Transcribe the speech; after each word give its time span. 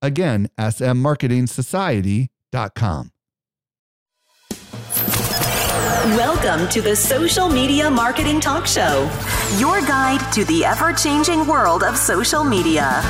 Again, 0.00 0.48
smmarketingsociety.com. 0.58 3.10
Welcome 6.16 6.68
to 6.68 6.80
the 6.80 6.96
Social 6.96 7.48
Media 7.48 7.90
Marketing 7.90 8.40
Talk 8.40 8.66
Show, 8.66 9.10
your 9.58 9.80
guide 9.82 10.32
to 10.32 10.44
the 10.46 10.64
ever 10.64 10.92
changing 10.92 11.46
world 11.46 11.82
of 11.82 11.96
social 11.96 12.44
media. 12.44 13.02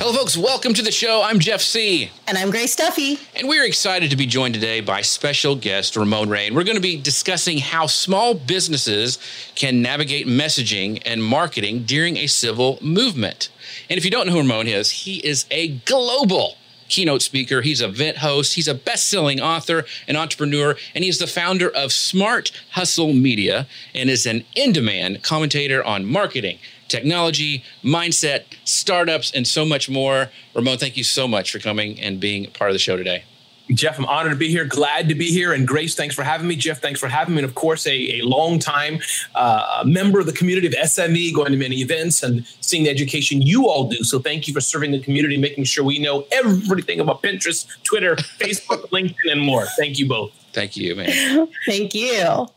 Hello, 0.00 0.12
folks. 0.12 0.36
Welcome 0.36 0.74
to 0.74 0.82
the 0.82 0.92
show. 0.92 1.22
I'm 1.24 1.40
Jeff 1.40 1.60
Sieh. 1.60 2.08
And 2.28 2.38
I'm 2.38 2.52
Grace 2.52 2.76
Duffy. 2.76 3.18
And 3.34 3.48
we're 3.48 3.64
excited 3.64 4.10
to 4.10 4.16
be 4.16 4.26
joined 4.26 4.54
today 4.54 4.80
by 4.80 5.00
special 5.00 5.56
guest 5.56 5.96
Ramon 5.96 6.28
Ray. 6.28 6.46
And 6.46 6.54
We're 6.54 6.62
going 6.62 6.76
to 6.76 6.80
be 6.80 6.96
discussing 6.96 7.58
how 7.58 7.88
small 7.88 8.32
businesses 8.32 9.18
can 9.56 9.82
navigate 9.82 10.28
messaging 10.28 11.02
and 11.04 11.22
marketing 11.22 11.82
during 11.82 12.16
a 12.16 12.28
civil 12.28 12.78
movement. 12.80 13.50
And 13.90 13.98
if 13.98 14.04
you 14.04 14.10
don't 14.12 14.28
know 14.28 14.34
who 14.34 14.38
Ramon 14.38 14.68
is, 14.68 14.90
he 14.90 15.16
is 15.16 15.46
a 15.50 15.66
global 15.78 16.54
keynote 16.88 17.20
speaker. 17.20 17.62
He's 17.62 17.80
a 17.80 17.88
event 17.88 18.18
host. 18.18 18.54
He's 18.54 18.68
a 18.68 18.74
best 18.74 19.08
selling 19.08 19.40
author, 19.40 19.84
an 20.06 20.14
entrepreneur, 20.14 20.76
and 20.94 21.02
he's 21.02 21.18
the 21.18 21.26
founder 21.26 21.68
of 21.68 21.90
Smart 21.90 22.52
Hustle 22.70 23.14
Media 23.14 23.66
and 23.96 24.08
is 24.08 24.26
an 24.26 24.44
in 24.54 24.72
demand 24.72 25.24
commentator 25.24 25.82
on 25.82 26.06
marketing 26.06 26.60
technology, 26.88 27.62
mindset, 27.84 28.44
startups, 28.64 29.30
and 29.32 29.46
so 29.46 29.64
much 29.64 29.88
more. 29.88 30.30
Ramon, 30.54 30.78
thank 30.78 30.96
you 30.96 31.04
so 31.04 31.28
much 31.28 31.52
for 31.52 31.58
coming 31.58 32.00
and 32.00 32.18
being 32.18 32.50
part 32.50 32.70
of 32.70 32.74
the 32.74 32.78
show 32.78 32.96
today. 32.96 33.24
Jeff, 33.70 33.98
I'm 33.98 34.06
honored 34.06 34.32
to 34.32 34.38
be 34.38 34.48
here. 34.48 34.64
Glad 34.64 35.08
to 35.08 35.14
be 35.14 35.26
here. 35.26 35.52
And 35.52 35.68
Grace, 35.68 35.94
thanks 35.94 36.14
for 36.14 36.22
having 36.22 36.48
me. 36.48 36.56
Jeff, 36.56 36.80
thanks 36.80 36.98
for 36.98 37.08
having 37.08 37.34
me. 37.34 37.42
And 37.42 37.48
of 37.48 37.54
course, 37.54 37.86
a, 37.86 38.20
a 38.20 38.22
long 38.22 38.58
time 38.58 39.00
uh, 39.34 39.82
member 39.86 40.20
of 40.20 40.26
the 40.26 40.32
community 40.32 40.66
of 40.66 40.72
SME, 40.72 41.34
going 41.34 41.52
to 41.52 41.58
many 41.58 41.76
events 41.76 42.22
and 42.22 42.46
seeing 42.60 42.84
the 42.84 42.90
education 42.90 43.42
you 43.42 43.68
all 43.68 43.88
do. 43.88 44.02
So 44.04 44.18
thank 44.18 44.48
you 44.48 44.54
for 44.54 44.60
serving 44.60 44.92
the 44.92 45.00
community, 45.00 45.36
making 45.36 45.64
sure 45.64 45.84
we 45.84 45.98
know 45.98 46.26
everything 46.32 47.00
about 47.00 47.22
Pinterest, 47.22 47.66
Twitter, 47.82 48.16
Facebook, 48.40 48.88
LinkedIn, 48.88 49.32
and 49.32 49.40
more. 49.40 49.66
Thank 49.78 49.98
you 49.98 50.08
both. 50.08 50.32
Thank 50.52 50.76
you, 50.76 50.96
man. 50.96 51.48
thank 51.66 51.94
you. 51.94 52.48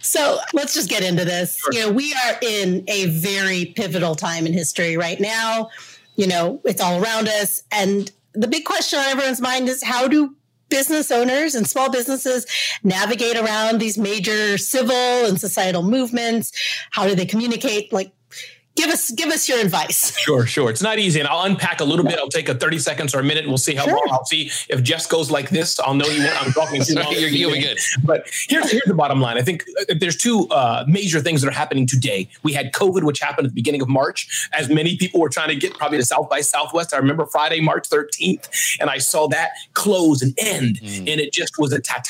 So 0.00 0.38
let's 0.52 0.74
just 0.74 0.88
get 0.88 1.02
into 1.02 1.24
this. 1.24 1.58
Sure. 1.58 1.72
You 1.72 1.80
know, 1.80 1.92
we 1.92 2.12
are 2.12 2.38
in 2.42 2.84
a 2.88 3.06
very 3.06 3.66
pivotal 3.76 4.14
time 4.14 4.46
in 4.46 4.52
history 4.52 4.96
right 4.96 5.20
now. 5.20 5.70
You 6.16 6.26
know, 6.26 6.60
it's 6.64 6.80
all 6.80 7.02
around 7.02 7.28
us. 7.28 7.62
And 7.70 8.10
the 8.32 8.48
big 8.48 8.64
question 8.64 8.98
on 8.98 9.06
everyone's 9.06 9.40
mind 9.40 9.68
is 9.68 9.82
how 9.82 10.08
do 10.08 10.34
business 10.68 11.10
owners 11.10 11.54
and 11.54 11.68
small 11.68 11.90
businesses 11.90 12.46
navigate 12.82 13.36
around 13.36 13.80
these 13.80 13.96
major 13.98 14.58
civil 14.58 14.94
and 14.94 15.40
societal 15.40 15.82
movements? 15.82 16.52
How 16.90 17.06
do 17.06 17.14
they 17.14 17.26
communicate? 17.26 17.92
Like, 17.92 18.12
give 18.76 18.90
us 18.90 19.10
give 19.10 19.30
us 19.30 19.48
your 19.48 19.58
advice. 19.58 20.14
Sure, 20.26 20.44
sure. 20.44 20.70
It's 20.70 20.82
not 20.82 20.98
easy, 20.98 21.20
and 21.20 21.28
I'll 21.28 21.42
unpack 21.42 21.80
a 21.80 21.84
little 21.84 22.04
bit. 22.04 22.18
I'll 22.18 22.28
take 22.28 22.48
a 22.48 22.54
thirty 22.54 22.80
seconds 22.80 23.14
or 23.14 23.20
a 23.20 23.22
minute. 23.22 23.46
We'll 23.46 23.58
see 23.58 23.76
how 23.76 23.84
sure. 23.84 23.94
long. 23.94 24.08
I'll 24.10 24.24
see 24.24 24.50
if 24.68 24.82
Jess 24.82 25.06
goes 25.06 25.30
like 25.30 25.50
this. 25.50 25.78
I'll 25.78 25.94
know 25.94 26.06
you. 26.06 26.26
I'm 26.26 26.52
talking 26.52 26.82
too 26.84 26.94
long. 26.94 27.12
You're, 27.12 27.28
you'll 27.28 27.52
be 27.52 27.60
good. 27.60 27.78
But 28.02 28.28
here's 28.48 28.70
here's 28.70 28.86
the 28.86 28.94
bottom 28.94 29.20
line. 29.20 29.38
I 29.38 29.42
think 29.42 29.64
uh, 29.88 29.94
there's 30.00 30.16
two 30.16 30.48
uh, 30.48 30.84
major 30.88 31.20
things 31.20 31.42
that 31.42 31.48
are 31.48 31.52
happening 31.52 31.86
today. 31.86 32.28
We 32.42 32.54
had 32.54 32.72
COVID, 32.72 33.04
which 33.04 33.20
happened 33.20 33.46
at 33.46 33.52
the 33.52 33.54
beginning 33.54 33.82
of 33.82 33.88
March, 33.88 34.48
as 34.52 34.68
many 34.68 34.96
people 34.96 35.20
were 35.20 35.28
trying 35.28 35.48
to 35.48 35.56
get 35.56 35.74
probably 35.74 35.98
to 35.98 36.04
South 36.04 36.28
by 36.28 36.40
Southwest. 36.40 36.92
I 36.92 36.96
remember 36.96 37.26
Friday, 37.26 37.60
March 37.60 37.88
13th, 37.88 38.48
and 38.80 38.90
I 38.90 38.98
saw 38.98 39.28
that 39.28 39.50
close 39.74 40.22
and 40.22 40.34
end, 40.38 40.80
mm. 40.80 40.98
and 40.98 41.20
it 41.20 41.32
just 41.32 41.58
was 41.58 41.72
a 41.72 41.80
tat 41.80 42.04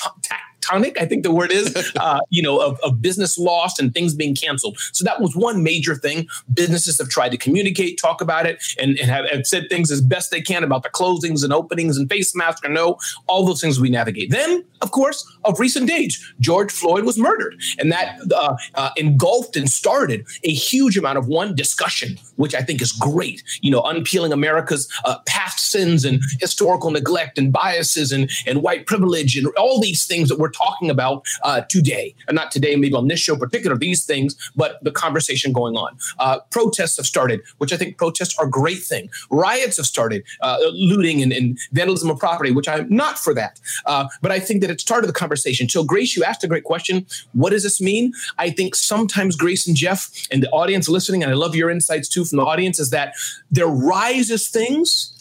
tectonic, 0.66 1.00
I 1.00 1.06
think 1.06 1.22
the 1.22 1.30
word 1.30 1.52
is, 1.52 1.92
uh, 2.00 2.20
you 2.30 2.42
know, 2.42 2.58
of, 2.58 2.78
of 2.82 3.00
business 3.02 3.38
lost 3.38 3.80
and 3.80 3.92
things 3.92 4.14
being 4.14 4.34
canceled. 4.34 4.78
So 4.92 5.04
that 5.04 5.20
was 5.20 5.34
one 5.34 5.62
major 5.62 5.94
thing. 5.94 6.28
Businesses 6.52 6.98
have 6.98 7.08
tried 7.08 7.30
to 7.30 7.36
communicate, 7.36 7.98
talk 8.00 8.20
about 8.20 8.46
it, 8.46 8.62
and, 8.80 8.98
and 8.98 9.10
have, 9.10 9.28
have, 9.30 9.46
said 9.46 9.68
things 9.68 9.90
as 9.92 10.00
best 10.00 10.30
they 10.30 10.40
can 10.40 10.64
about 10.64 10.82
the 10.82 10.88
closings 10.88 11.44
and 11.44 11.52
openings 11.52 11.96
and 11.96 12.10
face 12.10 12.34
masks 12.34 12.66
or 12.66 12.68
no, 12.68 12.98
all 13.28 13.46
those 13.46 13.60
things 13.60 13.78
we 13.78 13.88
navigate. 13.88 14.30
Then, 14.30 14.64
of 14.82 14.90
course, 14.90 15.24
of 15.44 15.60
recent 15.60 15.86
days, 15.88 16.22
George 16.40 16.72
Floyd 16.72 17.04
was 17.04 17.18
murdered, 17.18 17.60
and 17.78 17.92
that 17.92 18.18
uh, 18.34 18.56
uh, 18.74 18.90
engulfed 18.96 19.56
and 19.56 19.70
started 19.70 20.26
a 20.42 20.52
huge 20.52 20.98
amount 20.98 21.18
of 21.18 21.28
one 21.28 21.54
discussion, 21.54 22.18
which 22.36 22.54
I 22.54 22.62
think 22.62 22.82
is 22.82 22.92
great. 22.92 23.42
You 23.60 23.70
know, 23.70 23.82
unpeeling 23.82 24.32
America's 24.32 24.92
uh, 25.04 25.18
past 25.26 25.70
sins 25.70 26.04
and 26.04 26.20
historical 26.40 26.90
neglect 26.90 27.38
and 27.38 27.52
biases 27.52 28.10
and 28.10 28.30
and 28.46 28.62
white 28.62 28.86
privilege 28.86 29.36
and 29.36 29.46
all 29.56 29.80
these 29.80 30.06
things 30.06 30.28
that 30.28 30.38
we're 30.38 30.50
talking 30.56 30.90
about 30.90 31.24
uh, 31.42 31.60
today, 31.62 32.14
and 32.28 32.34
not 32.34 32.50
today, 32.50 32.76
maybe 32.76 32.94
on 32.94 33.08
this 33.08 33.20
show 33.20 33.36
particular, 33.36 33.76
these 33.76 34.04
things, 34.04 34.34
but 34.56 34.82
the 34.82 34.90
conversation 34.90 35.52
going 35.52 35.76
on. 35.76 35.96
Uh, 36.18 36.38
protests 36.50 36.96
have 36.96 37.06
started, 37.06 37.42
which 37.58 37.72
I 37.72 37.76
think 37.76 37.98
protests 37.98 38.36
are 38.38 38.46
a 38.46 38.50
great 38.50 38.82
thing. 38.82 39.10
Riots 39.30 39.76
have 39.76 39.86
started, 39.86 40.24
uh, 40.40 40.58
looting 40.72 41.22
and, 41.22 41.32
and, 41.32 41.58
vandalism 41.72 42.10
of 42.10 42.18
property, 42.18 42.50
which 42.50 42.68
I'm 42.68 42.88
not 42.88 43.18
for 43.18 43.34
that. 43.34 43.60
Uh, 43.86 44.06
but 44.22 44.30
I 44.30 44.38
think 44.38 44.60
that 44.60 44.70
it 44.70 44.80
started 44.80 45.06
the 45.06 45.12
conversation. 45.12 45.68
So, 45.68 45.84
Grace, 45.84 46.16
you 46.16 46.24
asked 46.24 46.44
a 46.44 46.48
great 46.48 46.64
question. 46.64 47.06
What 47.32 47.50
does 47.50 47.62
this 47.62 47.80
mean? 47.80 48.12
I 48.38 48.50
think 48.50 48.74
sometimes 48.74 49.36
Grace 49.36 49.66
and 49.66 49.76
Jeff 49.76 50.10
and 50.30 50.42
the 50.42 50.50
audience 50.50 50.88
listening, 50.88 51.22
and 51.22 51.30
I 51.30 51.34
love 51.34 51.54
your 51.54 51.70
insights 51.70 52.08
too 52.08 52.24
from 52.24 52.36
the 52.38 52.44
audience, 52.44 52.78
is 52.78 52.90
that 52.90 53.14
there 53.50 53.68
rises 53.68 54.48
things 54.48 55.12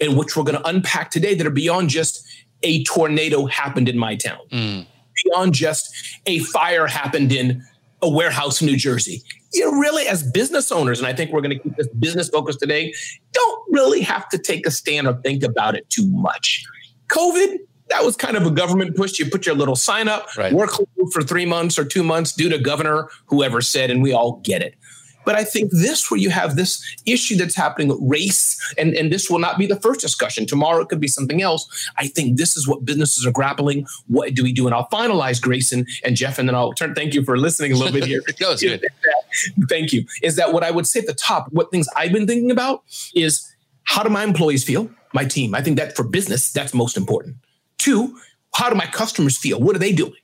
in 0.00 0.16
which 0.16 0.36
we're 0.36 0.42
going 0.42 0.58
to 0.58 0.68
unpack 0.68 1.10
today 1.10 1.34
that 1.34 1.46
are 1.46 1.50
beyond 1.50 1.88
just 1.88 2.26
a 2.62 2.84
tornado 2.84 3.46
happened 3.46 3.88
in 3.88 3.98
my 3.98 4.16
town, 4.16 4.40
mm. 4.50 4.86
beyond 5.24 5.54
just 5.54 5.94
a 6.26 6.38
fire 6.40 6.86
happened 6.86 7.32
in 7.32 7.62
a 8.02 8.08
warehouse 8.08 8.60
in 8.60 8.66
New 8.66 8.76
Jersey. 8.76 9.22
You 9.52 9.80
really, 9.80 10.06
as 10.08 10.22
business 10.22 10.72
owners, 10.72 10.98
and 10.98 11.06
I 11.06 11.12
think 11.12 11.30
we're 11.30 11.42
going 11.42 11.56
to 11.56 11.58
keep 11.58 11.76
this 11.76 11.88
business 11.88 12.28
focused 12.28 12.60
today, 12.60 12.92
don't 13.32 13.62
really 13.70 14.00
have 14.00 14.28
to 14.30 14.38
take 14.38 14.66
a 14.66 14.70
stand 14.70 15.06
or 15.06 15.14
think 15.22 15.42
about 15.42 15.76
it 15.76 15.88
too 15.90 16.06
much. 16.08 16.64
COVID, 17.08 17.58
that 17.90 18.04
was 18.04 18.16
kind 18.16 18.36
of 18.36 18.46
a 18.46 18.50
government 18.50 18.96
push. 18.96 19.18
You 19.18 19.28
put 19.28 19.44
your 19.44 19.54
little 19.54 19.76
sign 19.76 20.08
up, 20.08 20.26
right. 20.36 20.52
work 20.52 20.70
for 21.12 21.22
three 21.22 21.44
months 21.44 21.78
or 21.78 21.84
two 21.84 22.02
months 22.02 22.32
due 22.32 22.48
to 22.48 22.58
governor, 22.58 23.08
whoever 23.26 23.60
said, 23.60 23.90
and 23.90 24.02
we 24.02 24.12
all 24.12 24.40
get 24.42 24.62
it. 24.62 24.74
But 25.24 25.34
I 25.34 25.44
think 25.44 25.70
this, 25.70 26.10
where 26.10 26.18
you 26.18 26.30
have 26.30 26.56
this 26.56 26.82
issue 27.06 27.36
that's 27.36 27.54
happening, 27.54 27.88
with 27.88 27.98
race, 28.02 28.74
and, 28.76 28.94
and 28.94 29.12
this 29.12 29.30
will 29.30 29.38
not 29.38 29.58
be 29.58 29.66
the 29.66 29.80
first 29.80 30.00
discussion. 30.00 30.46
Tomorrow 30.46 30.82
it 30.82 30.88
could 30.88 31.00
be 31.00 31.08
something 31.08 31.42
else. 31.42 31.68
I 31.98 32.08
think 32.08 32.36
this 32.36 32.56
is 32.56 32.66
what 32.66 32.84
businesses 32.84 33.26
are 33.26 33.32
grappling. 33.32 33.86
What 34.08 34.34
do 34.34 34.42
we 34.42 34.52
do? 34.52 34.66
And 34.66 34.74
I'll 34.74 34.88
finalize 34.88 35.40
Grayson 35.40 35.86
and 36.04 36.16
Jeff, 36.16 36.38
and 36.38 36.48
then 36.48 36.54
I'll 36.54 36.72
turn. 36.72 36.94
Thank 36.94 37.14
you 37.14 37.24
for 37.24 37.38
listening 37.38 37.72
a 37.72 37.76
little 37.76 37.92
bit 37.92 38.04
here. 38.04 38.22
no, 38.40 38.52
it's 38.52 38.62
good. 38.62 38.84
Thank 39.68 39.92
you. 39.92 40.04
Is 40.22 40.36
that 40.36 40.52
what 40.52 40.62
I 40.62 40.70
would 40.70 40.86
say 40.86 41.00
at 41.00 41.06
the 41.06 41.14
top? 41.14 41.48
What 41.52 41.70
things 41.70 41.88
I've 41.96 42.12
been 42.12 42.26
thinking 42.26 42.50
about 42.50 42.82
is 43.14 43.52
how 43.84 44.02
do 44.02 44.08
my 44.08 44.24
employees 44.24 44.64
feel? 44.64 44.90
My 45.12 45.24
team. 45.24 45.54
I 45.54 45.62
think 45.62 45.76
that 45.76 45.96
for 45.96 46.04
business, 46.04 46.52
that's 46.52 46.74
most 46.74 46.96
important. 46.96 47.36
Two, 47.78 48.18
how 48.54 48.68
do 48.68 48.74
my 48.74 48.86
customers 48.86 49.36
feel? 49.36 49.60
What 49.60 49.76
are 49.76 49.78
they 49.78 49.92
doing? 49.92 50.14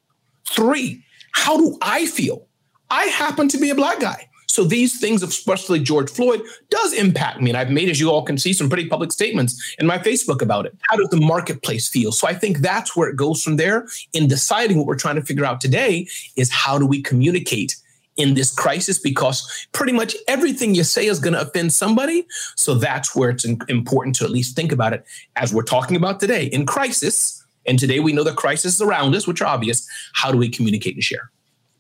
Three, 0.47 1.05
how 1.33 1.57
do 1.57 1.77
I 1.83 2.07
feel? 2.07 2.47
I 2.91 3.05
happen 3.05 3.49
to 3.49 3.59
be 3.59 3.71
a 3.71 3.75
black 3.75 4.01
guy. 4.01 4.29
So 4.49 4.65
these 4.65 4.99
things, 4.99 5.23
especially 5.23 5.79
George 5.79 6.11
Floyd, 6.11 6.43
does 6.71 6.93
impact 6.95 7.41
me. 7.41 7.51
And 7.51 7.57
I've 7.57 7.71
made, 7.71 7.89
as 7.89 8.01
you 8.01 8.11
all 8.11 8.23
can 8.23 8.39
see, 8.39 8.53
some 8.53 8.69
pretty 8.69 8.89
public 8.89 9.13
statements 9.13 9.77
in 9.79 9.87
my 9.87 9.99
Facebook 9.99 10.43
about 10.43 10.67
it. 10.67 10.77
How 10.89 10.97
does 10.97 11.09
the 11.11 11.21
marketplace 11.21 11.89
feel? 11.89 12.13
So 12.13 12.27
I 12.27 12.35
think 12.35 12.59
that's 12.59 12.97
where 12.97 13.09
it 13.09 13.17
goes 13.17 13.43
from 13.43 13.57
there. 13.57 13.87
In 14.15 14.27
deciding 14.27 14.79
what 14.79 14.87
we're 14.87 14.97
trying 14.97 15.17
to 15.17 15.23
figure 15.23 15.45
out 15.45 15.61
today 15.61 16.09
is 16.37 16.51
how 16.51 16.79
do 16.79 16.87
we 16.87 17.03
communicate 17.03 17.77
in 18.17 18.35
this 18.35 18.53
crisis 18.53 18.99
because 18.99 19.67
pretty 19.73 19.93
much 19.93 20.17
everything 20.27 20.75
you 20.75 20.83
say 20.83 21.07
is 21.07 21.21
going 21.21 21.35
to 21.35 21.41
offend 21.41 21.73
somebody. 21.73 22.27
So 22.57 22.75
that's 22.75 23.15
where 23.15 23.31
it's 23.31 23.45
important 23.45 24.17
to 24.17 24.25
at 24.25 24.31
least 24.31 24.57
think 24.57 24.73
about 24.73 24.93
it 24.93 25.05
as 25.37 25.55
we're 25.55 25.63
talking 25.63 25.97
about 25.97 26.21
today 26.21 26.47
in 26.47 26.67
crisis. 26.67 27.45
And 27.65 27.79
today 27.79 28.01
we 28.01 28.13
know 28.13 28.25
the 28.25 28.35
crisis 28.35 28.75
is 28.75 28.83
around 28.83 29.15
us, 29.15 29.27
which 29.27 29.41
are 29.41 29.47
obvious. 29.47 29.87
How 30.15 30.33
do 30.33 30.39
we 30.39 30.49
communicate 30.49 30.95
and 30.95 31.05
share? 31.05 31.31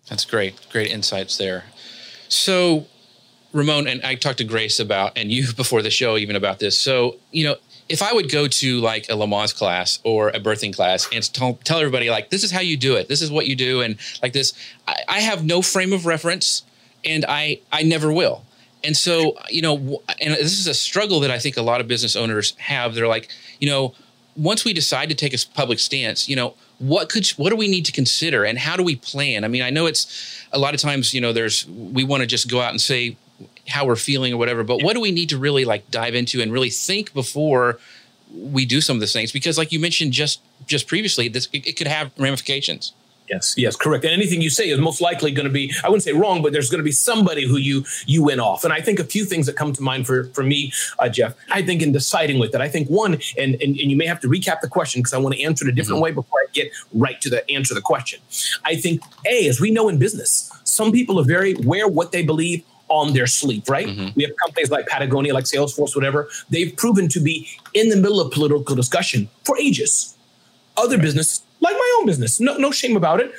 That's 0.09 0.25
great. 0.25 0.55
Great 0.71 0.91
insights 0.91 1.37
there. 1.37 1.65
So, 2.29 2.87
Ramon, 3.53 3.89
and 3.89 4.03
I 4.03 4.15
talked 4.15 4.39
to 4.39 4.45
Grace 4.45 4.79
about, 4.79 5.17
and 5.17 5.31
you 5.33 5.53
before 5.57 5.83
the 5.83 5.91
show 5.91 6.17
even 6.17 6.37
about 6.37 6.59
this. 6.59 6.79
So, 6.79 7.17
you 7.31 7.45
know, 7.45 7.57
if 7.89 8.03
I 8.03 8.13
would 8.13 8.31
go 8.31 8.47
to 8.47 8.81
like 8.81 9.05
a 9.09 9.13
Lamaze 9.13 9.57
class 9.57 9.99
or 10.05 10.29
a 10.29 10.41
birthing 10.41 10.75
class 10.75 11.09
and 11.13 11.33
tell, 11.33 11.55
tell 11.65 11.79
everybody 11.79 12.11
like, 12.11 12.31
this 12.31 12.45
is 12.45 12.51
how 12.51 12.61
you 12.61 12.77
do 12.77 12.97
it, 12.97 13.09
this 13.09 13.23
is 13.23 13.31
what 13.31 13.47
you 13.47 13.57
do, 13.57 13.81
and 13.81 13.97
like 14.23 14.35
this, 14.35 14.53
I, 14.87 14.97
I 15.09 15.21
have 15.21 15.45
no 15.45 15.63
frame 15.63 15.93
of 15.93 16.05
reference, 16.05 16.65
and 17.05 17.25
I 17.29 17.61
I 17.73 17.83
never 17.83 18.13
will. 18.13 18.45
And 18.85 18.97
so, 18.97 19.37
you 19.49 19.63
know, 19.63 20.03
and 20.21 20.35
this 20.35 20.59
is 20.59 20.67
a 20.67 20.75
struggle 20.75 21.21
that 21.21 21.31
I 21.31 21.39
think 21.39 21.57
a 21.57 21.63
lot 21.63 21.81
of 21.81 21.89
business 21.89 22.15
owners 22.15 22.55
have. 22.59 22.95
They're 22.95 23.09
like, 23.09 23.29
you 23.59 23.69
know, 23.69 23.95
once 24.37 24.65
we 24.65 24.73
decide 24.73 25.09
to 25.09 25.15
take 25.15 25.35
a 25.35 25.39
public 25.55 25.81
stance, 25.81 26.29
you 26.29 26.37
know, 26.37 26.55
what 26.79 27.09
could 27.09 27.27
what 27.31 27.51
do 27.51 27.57
we 27.57 27.69
need 27.69 27.85
to 27.87 27.93
consider 27.93 28.45
and 28.45 28.59
how 28.59 28.77
do 28.77 28.83
we 28.83 28.97
plan? 28.97 29.45
I 29.45 29.49
mean, 29.49 29.63
I 29.63 29.71
know 29.71 29.87
it's 29.87 30.45
a 30.53 30.59
lot 30.59 30.75
of 30.75 30.81
times, 30.81 31.13
you 31.13 31.21
know, 31.21 31.33
there's 31.33 31.67
we 31.69 32.05
want 32.05 32.21
to 32.23 32.27
just 32.27 32.49
go 32.49 32.61
out 32.61 32.71
and 32.71 32.81
say 32.81 33.17
how 33.69 33.85
we're 33.85 33.97
feeling 33.97 34.33
or 34.33 34.37
whatever, 34.37 34.65
but 34.65 34.83
what 34.83 34.95
do 34.95 35.01
we 35.01 35.11
need 35.11 35.29
to 35.29 35.39
really 35.39 35.65
like 35.65 35.91
dive 35.91 36.15
into 36.15 36.41
and 36.41 36.53
really 36.53 36.71
think 36.71 37.13
before 37.13 37.79
we 38.33 38.65
do 38.65 38.81
some 38.81 38.97
of 38.97 39.01
these 39.01 39.13
things? 39.13 39.33
Because 39.33 39.59
like 39.59 39.73
you 39.73 39.81
mentioned 39.81 40.13
just 40.13 40.41
just 40.67 40.87
previously, 40.87 41.29
this 41.29 41.49
it, 41.53 41.67
it 41.67 41.73
could 41.77 41.89
have 41.89 42.13
ramifications. 42.17 42.93
Yes, 43.31 43.55
yes, 43.57 43.77
correct. 43.77 44.05
And 44.05 44.13
anything 44.13 44.41
you 44.41 44.51
say 44.51 44.69
is 44.69 44.79
most 44.79 45.01
likely 45.01 45.31
going 45.31 45.47
to 45.47 45.53
be, 45.53 45.73
I 45.85 45.89
wouldn't 45.89 46.03
say 46.03 46.13
wrong, 46.13 46.43
but 46.43 46.53
there's 46.53 46.71
going 46.71 46.79
to 46.79 46.85
be 46.85 46.93
somebody 46.93 47.47
who 47.47 47.57
you 47.57 47.85
you 48.07 48.23
went 48.23 48.41
off. 48.41 48.65
And 48.65 48.73
I 48.73 48.81
think 48.81 48.99
a 48.99 49.05
few 49.05 49.25
things 49.25 49.47
that 49.47 49.57
come 49.57 49.73
to 49.73 49.83
mind 49.83 50.07
for 50.07 50.25
for 50.35 50.43
me, 50.43 50.73
uh, 50.99 51.09
Jeff. 51.09 51.35
I 51.51 51.63
think 51.63 51.83
in 51.83 51.93
deciding 51.93 52.39
with 52.39 52.55
it, 52.55 52.61
I 52.61 52.69
think 52.69 52.89
one, 52.89 53.15
and 53.37 53.55
and, 53.55 53.63
and 53.63 53.91
you 53.91 53.97
may 53.97 54.07
have 54.07 54.21
to 54.21 54.29
recap 54.29 54.61
the 54.61 54.69
question 54.69 55.01
because 55.01 55.13
I 55.13 55.19
want 55.19 55.35
to 55.35 55.43
answer 55.43 55.67
it 55.67 55.71
a 55.71 55.75
different 55.75 55.97
mm-hmm. 55.97 56.05
way 56.05 56.13
before 56.13 56.41
I 56.41 56.47
get 56.53 56.71
right 56.95 57.21
to 57.21 57.31
the 57.31 57.49
answer 57.51 57.75
the 57.75 57.81
question. 57.81 58.21
I 58.65 58.77
think 58.77 59.03
a, 59.27 59.49
as 59.49 59.61
we 59.61 59.71
know 59.71 59.89
in 59.89 59.99
business, 59.99 60.51
some 60.65 60.93
people 60.93 61.21
are 61.21 61.25
very 61.25 61.55
wear 61.55 61.89
what 61.89 62.13
they 62.13 62.23
believe 62.23 62.65
on 62.89 63.13
their 63.13 63.27
sleep, 63.27 63.69
right? 63.69 63.87
Mm-hmm. 63.87 64.09
We 64.17 64.23
have 64.25 64.33
companies 64.37 64.71
like 64.71 64.87
Patagonia, 64.87 65.35
like 65.35 65.45
Salesforce, 65.45 65.95
whatever. 65.95 66.29
They've 66.51 66.75
proven 66.75 67.09
to 67.09 67.21
be 67.21 67.49
in 67.75 67.91
the 67.91 67.97
middle 67.97 68.21
of 68.21 68.33
political 68.33 68.75
discussion 68.75 69.29
for 69.45 69.59
ages. 69.59 70.17
Other 70.77 70.97
right. 70.97 71.03
business 71.03 71.43
like 71.61 71.75
my 71.75 71.97
own 71.99 72.07
business. 72.07 72.41
No, 72.41 72.57
no 72.57 72.71
shame 72.71 72.97
about 72.97 73.21
it. 73.21 73.33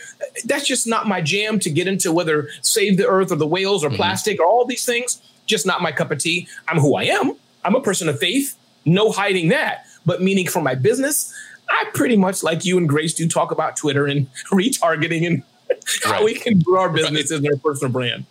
That's 0.45 0.67
just 0.67 0.87
not 0.87 1.07
my 1.07 1.21
jam 1.21 1.59
to 1.59 1.69
get 1.69 1.87
into 1.87 2.11
whether 2.11 2.49
save 2.61 2.97
the 2.97 3.07
earth 3.07 3.31
or 3.31 3.35
the 3.35 3.47
whales 3.47 3.83
or 3.83 3.87
mm-hmm. 3.87 3.97
plastic 3.97 4.39
or 4.39 4.45
all 4.45 4.65
these 4.65 4.85
things. 4.85 5.21
Just 5.45 5.65
not 5.65 5.81
my 5.81 5.91
cup 5.91 6.11
of 6.11 6.19
tea. 6.19 6.47
I'm 6.67 6.79
who 6.79 6.95
I 6.95 7.03
am. 7.03 7.33
I'm 7.63 7.75
a 7.75 7.81
person 7.81 8.09
of 8.09 8.19
faith. 8.19 8.55
No 8.85 9.11
hiding 9.11 9.49
that. 9.49 9.85
But 10.05 10.21
meaning 10.21 10.47
for 10.47 10.61
my 10.61 10.75
business, 10.75 11.33
I 11.69 11.85
pretty 11.93 12.17
much 12.17 12.43
like 12.43 12.65
you 12.65 12.77
and 12.77 12.89
Grace 12.89 13.13
do 13.13 13.27
talk 13.27 13.51
about 13.51 13.75
Twitter 13.75 14.05
and 14.05 14.27
retargeting 14.51 15.25
and 15.25 15.43
right. 15.69 15.79
how 16.03 16.23
we 16.23 16.33
can 16.33 16.59
grow 16.59 16.81
our 16.81 16.89
businesses 16.89 17.31
right. 17.31 17.39
and 17.39 17.47
our 17.53 17.59
personal 17.59 17.91
brand. 17.91 18.25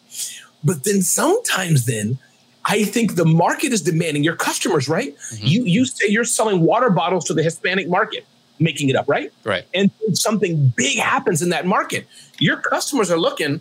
But 0.64 0.84
then 0.84 1.02
sometimes 1.02 1.86
then 1.86 2.18
I 2.64 2.84
think 2.84 3.14
the 3.14 3.24
market 3.24 3.72
is 3.72 3.80
demanding 3.80 4.24
your 4.24 4.36
customers, 4.36 4.88
right? 4.88 5.16
Mm-hmm. 5.16 5.46
You 5.46 5.64
you 5.64 5.84
say 5.86 6.08
you're 6.08 6.24
selling 6.24 6.60
water 6.60 6.90
bottles 6.90 7.24
to 7.26 7.34
the 7.34 7.42
Hispanic 7.42 7.88
market 7.88 8.26
making 8.58 8.88
it 8.88 8.96
up, 8.96 9.08
right? 9.08 9.32
Right. 9.44 9.64
And 9.74 9.90
something 10.12 10.72
big 10.76 10.98
happens 10.98 11.42
in 11.42 11.50
that 11.50 11.66
market. 11.66 12.06
Your 12.38 12.56
customers 12.56 13.10
are 13.10 13.18
looking, 13.18 13.60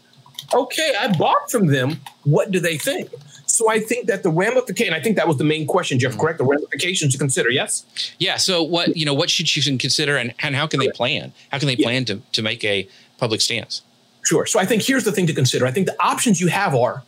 okay, 0.54 0.94
I 1.00 1.16
bought 1.18 1.52
from 1.52 1.68
them. 1.68 1.98
What 2.24 2.52
do 2.52 2.60
they 2.60 2.78
think? 2.78 3.10
So 3.46 3.70
I 3.70 3.80
think 3.80 4.08
that 4.08 4.24
the 4.24 4.30
ramification, 4.30 4.94
I 4.94 5.00
think 5.00 5.16
that 5.16 5.28
was 5.28 5.38
the 5.38 5.44
main 5.44 5.68
question, 5.68 6.00
Jeff, 6.00 6.12
mm-hmm. 6.12 6.22
correct? 6.22 6.38
The 6.38 6.46
ramifications 6.46 7.14
to 7.14 7.18
consider, 7.18 7.50
yes? 7.50 7.86
Yeah. 8.20 8.38
So 8.38 8.62
what, 8.62 8.96
you 8.98 9.06
know, 9.06 9.14
what 9.14 9.30
should 9.30 9.56
you 9.56 9.78
consider 9.78 10.18
and, 10.18 10.34
and 10.40 10.56
how 10.56 10.68
can 10.68 10.80
they 10.80 10.90
plan? 10.90 11.34
How 11.50 11.58
can 11.58 11.68
they 11.68 11.78
plan 11.78 12.02
yeah. 12.02 12.16
to, 12.16 12.22
to 12.34 12.42
make 12.42 12.64
a 12.64 12.88
public 13.18 13.42
stance? 13.42 13.82
Sure. 14.24 14.46
So 14.46 14.60
I 14.60 14.66
think 14.66 14.84
here's 14.84 15.06
the 15.06 15.14
thing 15.14 15.28
to 15.28 15.34
consider. 15.34 15.66
I 15.66 15.72
think 15.72 15.88
the 15.88 15.96
options 16.04 16.42
you 16.42 16.48
have 16.48 16.76
are 16.76 17.04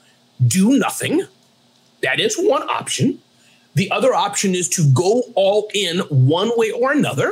do 0.48 0.80
nothing. 0.80 1.26
That 2.02 2.22
is 2.22 2.38
one 2.38 2.64
option. 2.70 3.20
The 3.76 3.92
other 3.92 4.14
option 4.14 4.56
is 4.56 4.70
to 4.70 4.90
go 4.94 5.24
all 5.36 5.70
in 5.74 6.00
one 6.10 6.52
way 6.56 6.72
or 6.72 6.94
another. 6.94 7.32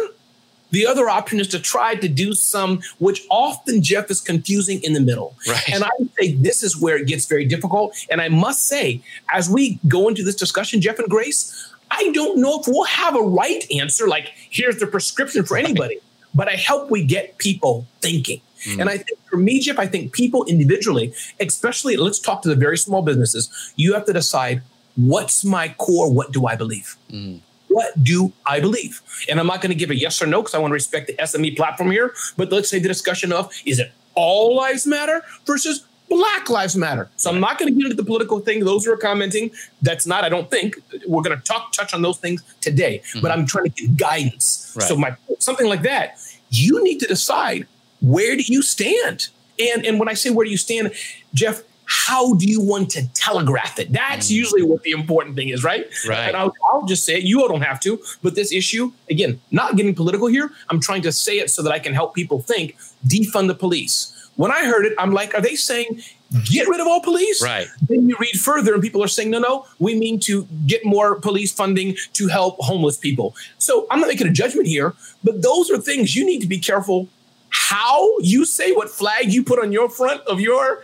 The 0.71 0.85
other 0.85 1.09
option 1.09 1.39
is 1.39 1.47
to 1.49 1.59
try 1.59 1.95
to 1.95 2.07
do 2.07 2.33
some, 2.33 2.81
which 2.99 3.25
often 3.29 3.81
Jeff 3.81 4.11
is 4.11 4.21
confusing 4.21 4.81
in 4.83 4.93
the 4.93 4.99
middle. 4.99 5.35
Right. 5.47 5.69
And 5.69 5.83
I 5.83 5.89
would 5.99 6.09
say 6.19 6.33
this 6.33 6.63
is 6.63 6.79
where 6.79 6.97
it 6.97 7.07
gets 7.07 7.25
very 7.25 7.45
difficult. 7.45 7.95
And 8.09 8.21
I 8.21 8.29
must 8.29 8.67
say, 8.67 9.01
as 9.31 9.49
we 9.49 9.79
go 9.87 10.07
into 10.07 10.23
this 10.23 10.35
discussion, 10.35 10.81
Jeff 10.81 10.99
and 10.99 11.09
Grace, 11.09 11.73
I 11.89 12.11
don't 12.11 12.39
know 12.39 12.59
if 12.59 12.67
we'll 12.67 12.83
have 12.83 13.15
a 13.15 13.21
right 13.21 13.65
answer, 13.71 14.07
like 14.07 14.33
here's 14.49 14.77
the 14.77 14.87
prescription 14.87 15.45
for 15.45 15.57
anybody, 15.57 15.95
right. 15.95 16.03
but 16.35 16.49
I 16.49 16.57
hope 16.57 16.91
we 16.91 17.05
get 17.05 17.37
people 17.37 17.87
thinking. 18.01 18.41
Mm. 18.65 18.81
And 18.81 18.89
I 18.89 18.97
think 18.97 19.19
for 19.29 19.37
me, 19.37 19.61
Jeff, 19.61 19.79
I 19.79 19.87
think 19.87 20.11
people 20.11 20.43
individually, 20.45 21.13
especially 21.39 21.95
let's 21.95 22.19
talk 22.19 22.41
to 22.41 22.49
the 22.49 22.55
very 22.55 22.77
small 22.77 23.01
businesses, 23.03 23.73
you 23.77 23.93
have 23.93 24.05
to 24.05 24.13
decide 24.13 24.63
what's 24.95 25.45
my 25.45 25.73
core, 25.77 26.11
what 26.11 26.33
do 26.33 26.45
I 26.45 26.55
believe? 26.55 26.97
Mm 27.09 27.39
what 27.77 28.03
do 28.03 28.33
I 28.47 28.59
believe? 28.59 29.01
And 29.29 29.39
I'm 29.39 29.45
not 29.45 29.61
going 29.61 29.69
to 29.69 29.75
give 29.75 29.91
a 29.91 29.95
yes 29.95 30.19
or 30.19 30.25
no 30.25 30.41
because 30.41 30.55
I 30.55 30.57
want 30.57 30.71
to 30.71 30.79
respect 30.83 31.05
the 31.05 31.13
SME 31.13 31.55
platform 31.55 31.91
here. 31.91 32.15
But 32.35 32.51
let's 32.51 32.69
say 32.69 32.79
the 32.79 32.87
discussion 32.87 33.31
of 33.31 33.53
is 33.67 33.77
it 33.77 33.91
all 34.15 34.55
lives 34.55 34.87
matter 34.87 35.21
versus 35.45 35.85
Black 36.09 36.49
Lives 36.49 36.75
Matter. 36.75 37.07
So 37.17 37.29
I'm 37.29 37.39
not 37.39 37.59
going 37.59 37.71
to 37.71 37.77
get 37.77 37.91
into 37.91 38.01
the 38.01 38.03
political 38.03 38.39
thing. 38.39 38.63
Those 38.63 38.85
who 38.85 38.93
are 38.93 38.97
commenting, 38.97 39.51
that's 39.83 40.07
not, 40.07 40.23
I 40.23 40.29
don't 40.29 40.49
think 40.49 40.77
we're 41.05 41.21
going 41.21 41.37
to 41.37 41.43
talk, 41.43 41.71
touch 41.71 41.93
on 41.93 42.01
those 42.01 42.17
things 42.17 42.41
today, 42.61 42.99
mm-hmm. 42.99 43.19
but 43.21 43.29
I'm 43.29 43.45
trying 43.45 43.65
to 43.65 43.69
get 43.69 43.95
guidance. 43.95 44.73
Right. 44.75 44.87
So 44.87 44.95
my 44.95 45.15
something 45.37 45.67
like 45.67 45.83
that, 45.83 46.17
you 46.49 46.81
need 46.83 46.99
to 47.01 47.07
decide 47.07 47.67
where 48.01 48.35
do 48.35 48.43
you 48.43 48.63
stand? 48.63 49.27
And 49.59 49.85
and 49.85 49.99
when 49.99 50.07
I 50.07 50.13
say 50.13 50.31
where 50.31 50.45
do 50.45 50.51
you 50.51 50.57
stand, 50.57 50.93
Jeff, 51.33 51.61
how 51.87 52.33
do 52.35 52.45
you 52.45 52.61
want 52.61 52.89
to 52.91 53.07
telegraph 53.13 53.79
it? 53.79 53.91
That's 53.91 54.27
mm. 54.27 54.35
usually 54.35 54.61
what 54.61 54.83
the 54.83 54.91
important 54.91 55.35
thing 55.35 55.49
is, 55.49 55.63
right? 55.63 55.87
Right. 56.07 56.27
And 56.27 56.35
I'll, 56.35 56.53
I'll, 56.71 56.85
just 56.85 57.05
say 57.05 57.17
it. 57.17 57.23
You 57.23 57.41
all 57.41 57.47
don't 57.47 57.61
have 57.61 57.79
to. 57.81 57.99
But 58.21 58.35
this 58.35 58.51
issue, 58.51 58.91
again, 59.09 59.39
not 59.51 59.75
getting 59.77 59.95
political 59.95 60.27
here. 60.27 60.51
I'm 60.69 60.79
trying 60.79 61.01
to 61.03 61.11
say 61.11 61.39
it 61.39 61.49
so 61.49 61.63
that 61.63 61.71
I 61.71 61.79
can 61.79 61.93
help 61.93 62.13
people 62.13 62.41
think. 62.41 62.77
Defund 63.07 63.47
the 63.47 63.55
police. 63.55 64.13
When 64.35 64.51
I 64.51 64.65
heard 64.65 64.85
it, 64.85 64.93
I'm 64.97 65.11
like, 65.11 65.33
are 65.33 65.41
they 65.41 65.55
saying 65.55 66.01
get 66.43 66.67
rid 66.67 66.79
of 66.79 66.87
all 66.87 67.01
police? 67.01 67.41
Right. 67.41 67.67
Then 67.87 68.07
you 68.07 68.17
read 68.19 68.39
further, 68.39 68.73
and 68.73 68.83
people 68.83 69.03
are 69.03 69.07
saying, 69.07 69.31
no, 69.31 69.39
no, 69.39 69.65
we 69.79 69.97
mean 69.97 70.19
to 70.21 70.45
get 70.65 70.85
more 70.85 71.15
police 71.19 71.51
funding 71.51 71.95
to 72.13 72.27
help 72.27 72.57
homeless 72.59 72.97
people. 72.97 73.35
So 73.57 73.87
I'm 73.89 73.99
not 73.99 74.09
making 74.09 74.27
a 74.27 74.31
judgment 74.31 74.67
here, 74.67 74.93
but 75.23 75.41
those 75.41 75.71
are 75.71 75.77
things 75.77 76.15
you 76.15 76.25
need 76.25 76.41
to 76.41 76.47
be 76.47 76.59
careful 76.59 77.07
how 77.49 78.17
you 78.19 78.45
say 78.45 78.71
what 78.73 78.89
flag 78.89 79.31
you 79.31 79.43
put 79.43 79.59
on 79.59 79.71
your 79.71 79.89
front 79.89 80.21
of 80.27 80.39
your 80.39 80.83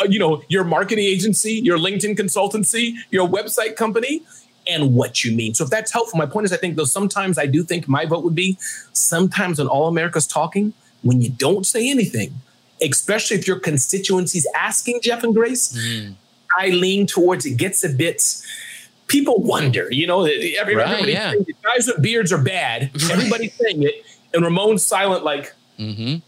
uh, 0.00 0.06
you 0.08 0.18
know, 0.18 0.42
your 0.48 0.64
marketing 0.64 1.04
agency, 1.04 1.52
your 1.52 1.78
LinkedIn 1.78 2.16
consultancy, 2.16 2.94
your 3.10 3.28
website 3.28 3.76
company, 3.76 4.22
and 4.66 4.94
what 4.94 5.24
you 5.24 5.34
mean. 5.34 5.54
So 5.54 5.64
if 5.64 5.70
that's 5.70 5.92
helpful, 5.92 6.18
my 6.18 6.26
point 6.26 6.46
is, 6.46 6.52
I 6.52 6.56
think 6.56 6.76
though 6.76 6.84
sometimes 6.84 7.38
I 7.38 7.46
do 7.46 7.62
think 7.62 7.88
my 7.88 8.06
vote 8.06 8.24
would 8.24 8.34
be 8.34 8.58
sometimes 8.92 9.58
when 9.58 9.68
All 9.68 9.88
America's 9.88 10.26
talking, 10.26 10.72
when 11.02 11.20
you 11.20 11.30
don't 11.30 11.66
say 11.66 11.90
anything, 11.90 12.34
especially 12.82 13.38
if 13.38 13.46
your 13.46 13.58
constituency's 13.58 14.46
asking 14.54 15.00
Jeff 15.02 15.24
and 15.24 15.34
Grace, 15.34 15.76
mm. 15.76 16.14
I 16.58 16.68
lean 16.68 17.06
towards 17.06 17.46
it 17.46 17.56
gets 17.56 17.84
a 17.84 17.88
bit. 17.88 18.22
People 19.06 19.42
wonder, 19.42 19.88
you 19.90 20.06
know, 20.06 20.24
every, 20.24 20.76
right, 20.76 20.88
everybody 20.88 21.12
yeah. 21.12 21.34
guys 21.64 21.86
with 21.86 22.00
beards 22.00 22.32
are 22.32 22.42
bad. 22.42 22.90
Everybody's 23.10 23.54
saying 23.54 23.82
it, 23.82 24.04
and 24.32 24.44
Ramon's 24.44 24.84
silent, 24.86 25.24
like, 25.24 25.52
mm-hmm 25.78 26.18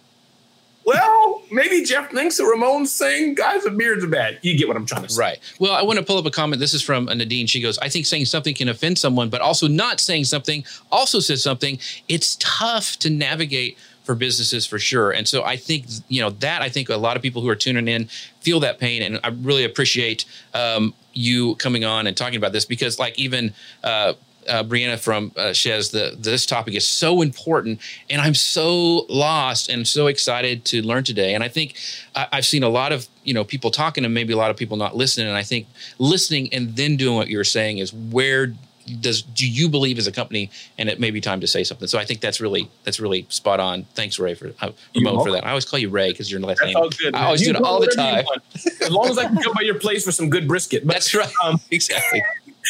well, 0.85 1.43
maybe 1.51 1.85
Jeff 1.85 2.11
thinks 2.11 2.37
that 2.37 2.45
Ramon's 2.45 2.93
saying 2.93 3.35
guys 3.35 3.65
with 3.65 3.77
beards 3.77 4.05
are 4.05 4.09
bad. 4.09 4.39
You 4.43 4.57
get 4.57 4.69
what 4.69 4.77
I'm 4.77 4.87
trying 4.87 5.03
to 5.03 5.09
say. 5.09 5.21
Right. 5.21 5.39
Well, 5.59 5.73
I 5.73 5.83
want 5.83 5.99
to 5.99 6.05
pull 6.05 6.19
up 6.19 6.27
a 6.27 6.31
comment. 6.31 6.61
This 6.61 6.75
is 6.75 6.83
from 6.83 7.07
Nadine. 7.07 7.47
She 7.47 7.61
goes, 7.61 7.79
I 7.79 7.89
think 7.89 8.07
saying 8.07 8.27
something 8.27 8.55
can 8.55 8.69
offend 8.69 8.99
someone, 8.99 9.29
but 9.29 9.41
also 9.41 9.69
not 9.69 10.01
saying 10.01 10.25
something 10.25 10.65
also 10.91 11.21
says 11.21 11.43
something. 11.43 11.79
It's 12.09 12.37
tough 12.41 12.97
to 12.99 13.11
navigate 13.11 13.79
for 14.05 14.15
businesses 14.15 14.67
for 14.67 14.79
sure. 14.79 15.13
And 15.13 15.29
so 15.29 15.45
I 15.45 15.57
think, 15.57 15.87
you 16.09 16.21
know, 16.21 16.31
that 16.31 16.63
I 16.63 16.69
think 16.69 16.89
a 16.89 16.97
lot 16.97 17.17
of 17.17 17.23
people 17.23 17.43
who 17.43 17.49
are 17.49 17.57
tuning 17.57 17.87
in 17.87 18.09
feel 18.41 18.59
that 18.61 18.79
pain. 18.79 19.03
And 19.03 19.21
I 19.23 19.29
really 19.29 19.65
appreciate 19.65 20.25
um, 20.55 20.95
you 21.13 21.55
coming 21.57 21.85
on 21.85 22.07
and 22.07 22.17
talking 22.17 22.37
about 22.37 22.53
this 22.53 22.65
because, 22.65 22.99
like, 22.99 23.17
even, 23.19 23.55
uh, 23.85 24.15
uh, 24.49 24.65
Brianna 24.65 24.99
from 24.99 25.33
uh, 25.37 25.51
Shez, 25.51 25.91
the 25.91 26.17
this 26.19 26.47
topic 26.47 26.75
is 26.75 26.87
so 26.87 27.23
important, 27.23 27.81
and 28.11 28.21
I'm 28.21 28.35
so 28.35 29.07
lost 29.09 29.69
and 29.69 29.87
so 29.87 30.07
excited 30.07 30.65
to 30.67 30.83
learn 30.83 31.05
today. 31.05 31.35
And 31.35 31.43
I 31.43 31.49
think 31.49 31.77
I, 32.15 32.29
I've 32.33 32.47
seen 32.47 32.63
a 32.63 32.69
lot 32.69 32.93
of 32.93 33.09
you 33.25 33.35
know 33.35 33.45
people 33.45 33.71
talking, 33.71 34.05
and 34.05 34.15
maybe 34.15 34.33
a 34.33 34.37
lot 34.37 34.51
of 34.51 34.57
people 34.57 34.77
not 34.77 34.97
listening. 34.97 35.29
And 35.29 35.37
I 35.37 35.43
think 35.43 35.67
listening 35.99 36.53
and 36.53 36.77
then 36.77 36.97
doing 36.97 37.17
what 37.17 37.29
you're 37.29 37.45
saying 37.45 37.79
is 37.79 37.93
where 37.93 38.53
does 39.01 39.23
do 39.23 39.49
you 39.49 39.69
believe 39.69 39.99
as 39.99 40.07
a 40.07 40.13
company? 40.13 40.51
And 40.79 40.89
it 40.89 40.99
may 40.99 41.11
be 41.11 41.21
time 41.21 41.41
to 41.41 41.47
say 41.47 41.65
something. 41.65 41.89
So 41.89 41.99
i 41.99 42.05
think 42.05 42.21
that's 42.21 42.41
really 42.41 42.69
that's 42.85 43.01
really 43.01 43.27
spot 43.29 43.61
on. 43.61 43.85
Thanks 43.95 44.19
ray 44.19 44.35
for 44.35 44.53
uh, 44.61 44.71
ramon 44.95 45.25
for 45.25 45.33
that. 45.33 45.47
I 45.47 45.51
always 45.51 45.65
call 45.65 45.79
you 45.79 45.89
ray 45.89 46.11
because 46.11 46.31
you're 46.31 46.41
last 46.41 46.63
name 46.65 46.75
good, 46.99 47.15
i 47.15 47.27
always 47.27 47.47
you 47.47 47.53
do 47.53 47.59
it 47.59 47.65
all 47.65 47.81
the 47.81 47.87
time. 47.89 48.25
as 48.55 48.91
long 48.91 49.09
as 49.09 49.19
i 49.19 49.25
can 49.25 49.37
come 49.37 49.53
by 49.55 49.63
your 49.63 49.79
place 49.79 50.05
for 50.05 50.13
some 50.13 50.31
good 50.31 50.49
brisket. 50.49 50.83
But, 50.93 50.95
that's 50.95 51.15
right. 51.15 51.33
um, 51.45 51.61
exactly 51.71 52.23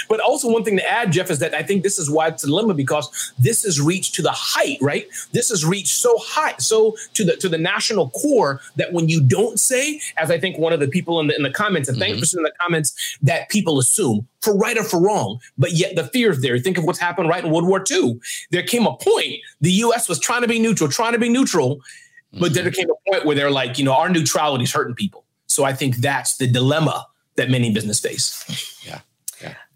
but 0.09 0.21
also, 0.21 0.51
one 0.51 0.65
thing 0.65 0.77
to 0.77 0.91
add, 0.91 1.13
Jeff, 1.13 1.31
is 1.31 1.39
that 1.41 1.55
I 1.55 1.63
think 1.63 1.83
this 1.83 1.99
is 1.99 2.11
why 2.11 2.29
it's 2.29 2.45
a 2.45 2.47
dilemma 2.47 2.75
because 2.75 3.33
this 3.39 3.65
is 3.65 3.81
reached 3.81 4.15
to 4.17 4.23
the 4.23 4.33
height, 4.33 4.79
right? 4.81 5.07
This 5.33 5.51
is 5.51 5.65
reached 5.65 5.99
so 5.99 6.17
high, 6.19 6.55
so 6.59 6.97
to 7.15 7.25
the 7.25 7.37
to 7.37 7.49
the 7.49 7.59
national 7.59 8.11
core 8.11 8.61
that 8.77 8.93
when 8.93 9.09
you 9.09 9.21
don't 9.21 9.59
say, 9.59 10.01
as 10.17 10.31
I 10.31 10.39
think 10.39 10.59
one 10.59 10.73
of 10.73 10.81
the 10.81 10.89
people 10.89 11.21
in 11.21 11.27
the 11.29 11.37
in 11.37 11.43
the 11.43 11.51
comments, 11.51 11.89
and 11.89 11.99
mm-hmm. 11.99 12.13
thanks 12.15 12.33
for 12.33 12.39
in 12.39 12.45
the 12.45 12.53
comments, 12.61 13.19
that 13.23 13.49
people 13.49 13.79
assume 13.79 14.27
for 14.41 14.57
right 14.57 14.77
or 14.77 14.85
for 14.85 15.01
wrong, 15.01 15.41
but 15.57 15.73
yet 15.73 15.95
the 15.97 16.05
fear 16.05 16.31
is 16.31 16.41
there. 16.41 16.59
Think 16.59 16.79
of 16.79 16.85
what's 16.85 16.99
happened 16.99 17.29
right 17.29 17.45
in 17.45 17.51
World 17.51 17.67
War 17.67 17.85
II. 17.89 18.21
There 18.51 18.63
came 18.63 18.87
a 18.87 18.97
point 18.97 19.37
the 19.61 19.73
U.S. 19.73 20.09
was 20.09 20.19
trying 20.19 20.43
to 20.43 20.49
be 20.49 20.59
neutral, 20.59 20.91
trying 20.91 21.13
to 21.13 21.19
be 21.19 21.29
neutral, 21.29 21.81
but 22.33 22.47
mm-hmm. 22.47 22.55
then 22.55 22.65
there 22.65 22.73
came 22.73 22.91
a 22.91 23.11
point 23.11 23.25
where 23.25 23.37
they're 23.37 23.51
like, 23.51 23.79
you 23.79 23.85
know, 23.85 23.95
our 23.95 24.09
neutrality 24.09 24.65
is 24.65 24.73
hurting 24.73 24.95
people. 24.95 25.25
So 25.47 25.65
I 25.65 25.75
think 25.75 25.97
that's 25.97 26.39
the 26.39 26.47
dilemma 26.47 27.07
that 27.37 27.51
many 27.51 27.73
business 27.73 28.01
face. 28.01 28.81
Yeah. 28.87 29.01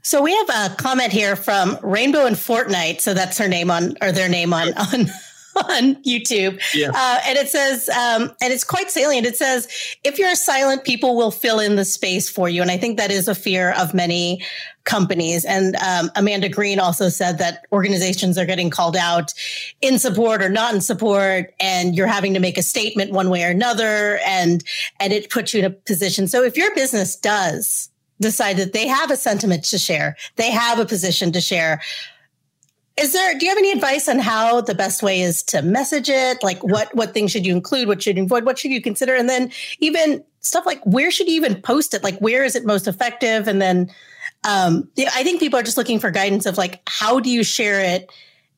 So 0.06 0.22
we 0.22 0.32
have 0.36 0.70
a 0.70 0.76
comment 0.76 1.10
here 1.10 1.34
from 1.34 1.76
Rainbow 1.82 2.26
and 2.26 2.36
Fortnite. 2.36 3.00
So 3.00 3.12
that's 3.12 3.36
her 3.38 3.48
name 3.48 3.72
on 3.72 3.96
or 4.00 4.12
their 4.12 4.28
name 4.28 4.52
on 4.52 4.72
on 4.76 5.10
on 5.56 5.96
YouTube. 6.04 6.62
Yeah. 6.72 6.92
Uh, 6.94 7.18
and 7.26 7.36
it 7.36 7.48
says, 7.48 7.88
um, 7.88 8.30
and 8.40 8.52
it's 8.52 8.62
quite 8.62 8.88
salient. 8.88 9.26
It 9.26 9.36
says, 9.36 9.66
if 10.04 10.16
you're 10.16 10.32
silent, 10.36 10.84
people 10.84 11.16
will 11.16 11.32
fill 11.32 11.58
in 11.58 11.74
the 11.74 11.84
space 11.84 12.30
for 12.30 12.48
you. 12.48 12.62
And 12.62 12.70
I 12.70 12.76
think 12.76 12.98
that 12.98 13.10
is 13.10 13.26
a 13.26 13.34
fear 13.34 13.72
of 13.72 13.94
many 13.94 14.44
companies. 14.84 15.44
And 15.44 15.74
um, 15.74 16.12
Amanda 16.14 16.50
Green 16.50 16.78
also 16.78 17.08
said 17.08 17.38
that 17.38 17.66
organizations 17.72 18.38
are 18.38 18.46
getting 18.46 18.70
called 18.70 18.94
out 18.94 19.34
in 19.80 19.98
support 19.98 20.40
or 20.40 20.48
not 20.48 20.72
in 20.72 20.82
support, 20.82 21.52
and 21.58 21.96
you're 21.96 22.06
having 22.06 22.32
to 22.34 22.38
make 22.38 22.58
a 22.58 22.62
statement 22.62 23.10
one 23.10 23.28
way 23.28 23.42
or 23.42 23.50
another, 23.50 24.20
and 24.24 24.62
and 25.00 25.12
it 25.12 25.30
puts 25.30 25.52
you 25.52 25.58
in 25.58 25.64
a 25.64 25.70
position. 25.70 26.28
So 26.28 26.44
if 26.44 26.56
your 26.56 26.72
business 26.76 27.16
does 27.16 27.90
decide 28.20 28.56
that 28.56 28.72
they 28.72 28.86
have 28.86 29.10
a 29.10 29.16
sentiment 29.16 29.64
to 29.64 29.78
share, 29.78 30.16
they 30.36 30.50
have 30.50 30.78
a 30.78 30.86
position 30.86 31.32
to 31.32 31.40
share. 31.40 31.80
Is 32.96 33.12
there, 33.12 33.38
do 33.38 33.44
you 33.44 33.50
have 33.50 33.58
any 33.58 33.72
advice 33.72 34.08
on 34.08 34.18
how 34.18 34.62
the 34.62 34.74
best 34.74 35.02
way 35.02 35.20
is 35.20 35.42
to 35.44 35.60
message 35.60 36.08
it? 36.08 36.42
Like 36.42 36.62
what, 36.62 36.94
what 36.94 37.12
things 37.12 37.30
should 37.30 37.44
you 37.44 37.54
include? 37.54 37.88
What 37.88 38.02
should 38.02 38.16
you 38.16 38.24
avoid? 38.24 38.46
What 38.46 38.58
should 38.58 38.70
you 38.70 38.80
consider? 38.80 39.14
And 39.14 39.28
then 39.28 39.52
even 39.80 40.24
stuff 40.40 40.64
like 40.64 40.82
where 40.84 41.10
should 41.10 41.28
you 41.28 41.34
even 41.34 41.60
post 41.60 41.92
it? 41.92 42.02
Like 42.02 42.18
where 42.20 42.42
is 42.42 42.56
it 42.56 42.64
most 42.64 42.88
effective? 42.88 43.48
And 43.48 43.60
then, 43.60 43.90
um, 44.44 44.88
I 44.98 45.22
think 45.22 45.40
people 45.40 45.58
are 45.58 45.62
just 45.62 45.76
looking 45.76 45.98
for 45.98 46.10
guidance 46.10 46.46
of 46.46 46.56
like, 46.56 46.80
how 46.86 47.20
do 47.20 47.28
you 47.28 47.44
share 47.44 47.80
it 47.80 48.10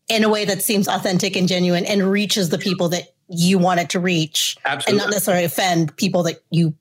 in 0.09 0.23
a 0.23 0.29
way 0.29 0.45
that 0.45 0.63
seems 0.63 0.87
authentic 0.87 1.35
and 1.37 1.49
genuine 1.49 1.85
and 1.85 2.11
reaches 2.11 2.51
the 2.51 2.59
people 2.59 2.89
that 2.91 3.15
you 3.29 3.59
want 3.59 3.81
it 3.81 3.91
to 3.91 4.01
reach 4.01 4.57
Absolutely. 4.65 4.91
and 4.91 4.99
not 4.99 5.11
necessarily 5.13 5.45
offend 5.45 5.95
people 5.97 6.23
that 6.23 6.37
you 6.51 6.75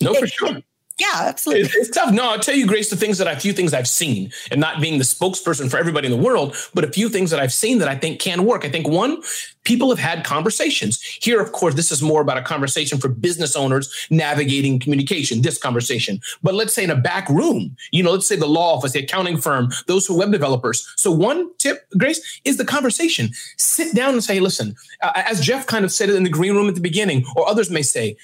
no, 0.00 0.14
for 0.14 0.26
sure. 0.26 0.58
Yeah, 0.98 1.06
absolutely. 1.14 1.66
It's, 1.66 1.76
it's, 1.76 1.90
tough. 1.90 2.12
No, 2.12 2.30
I'll 2.30 2.40
tell 2.40 2.56
you, 2.56 2.66
Grace, 2.66 2.90
the 2.90 2.96
things 2.96 3.18
that 3.18 3.28
a 3.28 3.38
few 3.38 3.52
things 3.52 3.72
I've 3.72 3.86
seen, 3.86 4.32
and 4.50 4.60
not 4.60 4.80
being 4.80 4.98
the 4.98 5.04
spokesperson 5.04 5.70
for 5.70 5.78
everybody 5.78 6.06
in 6.06 6.12
the 6.12 6.22
world, 6.22 6.56
but 6.74 6.82
a 6.82 6.88
few 6.88 7.08
things 7.08 7.30
that 7.30 7.38
I've 7.38 7.52
seen 7.52 7.78
that 7.78 7.88
I 7.88 7.94
think 7.94 8.20
can 8.20 8.44
work. 8.44 8.64
I 8.64 8.68
think 8.68 8.88
one, 8.88 9.22
people 9.62 9.90
have 9.90 9.98
had 10.00 10.24
conversations. 10.24 11.00
Here, 11.00 11.40
of 11.40 11.52
course, 11.52 11.74
this 11.74 11.92
is 11.92 12.02
more 12.02 12.20
about 12.20 12.36
a 12.36 12.42
conversation 12.42 12.98
for 12.98 13.08
business 13.08 13.54
owners 13.54 14.08
navigating 14.10 14.80
communication, 14.80 15.42
this 15.42 15.56
conversation. 15.56 16.20
But 16.42 16.54
let's 16.54 16.74
say 16.74 16.82
in 16.82 16.90
a 16.90 16.96
back 16.96 17.28
room, 17.28 17.76
you 17.92 18.02
know, 18.02 18.12
let's 18.12 18.26
say 18.26 18.34
the 18.34 18.46
law 18.46 18.76
office, 18.76 18.92
the 18.92 19.00
accounting 19.00 19.36
firm, 19.36 19.70
those 19.86 20.04
who 20.04 20.16
are 20.16 20.18
web 20.18 20.32
developers. 20.32 20.92
So 20.96 21.12
one 21.12 21.54
tip, 21.58 21.88
Grace, 21.96 22.40
is 22.44 22.56
the 22.56 22.64
conversation. 22.64 23.30
Sit 23.56 23.94
down 23.94 24.14
and 24.14 24.24
say, 24.24 24.40
listen, 24.40 24.74
uh, 25.02 25.12
as 25.14 25.40
Jeff 25.40 25.66
kind 25.66 25.84
of 25.84 25.92
said 25.92 26.08
it 26.08 26.16
in 26.16 26.24
the 26.24 26.30
green 26.30 26.56
room 26.56 26.66
at 26.66 26.74
the 26.74 26.80
beginning, 26.80 27.24
or 27.36 27.48
others 27.48 27.70
may 27.70 27.82
say, 27.82 28.16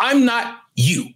I'm 0.00 0.24
not 0.24 0.62
you. 0.74 1.08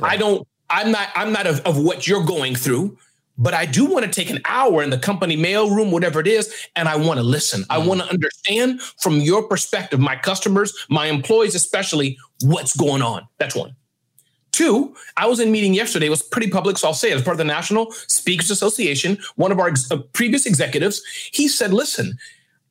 Right. 0.00 0.12
I 0.12 0.16
don't 0.16 0.46
I'm 0.70 0.90
not 0.90 1.08
I'm 1.14 1.32
not 1.32 1.46
of, 1.46 1.60
of 1.60 1.78
what 1.78 2.06
you're 2.06 2.24
going 2.24 2.54
through, 2.54 2.96
but 3.36 3.54
I 3.54 3.66
do 3.66 3.84
want 3.84 4.04
to 4.04 4.10
take 4.10 4.30
an 4.30 4.40
hour 4.44 4.82
in 4.82 4.90
the 4.90 4.98
company 4.98 5.36
mail 5.36 5.74
room, 5.74 5.90
whatever 5.90 6.20
it 6.20 6.26
is, 6.26 6.68
and 6.76 6.88
I 6.88 6.96
want 6.96 7.18
to 7.18 7.24
listen. 7.24 7.62
Mm. 7.62 7.66
I 7.70 7.78
want 7.78 8.00
to 8.00 8.08
understand 8.08 8.80
from 8.80 9.20
your 9.20 9.42
perspective, 9.48 10.00
my 10.00 10.16
customers, 10.16 10.74
my 10.88 11.06
employees, 11.06 11.54
especially, 11.54 12.16
what's 12.42 12.76
going 12.76 13.02
on. 13.02 13.26
That's 13.38 13.54
one. 13.54 13.74
Two, 14.52 14.94
I 15.16 15.26
was 15.26 15.40
in 15.40 15.48
a 15.48 15.50
meeting 15.50 15.74
yesterday. 15.74 16.06
It 16.06 16.10
was 16.10 16.22
pretty 16.22 16.48
public, 16.48 16.78
so 16.78 16.86
I'll 16.86 16.94
say 16.94 17.10
it 17.10 17.16
as 17.16 17.22
part 17.22 17.34
of 17.34 17.38
the 17.38 17.44
National 17.44 17.90
Speakers 17.90 18.52
Association. 18.52 19.18
One 19.34 19.50
of 19.50 19.58
our 19.58 19.66
ex- 19.66 19.90
uh, 19.90 19.96
previous 20.12 20.46
executives, 20.46 21.02
he 21.32 21.48
said, 21.48 21.72
"Listen, 21.72 22.16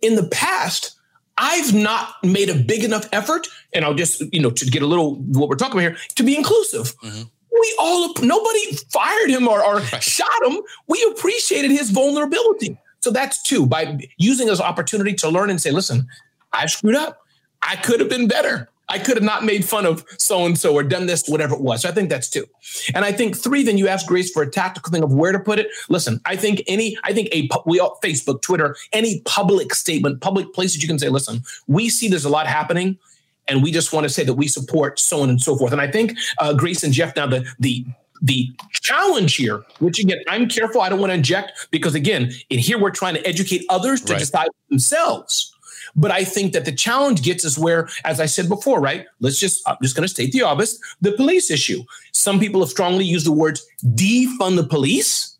in 0.01 0.15
the 0.15 0.27
past, 0.27 0.95
I've 1.37 1.73
not 1.73 2.23
made 2.23 2.49
a 2.49 2.55
big 2.55 2.85
enough 2.85 3.09
effort, 3.11 3.47
and 3.73 3.83
I'll 3.83 3.95
just, 3.95 4.21
you 4.33 4.39
know, 4.39 4.49
to 4.51 4.65
get 4.65 4.81
a 4.81 4.87
little 4.87 5.15
what 5.15 5.49
we're 5.49 5.55
talking 5.55 5.73
about 5.73 5.97
here, 5.97 5.97
to 6.15 6.23
be 6.23 6.37
inclusive. 6.37 6.97
Mm-hmm 6.99 7.23
we 7.59 7.75
all 7.79 8.13
nobody 8.21 8.75
fired 8.91 9.29
him 9.29 9.47
or, 9.47 9.63
or 9.63 9.75
right. 9.77 10.03
shot 10.03 10.43
him. 10.45 10.59
We 10.87 11.03
appreciated 11.11 11.71
his 11.71 11.91
vulnerability. 11.91 12.77
So 13.01 13.11
that's 13.11 13.41
two 13.41 13.65
by 13.65 13.99
using 14.17 14.47
this 14.47 14.61
opportunity 14.61 15.13
to 15.15 15.29
learn 15.29 15.49
and 15.49 15.61
say, 15.61 15.71
listen, 15.71 16.07
I 16.53 16.67
screwed 16.67 16.95
up. 16.95 17.19
I 17.61 17.75
could 17.75 17.99
have 17.99 18.09
been 18.09 18.27
better. 18.27 18.69
I 18.89 18.99
could 18.99 19.15
have 19.15 19.23
not 19.23 19.43
made 19.43 19.65
fun 19.65 19.85
of 19.85 20.05
so 20.17 20.45
and 20.45 20.57
so 20.57 20.73
or 20.73 20.83
done 20.83 21.05
this, 21.05 21.27
whatever 21.27 21.55
it 21.55 21.61
was. 21.61 21.81
So 21.81 21.89
I 21.89 21.93
think 21.93 22.09
that's 22.09 22.29
two. 22.29 22.45
And 22.93 23.05
I 23.05 23.11
think 23.11 23.37
three, 23.37 23.63
then 23.63 23.77
you 23.77 23.87
ask 23.87 24.05
Grace 24.05 24.29
for 24.31 24.43
a 24.43 24.49
tactical 24.49 24.91
thing 24.91 25.03
of 25.03 25.13
where 25.13 25.31
to 25.31 25.39
put 25.39 25.57
it. 25.57 25.67
Listen, 25.89 26.19
I 26.25 26.35
think 26.35 26.61
any, 26.67 26.97
I 27.03 27.13
think 27.13 27.29
a, 27.33 27.49
we 27.65 27.79
all, 27.79 27.97
Facebook, 28.03 28.41
Twitter, 28.41 28.75
any 28.91 29.21
public 29.21 29.73
statement, 29.73 30.21
public 30.21 30.53
places 30.53 30.81
you 30.81 30.87
can 30.87 30.99
say, 30.99 31.09
listen, 31.09 31.43
we 31.67 31.89
see 31.89 32.09
there's 32.09 32.25
a 32.25 32.29
lot 32.29 32.45
happening 32.45 32.97
and 33.47 33.63
we 33.63 33.71
just 33.71 33.93
want 33.93 34.03
to 34.03 34.09
say 34.09 34.23
that 34.23 34.33
we 34.33 34.47
support 34.47 34.99
so 34.99 35.21
on 35.21 35.29
and 35.29 35.41
so 35.41 35.55
forth. 35.55 35.71
And 35.71 35.81
I 35.81 35.89
think 35.89 36.17
uh, 36.39 36.53
Grace 36.53 36.83
and 36.83 36.93
Jeff 36.93 37.15
now 37.15 37.27
the 37.27 37.45
the 37.59 37.85
the 38.21 38.49
challenge 38.71 39.35
here, 39.35 39.63
which 39.79 39.99
again, 39.99 40.19
I'm 40.29 40.47
careful. 40.47 40.81
I 40.81 40.89
don't 40.89 40.99
want 40.99 41.11
to 41.11 41.15
inject 41.15 41.67
because 41.71 41.93
again, 41.93 42.31
in 42.49 42.57
here 42.57 42.79
we're 42.79 42.91
trying 42.91 43.15
to 43.15 43.27
educate 43.27 43.65
others 43.69 44.01
to 44.01 44.13
right. 44.13 44.19
decide 44.19 44.47
themselves. 44.69 45.53
But 45.95 46.11
I 46.11 46.23
think 46.23 46.53
that 46.53 46.65
the 46.65 46.71
challenge 46.71 47.21
gets 47.21 47.45
us 47.45 47.57
where, 47.57 47.87
as 48.03 48.19
I 48.19 48.25
said 48.25 48.49
before, 48.49 48.79
right? 48.79 49.05
Let's 49.19 49.39
just, 49.39 49.61
I'm 49.67 49.77
just 49.81 49.95
going 49.95 50.07
to 50.07 50.13
state 50.13 50.31
the 50.31 50.41
obvious 50.41 50.79
the 51.01 51.11
police 51.11 51.51
issue. 51.51 51.83
Some 52.13 52.39
people 52.39 52.61
have 52.61 52.69
strongly 52.69 53.05
used 53.05 53.27
the 53.27 53.31
words 53.31 53.65
defund 53.93 54.55
the 54.55 54.63
police. 54.63 55.37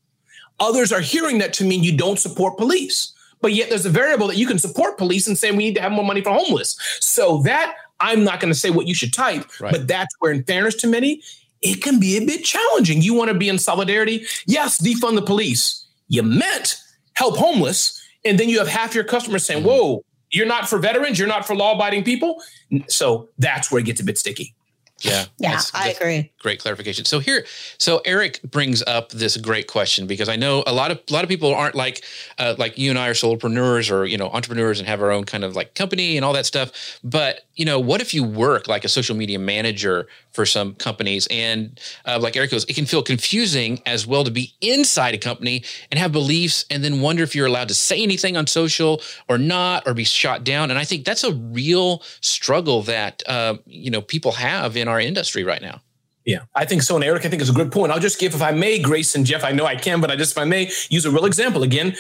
Others 0.60 0.92
are 0.92 1.02
hearing 1.02 1.40
that 1.40 1.54
to 1.54 1.64
mean 1.64 1.84
you 1.84 1.98
don't 1.98 2.20
support 2.20 2.58
police. 2.58 3.14
But 3.42 3.54
yet 3.54 3.70
there's 3.70 3.86
a 3.86 3.90
variable 3.90 4.28
that 4.28 4.38
you 4.38 4.48
can 4.48 4.60
support 4.60 4.98
police 4.98 5.28
and 5.28 5.38
say 5.38 5.52
we 5.52 5.58
need 5.58 5.76
to 5.76 5.82
have 5.82 5.92
more 5.92 6.06
money 6.06 6.22
for 6.22 6.30
homeless. 6.30 6.78
So 7.02 7.42
that 7.42 7.76
I'm 8.04 8.24
not 8.24 8.40
going 8.42 8.54
to 8.54 8.60
say 8.60 8.70
what 8.70 8.86
you 8.88 8.94
should 8.94 9.14
type, 9.14 9.46
right. 9.62 9.72
but 9.72 9.88
that's 9.88 10.14
where, 10.20 10.32
in 10.32 10.44
fairness 10.44 10.76
to 10.76 10.88
many, 10.88 11.22
it 11.62 11.82
can 11.82 12.00
be 12.00 12.18
a 12.18 12.26
bit 12.26 12.44
challenging. 12.44 13.02
You 13.02 13.14
want 13.14 13.30
to 13.30 13.38
be 13.38 13.48
in 13.48 13.58
solidarity? 13.58 14.26
Yes, 14.46 14.82
defund 14.82 15.16
the 15.16 15.22
police. 15.22 15.88
You 16.10 16.22
meant 16.24 16.78
help 17.14 17.38
homeless. 17.38 18.02
And 18.26 18.38
then 18.38 18.50
you 18.50 18.60
have 18.60 18.68
half 18.68 18.94
your 18.94 19.06
customers 19.06 19.46
saying, 19.46 19.62
mm-hmm. 19.62 19.70
whoa, 19.70 20.06
you're 20.30 20.46
not 20.46 20.68
for 20.68 20.80
veterans, 20.80 21.18
you're 21.18 21.28
not 21.28 21.48
for 21.48 21.56
law 21.56 21.76
abiding 21.76 22.04
people. 22.04 22.42
So 22.88 23.30
that's 23.38 23.72
where 23.72 23.80
it 23.80 23.86
gets 23.86 24.02
a 24.02 24.04
bit 24.04 24.18
sticky. 24.18 24.54
Yeah. 25.00 25.26
Yeah, 25.38 25.62
I 25.74 25.92
agree. 25.92 26.33
Great 26.44 26.60
clarification. 26.60 27.06
So 27.06 27.20
here, 27.20 27.46
so 27.78 28.02
Eric 28.04 28.42
brings 28.44 28.84
up 28.84 29.12
this 29.12 29.38
great 29.38 29.68
question 29.68 30.08
because 30.08 30.28
I 30.28 30.36
know 30.36 30.62
a 30.68 30.74
lot 30.74 30.92
of 30.92 31.00
a 31.10 31.14
lot 31.14 31.24
of 31.24 31.30
people 31.30 31.56
aren't 31.56 31.74
like 31.74 32.04
uh, 32.38 32.56
like 32.58 32.78
you 32.78 32.90
and 32.90 33.00
I 33.00 33.08
are 33.08 33.14
solopreneurs 33.14 33.90
or 33.90 34.04
you 34.04 34.18
know 34.18 34.28
entrepreneurs 34.28 34.80
and 34.80 34.88
have 34.90 35.02
our 35.02 35.10
own 35.10 35.24
kind 35.24 35.46
of 35.46 35.56
like 35.56 35.74
company 35.74 36.18
and 36.18 36.26
all 36.26 36.34
that 36.34 36.46
stuff. 36.46 37.00
But 37.02 37.46
you 37.56 37.64
know, 37.64 37.80
what 37.80 38.02
if 38.02 38.14
you 38.14 38.26
work 38.26 38.68
like 38.68 38.84
a 38.84 38.90
social 38.90 39.16
media 39.16 39.40
manager 39.40 40.06
for 40.34 40.46
some 40.46 40.76
companies 40.76 41.30
and 41.32 41.80
uh, 42.06 42.20
like 42.22 42.36
Eric 42.36 42.52
goes, 42.52 42.66
it 42.66 42.74
can 42.74 42.86
feel 42.86 43.04
confusing 43.04 43.82
as 43.86 44.06
well 44.06 44.26
to 44.26 44.32
be 44.32 44.54
inside 44.60 45.14
a 45.14 45.18
company 45.18 45.64
and 45.92 45.98
have 45.98 46.12
beliefs 46.12 46.66
and 46.70 46.84
then 46.84 47.00
wonder 47.00 47.24
if 47.24 47.34
you're 47.34 47.48
allowed 47.48 47.70
to 47.70 47.74
say 47.74 48.04
anything 48.04 48.36
on 48.36 48.48
social 48.48 49.02
or 49.30 49.38
not 49.38 49.88
or 49.88 49.94
be 49.94 50.04
shot 50.04 50.44
down. 50.44 50.72
And 50.72 50.78
I 50.78 50.84
think 50.84 51.06
that's 51.06 51.24
a 51.24 51.32
real 51.32 52.04
struggle 52.20 52.82
that 52.84 53.24
uh, 53.30 53.56
you 53.66 53.92
know 53.92 54.02
people 54.02 54.34
have 54.34 54.76
in 54.76 54.90
our 54.90 55.00
industry 55.00 55.46
right 55.46 55.62
now. 55.62 55.80
Yeah, 56.26 56.44
I 56.56 56.66
think 56.66 56.84
so. 56.84 56.96
And 56.96 57.04
Eric, 57.04 57.26
I 57.26 57.30
think 57.30 57.42
it's 57.42 57.52
a 57.52 57.54
good 57.54 57.72
point. 57.72 57.92
I'll 57.92 58.00
just 58.00 58.20
give, 58.20 58.34
if 58.34 58.42
I 58.42 58.52
may, 58.52 58.80
Grace 58.80 59.16
and 59.16 59.26
Jeff, 59.26 59.44
I 59.44 59.52
know 59.52 59.66
I 59.66 59.76
can, 59.76 60.00
but 60.00 60.10
I 60.10 60.16
just, 60.16 60.32
if 60.32 60.38
I 60.38 60.46
may, 60.46 60.72
use 60.90 61.06
a 61.06 61.12
real 61.12 61.26
example. 61.26 61.64
Again, 61.64 61.96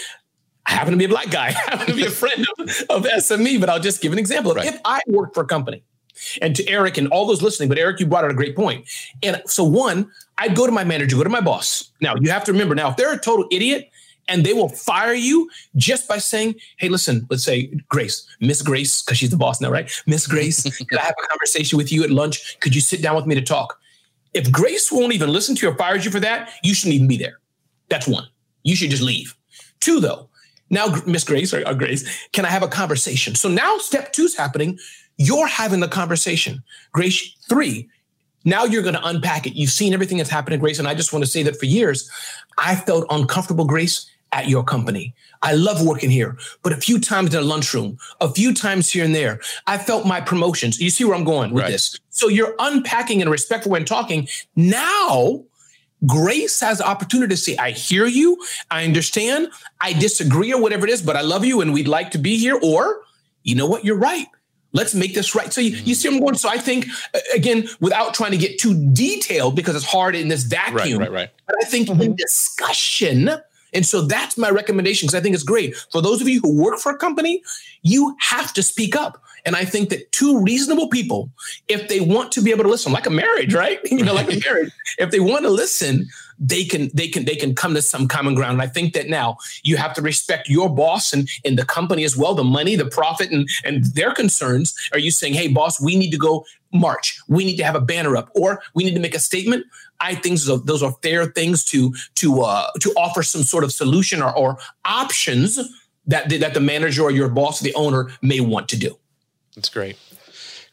I 0.66 0.72
happen 0.72 0.92
to 0.92 0.98
be 0.98 1.06
a 1.06 1.10
black 1.10 1.30
guy. 1.30 1.48
I 1.68 1.76
happen 1.76 1.88
to 1.88 1.96
be 1.96 2.06
a 2.06 2.10
friend 2.10 2.46
of, 2.58 2.70
of 2.90 3.04
SME, 3.04 3.60
but 3.60 3.70
I'll 3.70 3.82
just 3.82 4.02
give 4.02 4.14
an 4.14 4.20
example. 4.20 4.54
Right. 4.54 4.68
If 4.68 4.80
I 4.86 5.02
work 5.08 5.34
for 5.34 5.44
a 5.44 5.48
company, 5.48 5.84
and 6.42 6.56
to 6.56 6.68
Eric 6.70 6.98
and 6.98 7.08
all 7.10 7.26
those 7.26 7.42
listening, 7.42 7.70
but 7.70 7.78
Eric, 7.78 8.00
you 8.00 8.06
brought 8.06 8.24
out 8.24 8.32
a 8.32 8.36
great 8.36 8.56
point. 8.56 8.88
And 9.24 9.42
so, 9.46 9.64
one, 9.64 10.12
I'd 10.38 10.56
go 10.56 10.66
to 10.66 10.72
my 10.72 10.84
manager, 10.84 11.18
go 11.18 11.24
to 11.24 11.30
my 11.30 11.42
boss. 11.42 11.92
Now, 12.02 12.16
you 12.20 12.30
have 12.30 12.44
to 12.46 12.52
remember 12.52 12.76
now, 12.76 12.90
if 12.90 12.98
they're 12.98 13.14
a 13.14 13.20
total 13.20 13.46
idiot 13.52 13.90
and 14.28 14.46
they 14.46 14.54
will 14.54 14.70
fire 14.70 15.14
you 15.14 15.50
just 15.76 16.08
by 16.08 16.18
saying, 16.18 16.56
hey, 16.78 16.90
listen, 16.90 17.28
let's 17.30 17.44
say 17.44 17.74
Grace, 17.90 18.26
Miss 18.40 18.62
Grace, 18.62 19.02
because 19.02 19.18
she's 19.18 19.32
the 19.32 19.38
boss 19.38 19.60
now, 19.60 19.70
right? 19.70 19.92
Miss 20.08 20.28
Grace, 20.28 20.64
could 20.88 20.98
I 20.98 21.04
have 21.04 21.16
a 21.22 21.28
conversation 21.28 21.78
with 21.78 21.92
you 21.92 22.04
at 22.04 22.10
lunch? 22.10 22.60
Could 22.60 22.76
you 22.76 22.82
sit 22.82 23.02
down 23.02 23.16
with 23.16 23.26
me 23.26 23.36
to 23.36 23.42
talk? 23.42 23.80
If 24.34 24.52
Grace 24.52 24.92
won't 24.92 25.14
even 25.14 25.30
listen 25.30 25.56
to 25.56 25.66
you 25.66 25.72
or 25.72 25.76
fires 25.76 26.06
you 26.06 26.12
for 26.12 26.20
that, 26.20 26.52
you 26.64 26.74
shouldn't 26.74 26.96
even 26.96 27.08
be 27.08 27.18
there. 27.18 27.40
That's 27.90 28.08
one. 28.08 28.28
You 28.64 28.76
should 28.76 28.90
just 28.90 29.04
leave. 29.04 29.36
Two, 29.80 30.00
though, 30.00 30.30
now 30.70 30.88
Miss 31.06 31.24
Grace 31.24 31.54
or, 31.54 31.62
or 31.62 31.68
uh, 31.68 31.74
Grace, 31.74 32.28
can 32.32 32.46
I 32.46 32.50
have 32.50 32.64
a 32.64 32.68
conversation? 32.68 33.36
So 33.36 33.50
now 33.50 33.78
step 33.78 34.12
two 34.14 34.24
is 34.24 34.36
happening. 34.36 34.80
You're 35.18 35.48
having 35.48 35.80
the 35.80 35.88
conversation. 35.88 36.64
Grace, 36.92 37.36
three, 37.48 37.90
now 38.46 38.66
you're 38.66 38.82
going 38.82 38.96
to 38.96 39.08
unpack 39.08 39.46
it. 39.46 39.54
You've 39.54 39.70
seen 39.70 39.94
everything 39.94 40.18
that's 40.18 40.30
happened 40.30 40.60
Grace. 40.60 40.80
And 40.80 40.88
I 40.88 40.96
just 40.96 41.14
want 41.14 41.24
to 41.24 41.30
say 41.30 41.44
that 41.44 41.58
for 41.58 41.66
years, 41.66 42.10
I 42.58 42.76
felt 42.76 43.06
uncomfortable, 43.10 43.66
Grace, 43.66 44.10
at 44.34 44.50
your 44.50 44.64
company. 44.64 45.14
I 45.42 45.54
love 45.54 45.86
working 45.86 46.10
here, 46.10 46.38
but 46.64 46.74
a 46.74 46.78
few 46.78 47.00
times 47.00 47.34
in 47.34 47.40
a 47.40 47.46
lunchroom, 47.46 47.98
a 48.20 48.30
few 48.34 48.54
times 48.54 48.90
here 48.90 49.06
and 49.06 49.14
there, 49.14 49.40
I 49.68 49.78
felt 49.78 50.06
my 50.06 50.20
promotions. 50.20 50.80
You 50.80 50.90
see 50.90 51.06
where 51.06 51.16
I'm 51.16 51.24
going 51.24 51.52
with 51.52 51.64
right. 51.64 51.72
this? 51.72 52.00
So 52.10 52.28
you're 52.28 52.56
unpacking 52.60 53.22
and 53.22 53.30
respectful 53.30 53.72
when 53.72 53.86
talking. 53.86 54.28
Now, 54.56 55.44
Grace 56.06 56.60
has 56.60 56.80
the 56.80 56.88
opportunity 56.88 57.34
to 57.36 57.38
say, 57.38 57.56
I 57.58 57.72
hear 57.72 58.08
you, 58.08 58.44
I 58.72 58.84
understand, 58.84 59.50
I 59.80 59.94
disagree 59.94 60.52
or 60.54 60.62
whatever 60.62 60.86
it 60.86 60.92
is, 60.92 61.02
but 61.02 61.16
I 61.16 61.22
love 61.22 61.46
you 61.46 61.62
and 61.62 61.72
we'd 61.72 61.88
like 61.88 62.12
to 62.12 62.18
be 62.18 62.38
here. 62.38 62.60
Or, 62.62 63.02
you 63.44 63.56
know 63.56 63.68
what, 63.68 63.86
you're 63.86 63.98
right. 63.98 64.28
Let's 64.74 64.96
make 64.96 65.14
this 65.14 65.36
right. 65.36 65.54
So 65.54 65.62
you, 65.62 65.70
you 65.70 65.76
mm-hmm. 65.76 65.94
see, 65.94 66.10
I'm 66.10 66.20
going. 66.20 66.36
So 66.36 66.50
I 66.50 66.58
think 66.58 66.88
again, 67.36 67.70
without 67.80 68.16
trying 68.16 68.32
to 68.32 68.38
get 68.38 68.58
too 68.60 68.74
detailed, 68.92 69.56
because 69.56 69.76
it's 69.76 69.86
hard 69.86 70.16
in 70.16 70.30
this 70.30 70.44
vacuum. 70.44 71.00
Right, 71.00 71.12
right, 71.12 71.12
right. 71.12 71.30
But 71.46 71.56
I 71.62 71.66
think 71.68 71.90
in 71.90 72.16
discussion, 72.16 73.30
and 73.74 73.86
so 73.86 74.02
that's 74.02 74.38
my 74.38 74.50
recommendation 74.50 75.08
because 75.08 75.16
I 75.16 75.22
think 75.22 75.36
it's 75.36 75.44
great 75.44 75.76
for 75.92 76.02
those 76.02 76.22
of 76.22 76.28
you 76.28 76.40
who 76.42 76.62
work 76.62 76.80
for 76.80 76.92
a 76.92 76.98
company. 76.98 77.42
You 77.82 78.16
have 78.20 78.54
to 78.54 78.64
speak 78.64 78.96
up. 78.96 79.22
And 79.46 79.56
I 79.56 79.66
think 79.66 79.90
that 79.90 80.12
two 80.12 80.42
reasonable 80.42 80.88
people, 80.88 81.30
if 81.68 81.90
they 81.90 82.00
want 82.00 82.32
to 82.34 82.42
be 82.42 82.52
able 82.52 82.64
to 82.64 82.70
listen, 82.70 82.94
like 82.94 83.06
a 83.06 83.10
marriage, 83.10 83.54
right? 83.54 83.80
You 83.94 84.04
know, 84.04 84.14
like 84.14 84.34
a 84.34 84.40
marriage, 84.40 84.72
if 84.98 85.12
they 85.12 85.20
want 85.20 85.44
to 85.44 85.50
listen, 85.50 86.08
they 86.40 86.64
can 86.64 86.90
they 86.94 87.08
can 87.08 87.26
they 87.26 87.36
can 87.36 87.54
come 87.54 87.74
to 87.76 87.82
some 87.82 88.08
common 88.08 88.34
ground. 88.34 88.54
And 88.54 88.62
I 88.62 88.68
think 88.68 88.94
that 88.94 89.08
now 89.08 89.38
you 89.64 89.78
have 89.78 89.94
to 89.94 90.02
respect 90.02 90.50
your 90.50 90.74
boss 90.74 91.14
and, 91.14 91.30
and 91.46 91.60
the 91.60 91.66
company 91.66 92.04
as 92.04 92.18
well, 92.18 92.34
the 92.34 92.44
money, 92.44 92.76
the 92.76 92.86
profit, 92.86 93.32
and 93.32 93.48
and 93.64 93.86
their 93.94 94.14
concerns. 94.14 94.74
Are 94.94 95.00
you 95.00 95.12
saying, 95.12 95.34
hey, 95.36 95.48
boss, 95.48 95.80
we 95.80 95.96
need 95.96 96.12
to 96.12 96.18
go 96.18 96.46
march, 96.74 97.22
we 97.28 97.46
need 97.46 97.58
to 97.58 97.64
have 97.64 97.76
a 97.76 97.82
banner 97.82 98.18
up, 98.18 98.32
or 98.36 98.62
we 98.74 98.84
need 98.84 98.96
to 98.96 99.00
make 99.00 99.16
a 99.16 99.20
statement? 99.20 99.66
I 100.00 100.16
think 100.16 100.40
those 100.40 100.50
are, 100.50 100.58
those 100.58 100.84
are 100.84 100.92
fair 101.02 101.26
things 101.26 101.64
to 101.66 101.94
to 102.16 102.42
uh, 102.42 102.68
to 102.82 102.92
offer 102.98 103.24
some 103.24 103.44
sort 103.44 103.64
of 103.64 103.72
solution 103.72 104.22
or, 104.22 104.36
or 104.36 104.58
options 104.86 105.60
that 106.08 106.30
that 106.30 106.54
the 106.54 106.60
manager 106.60 107.04
or 107.04 107.12
your 107.12 107.30
boss, 107.30 107.62
or 107.62 107.64
the 107.64 107.74
owner, 107.76 108.12
may 108.22 108.40
want 108.40 108.70
to 108.70 108.78
do. 108.78 108.98
That's 109.56 109.70
great. 109.70 109.98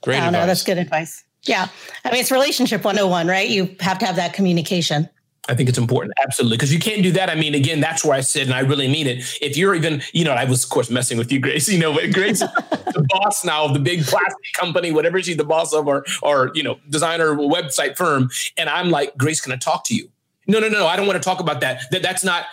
Great. 0.03 0.17
I 0.17 0.27
advice. 0.27 0.33
know 0.33 0.47
that's 0.47 0.63
good 0.65 0.79
advice. 0.79 1.25
Yeah. 1.45 1.69
I 2.05 2.11
mean, 2.11 2.21
it's 2.21 2.31
relationship 2.31 2.85
101, 2.85 3.27
right? 3.27 3.49
You 3.49 3.75
have 3.81 3.99
to 3.99 4.07
have 4.07 4.17
that 4.17 4.33
communication. 4.33 5.09
I 5.51 5.55
think 5.55 5.69
it's 5.69 5.79
important, 5.79 6.15
absolutely, 6.23 6.57
because 6.57 6.73
you 6.73 6.79
can't 6.79 7.03
do 7.03 7.11
that. 7.13 7.29
I 7.29 7.35
mean, 7.35 7.57
again, 7.57 7.81
that's 7.81 8.05
where 8.05 8.17
I 8.17 8.21
said, 8.21 8.43
and 8.47 8.55
I 8.55 8.61
really 8.61 8.87
mean 8.87 9.09
it. 9.09 9.19
If 9.43 9.57
you're 9.57 9.75
even, 9.75 10.01
you 10.13 10.25
know, 10.25 10.31
I 10.31 10.45
was 10.45 10.63
of 10.63 10.71
course 10.71 10.91
messing 10.91 11.19
with 11.19 11.33
you, 11.33 11.41
Grace. 11.41 11.69
You 11.71 11.79
know, 11.79 11.95
but 11.95 12.13
Grace, 12.13 12.41
the 12.41 13.07
boss 13.11 13.45
now 13.45 13.65
of 13.65 13.75
the 13.75 13.81
big 13.81 14.05
plastic 14.05 14.53
company, 14.55 14.93
whatever 14.93 15.23
she's 15.23 15.37
the 15.37 15.45
boss 15.45 15.73
of, 15.73 15.87
or 15.87 16.05
or 16.23 16.51
you 16.55 16.63
know, 16.63 16.79
designer 16.89 17.35
website 17.35 17.97
firm, 17.97 18.29
and 18.57 18.69
I'm 18.69 18.91
like, 18.91 19.17
Grace, 19.17 19.41
can 19.41 19.53
I 19.53 19.57
talk 19.57 19.85
to 19.85 19.95
you? 19.95 20.11
No, 20.47 20.59
no, 20.59 20.69
no, 20.69 20.87
I 20.87 20.97
don't 20.97 21.07
want 21.07 21.23
to 21.23 21.27
talk 21.27 21.41
about 21.41 21.61
that. 21.61 21.83
That 21.91 22.03
that's 22.03 22.25
not. 22.25 22.47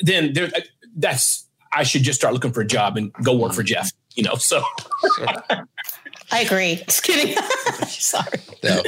Then 0.00 0.32
there, 0.32 0.46
uh, 0.46 0.60
that's. 0.96 1.46
I 1.72 1.82
should 1.82 2.02
just 2.02 2.18
start 2.18 2.32
looking 2.32 2.52
for 2.52 2.60
a 2.60 2.66
job 2.66 2.96
and 2.96 3.12
go 3.22 3.36
work 3.36 3.52
for 3.52 3.62
Jeff. 3.62 3.90
You 4.14 4.24
know, 4.24 4.34
so. 4.36 4.62
I 6.32 6.40
agree. 6.40 6.76
Just 6.86 7.02
kidding. 7.02 7.36
Sorry. 7.86 8.40
No. 8.64 8.82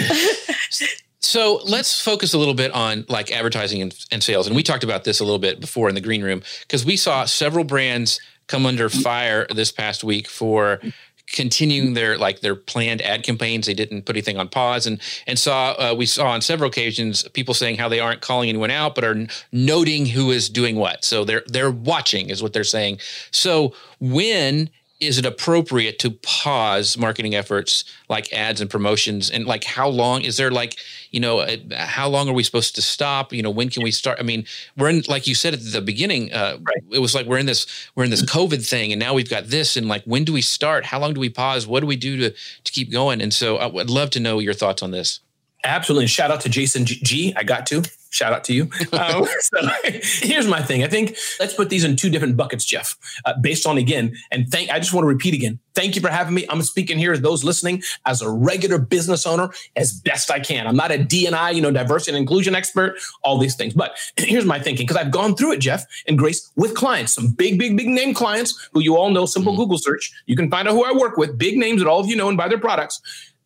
So 1.21 1.61
let's 1.65 2.01
focus 2.01 2.33
a 2.33 2.39
little 2.39 2.55
bit 2.55 2.73
on 2.73 3.05
like 3.09 3.33
advertising 3.33 3.83
and, 3.83 4.07
and 4.13 4.23
sales. 4.23 4.47
And 4.47 4.55
we 4.55 4.63
talked 4.63 4.85
about 4.85 5.05
this 5.05 5.21
a 5.21 5.25
little 5.25 5.39
bit 5.39 5.61
before 5.61 5.89
in 5.89 5.95
the 5.95 6.01
green 6.01 6.23
room 6.23 6.43
because 6.63 6.85
we 6.85 6.97
saw 6.97 7.25
several 7.25 7.65
brands 7.65 8.21
come 8.47 8.65
under 8.67 8.89
fire 8.89 9.47
this 9.51 9.71
past 9.73 10.05
week 10.05 10.29
for 10.29 10.81
continuing 11.27 11.93
their 11.95 12.17
like 12.19 12.41
their 12.41 12.55
planned 12.55 13.03
ad 13.03 13.23
campaigns. 13.23 13.67
They 13.67 13.75
didn't 13.75 14.03
put 14.03 14.17
anything 14.17 14.39
on 14.39 14.49
pause, 14.49 14.87
and 14.87 15.01
and 15.27 15.39
saw 15.39 15.73
uh, 15.73 15.95
we 15.97 16.07
saw 16.07 16.29
on 16.29 16.41
several 16.41 16.71
occasions 16.71 17.27
people 17.29 17.55
saying 17.55 17.77
how 17.77 17.89
they 17.89 18.01
aren't 18.01 18.21
calling 18.21 18.49
anyone 18.49 18.71
out, 18.71 18.95
but 18.95 19.05
are 19.05 19.13
n- 19.13 19.29
noting 19.53 20.07
who 20.07 20.31
is 20.31 20.49
doing 20.49 20.77
what. 20.77 21.05
So 21.05 21.25
they're 21.25 21.43
they're 21.47 21.71
watching 21.71 22.31
is 22.31 22.43
what 22.43 22.53
they're 22.53 22.65
saying. 22.65 22.99
So 23.31 23.75
when 24.01 24.71
is 25.01 25.17
it 25.17 25.25
appropriate 25.25 25.99
to 26.01 26.11
pause 26.11 26.99
marketing 26.99 27.35
efforts 27.35 27.85
like 28.09 28.33
ads 28.33 28.61
and 28.61 28.69
promotions 28.69 29.31
and 29.31 29.47
like 29.47 29.63
how 29.63 29.89
long 29.89 30.23
is 30.23 30.37
there 30.37 30.51
like 30.51 30.77
you 31.11 31.21
know 31.21 31.41
uh, 31.41 31.57
how 31.77 32.09
long 32.09 32.29
are 32.29 32.33
we 32.33 32.43
supposed 32.43 32.75
to 32.75 32.83
stop 32.83 33.33
you 33.33 33.43
know 33.43 33.51
when 33.51 33.69
can 33.69 33.83
we 33.83 33.91
start 33.91 34.19
i 34.21 34.23
mean 34.23 34.45
we're 34.77 34.89
in 34.89 35.03
like 35.09 35.27
you 35.27 35.35
said 35.35 35.55
at 35.55 35.61
the 35.73 35.81
beginning 35.81 36.33
uh, 36.33 36.59
Right. 36.61 36.83
it 36.93 36.99
was 37.01 37.15
like 37.15 37.27
we're 37.27 37.39
in 37.39 37.47
this 37.47 37.67
we're 37.95 38.05
in 38.05 38.11
this 38.11 38.23
covid 38.23 38.67
thing 38.69 38.93
and 38.93 39.01
now 39.01 39.15
we've 39.15 39.31
got 39.31 39.45
this 39.47 39.77
and 39.77 39.89
like 39.89 40.03
when 40.05 40.25
do 40.25 40.33
we 40.33 40.43
start 40.43 40.85
how 40.85 40.99
long 40.99 41.15
do 41.15 41.21
we 41.21 41.29
pause 41.31 41.67
what 41.67 41.81
do 41.81 41.87
we 41.87 41.97
do 41.97 42.17
to 42.19 42.31
to 42.65 42.73
keep 42.73 42.91
going 42.93 43.21
and 43.21 43.33
so 43.33 43.57
i 43.57 43.67
would 43.67 43.91
love 43.91 44.11
to 44.11 44.21
know 44.21 44.39
your 44.39 44.55
thoughts 44.55 44.83
on 44.83 44.91
this 44.91 45.21
Absolutely. 45.65 46.05
And 46.05 46.11
shout 46.11 46.31
out 46.31 46.41
to 46.43 46.49
Jason 46.49 46.85
G. 46.87 47.01
G. 47.03 47.35
I 47.37 47.43
got 47.43 47.67
to. 47.67 47.83
Shout 48.11 48.33
out 48.33 48.45
to 48.45 48.55
you. 48.55 48.71
Um, 48.99 49.27
so 49.41 49.59
here's 49.85 50.49
my 50.49 50.61
thing. 50.61 50.83
I 50.83 50.89
think 50.89 51.17
let's 51.39 51.55
put 51.55 51.69
these 51.69 51.85
in 51.85 51.95
two 51.95 52.11
different 52.11 52.37
buckets, 52.37 52.65
Jeff, 52.65 52.97
uh, 53.25 53.35
based 53.41 53.67
on 53.67 53.79
again, 53.79 54.17
and 54.33 54.49
thank, 54.49 54.71
I 54.71 54.79
just 54.79 54.93
want 54.93 55.05
to 55.05 55.09
repeat 55.09 55.35
again. 55.35 55.61
Thank 55.75 55.95
you 55.95 56.01
for 56.01 56.09
having 56.09 56.35
me. 56.35 56.45
I'm 56.49 56.63
speaking 56.63 56.99
here 56.99 57.13
as 57.13 57.21
those 57.21 57.45
listening 57.45 57.83
as 58.07 58.21
a 58.21 58.29
regular 58.29 58.79
business 58.79 59.27
owner 59.27 59.51
as 59.77 59.93
best 59.93 60.31
I 60.31 60.41
can. 60.41 60.67
I'm 60.67 60.75
not 60.75 60.91
a 60.91 60.99
D&I, 60.99 61.51
you 61.51 61.61
know, 61.61 61.71
diversity 61.71 62.13
and 62.13 62.19
inclusion 62.19 62.55
expert, 62.55 62.99
all 63.23 63.39
these 63.39 63.55
things. 63.55 63.75
But 63.75 63.97
here's 64.17 64.45
my 64.45 64.59
thinking 64.59 64.87
because 64.87 65.01
I've 65.01 65.13
gone 65.13 65.37
through 65.37 65.53
it, 65.53 65.59
Jeff 65.59 65.85
and 66.09 66.19
Grace, 66.19 66.51
with 66.57 66.75
clients, 66.75 67.13
some 67.13 67.29
big, 67.29 67.59
big, 67.59 67.77
big 67.77 67.89
name 67.89 68.15
clients 68.15 68.69
who 68.73 68.81
you 68.81 68.97
all 68.97 69.11
know, 69.11 69.27
simple 69.27 69.57
Google 69.57 69.79
search. 69.79 70.13
You 70.27 70.35
can 70.35 70.51
find 70.51 70.67
out 70.67 70.75
who 70.75 70.85
I 70.85 70.93
work 70.93 71.17
with, 71.17 71.39
big 71.39 71.57
names 71.57 71.81
that 71.83 71.89
all 71.89 72.01
of 72.01 72.09
you 72.09 72.17
know 72.17 72.29
and 72.29 72.37
buy 72.37 72.49
their 72.49 72.59
products 72.59 73.01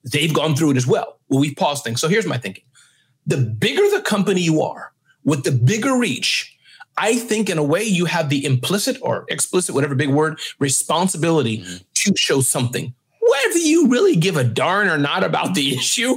they've 0.04 0.34
gone 0.34 0.54
through 0.54 0.72
it 0.72 0.76
as 0.76 0.86
well. 0.86 1.18
Well, 1.28 1.40
we've 1.40 1.56
paused 1.56 1.84
things. 1.84 2.00
So 2.00 2.08
here's 2.08 2.26
my 2.26 2.38
thinking. 2.38 2.64
The 3.26 3.36
bigger 3.36 3.88
the 3.90 4.02
company 4.02 4.40
you 4.40 4.62
are 4.62 4.92
with 5.24 5.44
the 5.44 5.52
bigger 5.52 5.96
reach, 5.96 6.56
I 6.96 7.16
think 7.16 7.48
in 7.48 7.58
a 7.58 7.62
way 7.62 7.82
you 7.84 8.04
have 8.06 8.28
the 8.28 8.44
implicit 8.44 8.98
or 9.00 9.24
explicit, 9.28 9.74
whatever 9.74 9.94
big 9.94 10.10
word, 10.10 10.40
responsibility 10.58 11.58
mm-hmm. 11.58 11.76
to 11.94 12.16
show 12.16 12.40
something. 12.40 12.92
Whether 13.20 13.58
you 13.58 13.88
really 13.88 14.16
give 14.16 14.36
a 14.36 14.44
darn 14.44 14.88
or 14.88 14.98
not 14.98 15.24
about 15.24 15.54
the 15.54 15.70
mm-hmm. 15.70 15.78
issue, 15.78 16.16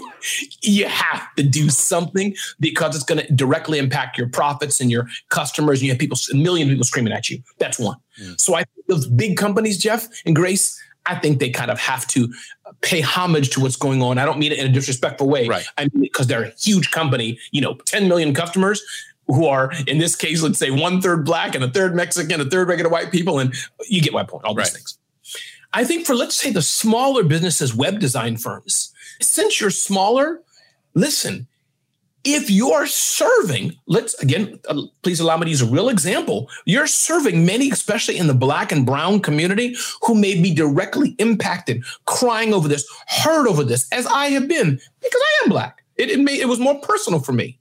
you 0.62 0.88
have 0.88 1.34
to 1.36 1.44
do 1.44 1.70
something 1.70 2.36
because 2.60 2.96
it's 2.96 3.06
going 3.06 3.26
to 3.26 3.34
directly 3.34 3.80
impact 3.80 4.18
your 4.18 4.28
profits 4.28 4.82
and 4.82 4.92
your 4.92 5.08
customers. 5.30 5.80
And 5.80 5.86
you 5.86 5.92
have 5.92 6.00
people, 6.00 6.18
a 6.34 6.36
million 6.36 6.68
people 6.68 6.84
screaming 6.84 7.14
at 7.14 7.30
you. 7.30 7.42
That's 7.58 7.80
one. 7.80 7.98
Mm. 8.22 8.40
So 8.42 8.56
I 8.56 8.64
think 8.64 8.88
those 8.88 9.08
big 9.08 9.38
companies, 9.38 9.78
Jeff 9.78 10.08
and 10.26 10.36
Grace, 10.36 10.78
I 11.06 11.16
think 11.16 11.40
they 11.40 11.52
kind 11.52 11.70
of 11.70 11.80
have 11.80 12.08
to 12.08 12.34
pay 12.82 13.02
homage 13.02 13.52
to 13.52 13.60
what's 13.60 13.76
going 13.76 14.02
on. 14.02 14.18
I 14.18 14.26
don't 14.26 14.40
mean 14.40 14.52
it 14.52 14.60
in 14.60 14.66
a 14.66 14.74
disrespectful 14.74 15.28
way. 15.28 15.48
Right. 15.48 15.66
I 15.78 15.84
mean 15.94 16.02
because 16.02 16.28
they're 16.28 16.44
a 16.44 16.54
huge 16.60 16.92
company, 16.92 17.40
you 17.52 17.62
know, 17.62 17.76
10 17.86 18.08
million 18.08 18.34
customers 18.34 18.84
who 19.28 19.46
are 19.48 19.72
in 19.88 19.98
this 19.98 20.16
case, 20.16 20.42
let's 20.42 20.60
say 20.60 20.72
one 20.72 21.02
third 21.02 21.26
black 21.26 21.56
and 21.56 21.64
a 21.64 21.70
third 21.70 21.96
Mexican, 21.96 22.42
a 22.42 22.46
third 22.46 22.68
regular 22.68 22.90
white 22.90 23.12
people. 23.12 23.40
And 23.40 23.54
you 23.88 24.02
get 24.02 24.14
my 24.14 24.24
point, 24.24 24.46
all 24.46 24.54
these 24.54 24.72
things. 24.72 24.98
I 25.74 25.84
think 25.84 26.06
for 26.06 26.16
let's 26.16 26.36
say 26.36 26.52
the 26.52 26.62
smaller 26.62 27.24
businesses, 27.24 27.76
web 27.76 28.00
design 28.00 28.38
firms, 28.38 28.94
since 29.22 29.60
you're 29.60 29.72
smaller, 29.72 30.42
listen, 30.94 31.48
if 32.26 32.50
you're 32.50 32.88
serving, 32.88 33.78
let's 33.86 34.16
again, 34.16 34.60
uh, 34.68 34.82
please 35.04 35.20
allow 35.20 35.38
me 35.38 35.46
to 35.46 35.52
use 35.52 35.62
a 35.62 35.68
real 35.68 35.90
example. 35.90 36.50
You're 36.66 36.88
serving 36.88 37.46
many, 37.46 37.70
especially 37.70 38.18
in 38.18 38.28
the 38.28 38.34
black 38.34 38.72
and 38.72 38.86
brown 38.86 39.22
community, 39.22 39.76
who 40.02 40.16
may 40.16 40.42
be 40.42 40.54
directly 40.54 41.16
impacted, 41.20 41.84
crying 42.06 42.54
over 42.54 42.68
this, 42.68 42.86
hurt 43.08 43.48
over 43.48 43.64
this, 43.64 43.88
as 43.92 44.08
I 44.08 44.28
have 44.30 44.48
been, 44.48 44.72
because 45.02 45.22
I 45.22 45.44
am 45.44 45.50
black. 45.50 45.84
It, 45.98 46.10
it, 46.10 46.20
made, 46.20 46.40
it 46.40 46.48
was 46.48 46.60
more 46.60 46.80
personal 46.82 47.20
for 47.20 47.32
me. 47.32 47.58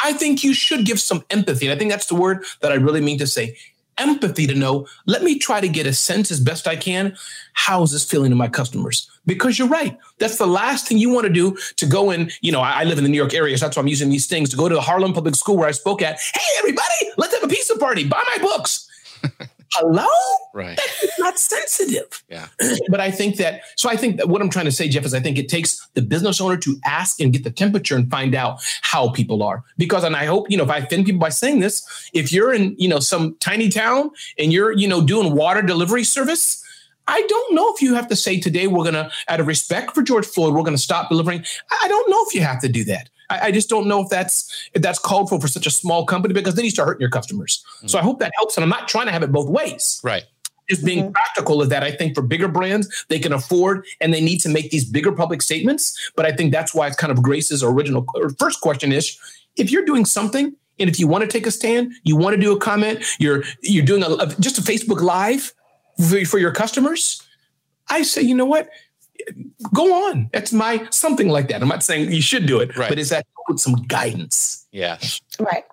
I 0.00 0.12
think 0.12 0.44
you 0.44 0.54
should 0.54 0.86
give 0.86 1.00
some 1.00 1.24
empathy. 1.28 1.66
And 1.66 1.74
I 1.74 1.78
think 1.78 1.90
that's 1.90 2.06
the 2.06 2.14
word 2.14 2.44
that 2.60 2.70
I 2.70 2.76
really 2.76 3.00
mean 3.00 3.18
to 3.18 3.26
say 3.26 3.56
empathy 3.98 4.46
to 4.46 4.54
know, 4.54 4.86
let 5.06 5.22
me 5.22 5.38
try 5.38 5.60
to 5.60 5.68
get 5.68 5.86
a 5.86 5.92
sense 5.92 6.30
as 6.30 6.40
best 6.40 6.66
I 6.66 6.76
can. 6.76 7.16
How 7.54 7.82
is 7.82 7.90
this 7.90 8.08
feeling 8.08 8.30
to 8.30 8.36
my 8.36 8.48
customers? 8.48 9.10
Because 9.28 9.58
you're 9.58 9.68
right. 9.68 9.96
That's 10.18 10.38
the 10.38 10.46
last 10.46 10.88
thing 10.88 10.98
you 10.98 11.10
want 11.10 11.26
to 11.26 11.32
do 11.32 11.56
to 11.76 11.86
go 11.86 12.10
in. 12.10 12.30
You 12.40 12.50
know, 12.50 12.60
I, 12.60 12.80
I 12.80 12.84
live 12.84 12.98
in 12.98 13.04
the 13.04 13.10
New 13.10 13.16
York 13.16 13.34
area, 13.34 13.56
so 13.56 13.66
that's 13.66 13.76
why 13.76 13.82
I'm 13.82 13.88
using 13.88 14.08
these 14.08 14.26
things 14.26 14.50
to 14.50 14.56
go 14.56 14.68
to 14.68 14.74
the 14.74 14.80
Harlem 14.80 15.12
Public 15.12 15.36
School 15.36 15.56
where 15.56 15.68
I 15.68 15.72
spoke 15.72 16.02
at. 16.02 16.18
Hey, 16.34 16.40
everybody, 16.58 17.12
let's 17.16 17.34
have 17.34 17.44
a 17.44 17.48
pizza 17.48 17.78
party. 17.78 18.08
Buy 18.08 18.24
my 18.36 18.42
books. 18.42 18.88
Hello? 19.72 20.06
right 20.54 20.76
That's 20.76 21.18
not 21.18 21.38
sensitive 21.38 22.24
yeah 22.30 22.48
but 22.88 23.00
I 23.00 23.10
think 23.10 23.36
that 23.36 23.62
so 23.76 23.90
I 23.90 23.96
think 23.96 24.16
that 24.16 24.28
what 24.28 24.40
I'm 24.40 24.50
trying 24.50 24.64
to 24.64 24.72
say, 24.72 24.88
Jeff, 24.88 25.04
is 25.04 25.14
I 25.14 25.20
think 25.20 25.38
it 25.38 25.48
takes 25.48 25.86
the 25.94 26.02
business 26.02 26.40
owner 26.40 26.56
to 26.56 26.76
ask 26.84 27.20
and 27.20 27.32
get 27.32 27.44
the 27.44 27.50
temperature 27.50 27.94
and 27.94 28.10
find 28.10 28.34
out 28.34 28.60
how 28.82 29.10
people 29.10 29.42
are. 29.42 29.62
Because 29.76 30.04
and 30.04 30.16
I 30.16 30.24
hope, 30.24 30.50
you 30.50 30.56
know, 30.56 30.64
if 30.64 30.70
I 30.70 30.78
offend 30.78 31.06
people 31.06 31.20
by 31.20 31.28
saying 31.28 31.60
this, 31.60 32.10
if 32.14 32.32
you're 32.32 32.52
in, 32.52 32.74
you 32.78 32.88
know, 32.88 32.98
some 32.98 33.36
tiny 33.40 33.68
town 33.68 34.10
and 34.38 34.52
you're, 34.52 34.72
you 34.72 34.88
know, 34.88 35.04
doing 35.04 35.34
water 35.34 35.62
delivery 35.62 36.04
service, 36.04 36.64
I 37.08 37.24
don't 37.28 37.54
know 37.54 37.72
if 37.74 37.82
you 37.82 37.94
have 37.94 38.06
to 38.08 38.16
say 38.16 38.38
today 38.38 38.66
we're 38.66 38.84
gonna, 38.84 39.10
out 39.28 39.40
of 39.40 39.46
respect 39.46 39.94
for 39.94 40.02
George 40.02 40.26
Floyd, 40.26 40.54
we're 40.54 40.62
gonna 40.62 40.78
stop 40.78 41.08
delivering. 41.08 41.44
I 41.70 41.78
I 41.84 41.88
don't 41.88 42.10
know 42.10 42.22
if 42.26 42.34
you 42.34 42.42
have 42.42 42.60
to 42.60 42.68
do 42.68 42.84
that. 42.84 43.08
I, 43.30 43.48
I 43.48 43.50
just 43.50 43.68
don't 43.68 43.86
know 43.86 44.02
if 44.02 44.08
that's 44.08 44.70
if 44.74 44.82
that's 44.82 44.98
called 44.98 45.28
for 45.28 45.40
for 45.40 45.48
such 45.48 45.66
a 45.66 45.70
small 45.70 46.04
company 46.06 46.34
because 46.34 46.54
then 46.54 46.64
you 46.64 46.70
start 46.70 46.88
hurting 46.88 47.00
your 47.00 47.10
customers. 47.10 47.64
So 47.86 47.98
I 47.98 48.00
mm-hmm. 48.00 48.08
hope 48.08 48.20
that 48.20 48.32
helps. 48.36 48.56
And 48.56 48.62
I'm 48.62 48.70
not 48.70 48.88
trying 48.88 49.06
to 49.06 49.12
have 49.12 49.22
it 49.22 49.32
both 49.32 49.48
ways 49.48 50.00
right 50.04 50.24
just 50.68 50.84
being 50.84 51.04
mm-hmm. 51.04 51.12
practical 51.12 51.62
is 51.62 51.68
that 51.70 51.82
I 51.82 51.90
think 51.90 52.14
for 52.14 52.22
bigger 52.22 52.48
brands, 52.48 53.06
they 53.08 53.18
can 53.18 53.32
afford 53.32 53.86
and 54.00 54.12
they 54.12 54.20
need 54.20 54.38
to 54.40 54.48
make 54.48 54.70
these 54.70 54.84
bigger 54.84 55.12
public 55.12 55.42
statements. 55.42 56.12
But 56.14 56.26
I 56.26 56.32
think 56.32 56.52
that's 56.52 56.74
why 56.74 56.86
it's 56.86 56.96
kind 56.96 57.10
of 57.10 57.22
Grace's 57.22 57.62
original 57.62 58.04
or 58.14 58.30
first 58.30 58.60
question 58.60 58.92
is 58.92 59.18
if 59.56 59.70
you're 59.70 59.84
doing 59.84 60.04
something 60.04 60.54
and 60.78 60.88
if 60.88 61.00
you 61.00 61.08
want 61.08 61.22
to 61.22 61.28
take 61.28 61.46
a 61.46 61.50
stand, 61.50 61.92
you 62.04 62.16
want 62.16 62.34
to 62.36 62.40
do 62.40 62.52
a 62.52 62.60
comment, 62.60 63.04
you're 63.18 63.44
you're 63.62 63.84
doing 63.84 64.02
a, 64.02 64.10
a- 64.10 64.34
just 64.40 64.58
a 64.58 64.62
Facebook 64.62 65.00
live 65.00 65.52
for, 66.08 66.24
for 66.24 66.38
your 66.38 66.52
customers, 66.52 67.22
I 67.88 68.02
say, 68.02 68.22
you 68.22 68.34
know 68.34 68.44
what? 68.46 68.68
Go 69.74 70.08
on. 70.10 70.30
That's 70.32 70.52
my 70.52 70.86
something 70.90 71.28
like 71.28 71.48
that. 71.48 71.60
I'm 71.62 71.68
not 71.68 71.82
saying 71.82 72.12
you 72.12 72.22
should 72.22 72.46
do 72.46 72.60
it, 72.60 72.76
Right. 72.76 72.88
but 72.88 72.98
is 72.98 73.10
that 73.10 73.26
with 73.48 73.58
some 73.60 73.74
guidance? 73.86 74.66
yeah 74.72 74.98
Right. 75.40 75.64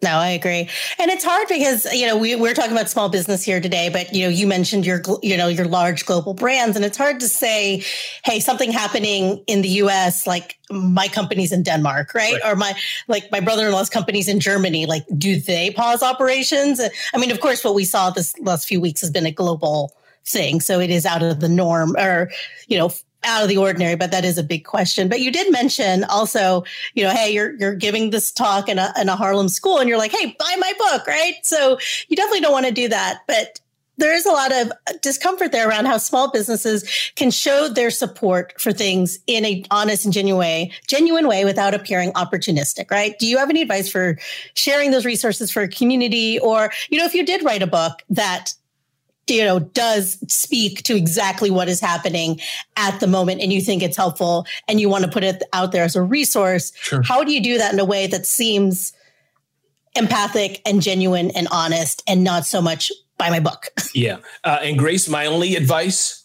No, 0.00 0.10
I 0.10 0.28
agree. 0.28 0.68
And 1.00 1.10
it's 1.10 1.24
hard 1.24 1.48
because, 1.48 1.84
you 1.92 2.06
know, 2.06 2.16
we, 2.16 2.36
we're 2.36 2.54
talking 2.54 2.70
about 2.70 2.88
small 2.88 3.08
business 3.08 3.42
here 3.42 3.60
today, 3.60 3.88
but, 3.88 4.14
you 4.14 4.22
know, 4.22 4.28
you 4.28 4.46
mentioned 4.46 4.86
your, 4.86 5.02
you 5.24 5.36
know, 5.36 5.48
your 5.48 5.66
large 5.66 6.06
global 6.06 6.34
brands. 6.34 6.76
And 6.76 6.84
it's 6.84 6.96
hard 6.96 7.18
to 7.18 7.28
say, 7.28 7.82
hey, 8.24 8.38
something 8.38 8.70
happening 8.70 9.42
in 9.48 9.62
the 9.62 9.68
US, 9.68 10.24
like 10.24 10.56
my 10.70 11.08
company's 11.08 11.50
in 11.50 11.64
Denmark, 11.64 12.14
right? 12.14 12.34
right. 12.34 12.52
Or 12.52 12.54
my, 12.54 12.74
like 13.08 13.28
my 13.32 13.40
brother 13.40 13.66
in 13.66 13.72
law's 13.72 13.90
company's 13.90 14.28
in 14.28 14.38
Germany. 14.38 14.86
Like, 14.86 15.04
do 15.16 15.40
they 15.40 15.72
pause 15.72 16.00
operations? 16.00 16.78
Uh, 16.78 16.90
I 17.12 17.18
mean, 17.18 17.32
of 17.32 17.40
course, 17.40 17.64
what 17.64 17.74
we 17.74 17.84
saw 17.84 18.10
this 18.10 18.38
last 18.38 18.68
few 18.68 18.80
weeks 18.80 19.00
has 19.00 19.10
been 19.10 19.26
a 19.26 19.32
global 19.32 19.92
thing. 20.24 20.60
So 20.60 20.78
it 20.78 20.90
is 20.90 21.06
out 21.06 21.24
of 21.24 21.40
the 21.40 21.48
norm 21.48 21.96
or, 21.96 22.30
you 22.68 22.78
know, 22.78 22.92
out 23.24 23.42
of 23.42 23.48
the 23.48 23.56
ordinary, 23.56 23.96
but 23.96 24.10
that 24.10 24.24
is 24.24 24.38
a 24.38 24.42
big 24.42 24.64
question. 24.64 25.08
But 25.08 25.20
you 25.20 25.30
did 25.30 25.50
mention 25.52 26.04
also, 26.04 26.64
you 26.94 27.04
know, 27.04 27.10
hey, 27.10 27.30
you're 27.30 27.54
you're 27.56 27.74
giving 27.74 28.10
this 28.10 28.30
talk 28.30 28.68
in 28.68 28.78
a 28.78 28.92
in 29.00 29.08
a 29.08 29.16
Harlem 29.16 29.48
school, 29.48 29.78
and 29.78 29.88
you're 29.88 29.98
like, 29.98 30.12
hey, 30.12 30.36
buy 30.38 30.56
my 30.58 30.72
book, 30.78 31.06
right? 31.06 31.34
So 31.42 31.78
you 32.08 32.16
definitely 32.16 32.40
don't 32.40 32.52
want 32.52 32.66
to 32.66 32.72
do 32.72 32.88
that, 32.88 33.20
but 33.26 33.60
there 33.98 34.14
is 34.14 34.24
a 34.24 34.30
lot 34.30 34.52
of 34.52 34.72
discomfort 35.02 35.52
there 35.52 35.68
around 35.68 35.86
how 35.86 35.98
small 35.98 36.30
businesses 36.30 36.88
can 37.16 37.30
show 37.30 37.68
their 37.68 37.90
support 37.90 38.54
for 38.58 38.72
things 38.72 39.18
in 39.26 39.44
a 39.44 39.64
honest 39.70 40.04
and 40.04 40.14
genuine 40.14 40.38
way, 40.38 40.72
genuine 40.86 41.26
way 41.26 41.44
without 41.44 41.74
appearing 41.74 42.12
opportunistic, 42.12 42.90
right? 42.90 43.18
Do 43.18 43.26
you 43.26 43.36
have 43.38 43.50
any 43.50 43.62
advice 43.62 43.90
for 43.90 44.16
sharing 44.54 44.92
those 44.92 45.04
resources 45.04 45.50
for 45.50 45.62
a 45.62 45.68
community 45.68 46.38
or, 46.38 46.70
you 46.90 46.98
know, 46.98 47.04
if 47.04 47.14
you 47.14 47.26
did 47.26 47.44
write 47.44 47.62
a 47.62 47.66
book 47.66 48.02
that 48.08 48.54
you 49.30 49.44
know 49.44 49.58
does 49.58 50.18
speak 50.32 50.82
to 50.82 50.96
exactly 50.96 51.50
what 51.50 51.68
is 51.68 51.80
happening 51.80 52.40
at 52.76 52.98
the 53.00 53.06
moment 53.06 53.40
and 53.40 53.52
you 53.52 53.60
think 53.60 53.82
it's 53.82 53.96
helpful 53.96 54.46
and 54.66 54.80
you 54.80 54.88
want 54.88 55.04
to 55.04 55.10
put 55.10 55.24
it 55.24 55.42
out 55.52 55.72
there 55.72 55.84
as 55.84 55.96
a 55.96 56.02
resource 56.02 56.72
sure. 56.76 57.02
how 57.02 57.22
do 57.24 57.32
you 57.32 57.42
do 57.42 57.58
that 57.58 57.72
in 57.72 57.78
a 57.78 57.84
way 57.84 58.06
that 58.06 58.26
seems 58.26 58.92
empathic 59.94 60.60
and 60.66 60.82
genuine 60.82 61.30
and 61.32 61.48
honest 61.50 62.02
and 62.06 62.22
not 62.24 62.46
so 62.46 62.60
much 62.60 62.92
buy 63.16 63.30
my 63.30 63.40
book 63.40 63.68
yeah 63.94 64.18
uh, 64.44 64.58
and 64.62 64.78
grace 64.78 65.08
my 65.08 65.26
only 65.26 65.56
advice 65.56 66.24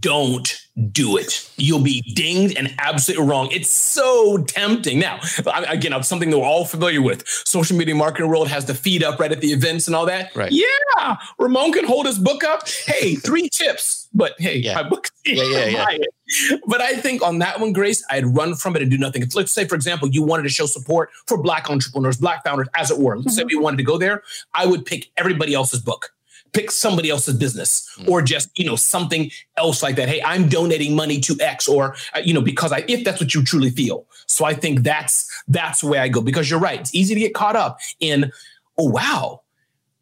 don't 0.00 0.60
do 0.78 1.16
it. 1.16 1.50
You'll 1.56 1.82
be 1.82 2.02
dinged 2.14 2.56
and 2.56 2.74
absolutely 2.78 3.26
wrong. 3.26 3.48
It's 3.50 3.70
so 3.70 4.38
tempting. 4.44 4.98
Now, 4.98 5.20
again, 5.68 6.00
something 6.02 6.30
that 6.30 6.38
we're 6.38 6.44
all 6.44 6.64
familiar 6.64 7.02
with. 7.02 7.26
Social 7.26 7.76
media 7.76 7.94
marketing 7.94 8.28
world 8.28 8.48
has 8.48 8.64
the 8.64 8.74
feed 8.74 9.02
up 9.02 9.18
right 9.18 9.32
at 9.32 9.40
the 9.40 9.48
events 9.48 9.86
and 9.86 9.96
all 9.96 10.06
that. 10.06 10.34
Right. 10.36 10.52
Yeah. 10.52 11.16
Ramon 11.38 11.72
can 11.72 11.86
hold 11.86 12.06
his 12.06 12.18
book 12.18 12.44
up. 12.44 12.68
Hey, 12.86 13.14
three 13.16 13.48
tips. 13.48 14.08
But 14.14 14.34
hey, 14.38 14.58
yeah. 14.58 14.74
my 14.74 14.88
book. 14.88 15.08
Yeah, 15.26 15.44
yeah, 15.44 15.88
yeah. 15.90 16.58
But 16.66 16.80
I 16.80 16.94
think 16.94 17.22
on 17.22 17.38
that 17.40 17.60
one, 17.60 17.72
Grace, 17.72 18.04
I'd 18.10 18.26
run 18.26 18.54
from 18.54 18.76
it 18.76 18.82
and 18.82 18.90
do 18.90 18.98
nothing. 18.98 19.24
Let's 19.34 19.52
say, 19.52 19.66
for 19.66 19.74
example, 19.74 20.08
you 20.08 20.22
wanted 20.22 20.44
to 20.44 20.48
show 20.48 20.66
support 20.66 21.10
for 21.26 21.42
Black 21.42 21.70
entrepreneurs, 21.70 22.16
Black 22.16 22.44
founders, 22.44 22.68
as 22.74 22.90
it 22.90 22.98
were. 22.98 23.16
Let's 23.16 23.28
mm-hmm. 23.28 23.36
say 23.36 23.44
we 23.44 23.56
wanted 23.56 23.78
to 23.78 23.82
go 23.82 23.98
there. 23.98 24.22
I 24.54 24.66
would 24.66 24.86
pick 24.86 25.10
everybody 25.16 25.54
else's 25.54 25.80
book 25.80 26.12
pick 26.52 26.70
somebody 26.70 27.10
else's 27.10 27.36
business 27.36 27.88
mm. 27.98 28.08
or 28.08 28.22
just 28.22 28.56
you 28.58 28.64
know 28.64 28.76
something 28.76 29.30
else 29.56 29.82
like 29.82 29.96
that 29.96 30.08
hey 30.08 30.22
i'm 30.22 30.48
donating 30.48 30.94
money 30.94 31.20
to 31.20 31.36
x 31.40 31.68
or 31.68 31.94
uh, 32.14 32.20
you 32.24 32.32
know 32.32 32.40
because 32.40 32.72
i 32.72 32.84
if 32.88 33.04
that's 33.04 33.20
what 33.20 33.34
you 33.34 33.42
truly 33.42 33.70
feel 33.70 34.06
so 34.26 34.44
i 34.44 34.54
think 34.54 34.80
that's 34.82 35.42
that's 35.48 35.82
where 35.82 36.00
i 36.00 36.08
go 36.08 36.20
because 36.20 36.50
you're 36.50 36.60
right 36.60 36.80
it's 36.80 36.94
easy 36.94 37.14
to 37.14 37.20
get 37.20 37.34
caught 37.34 37.56
up 37.56 37.78
in 38.00 38.30
oh 38.78 38.88
wow 38.88 39.40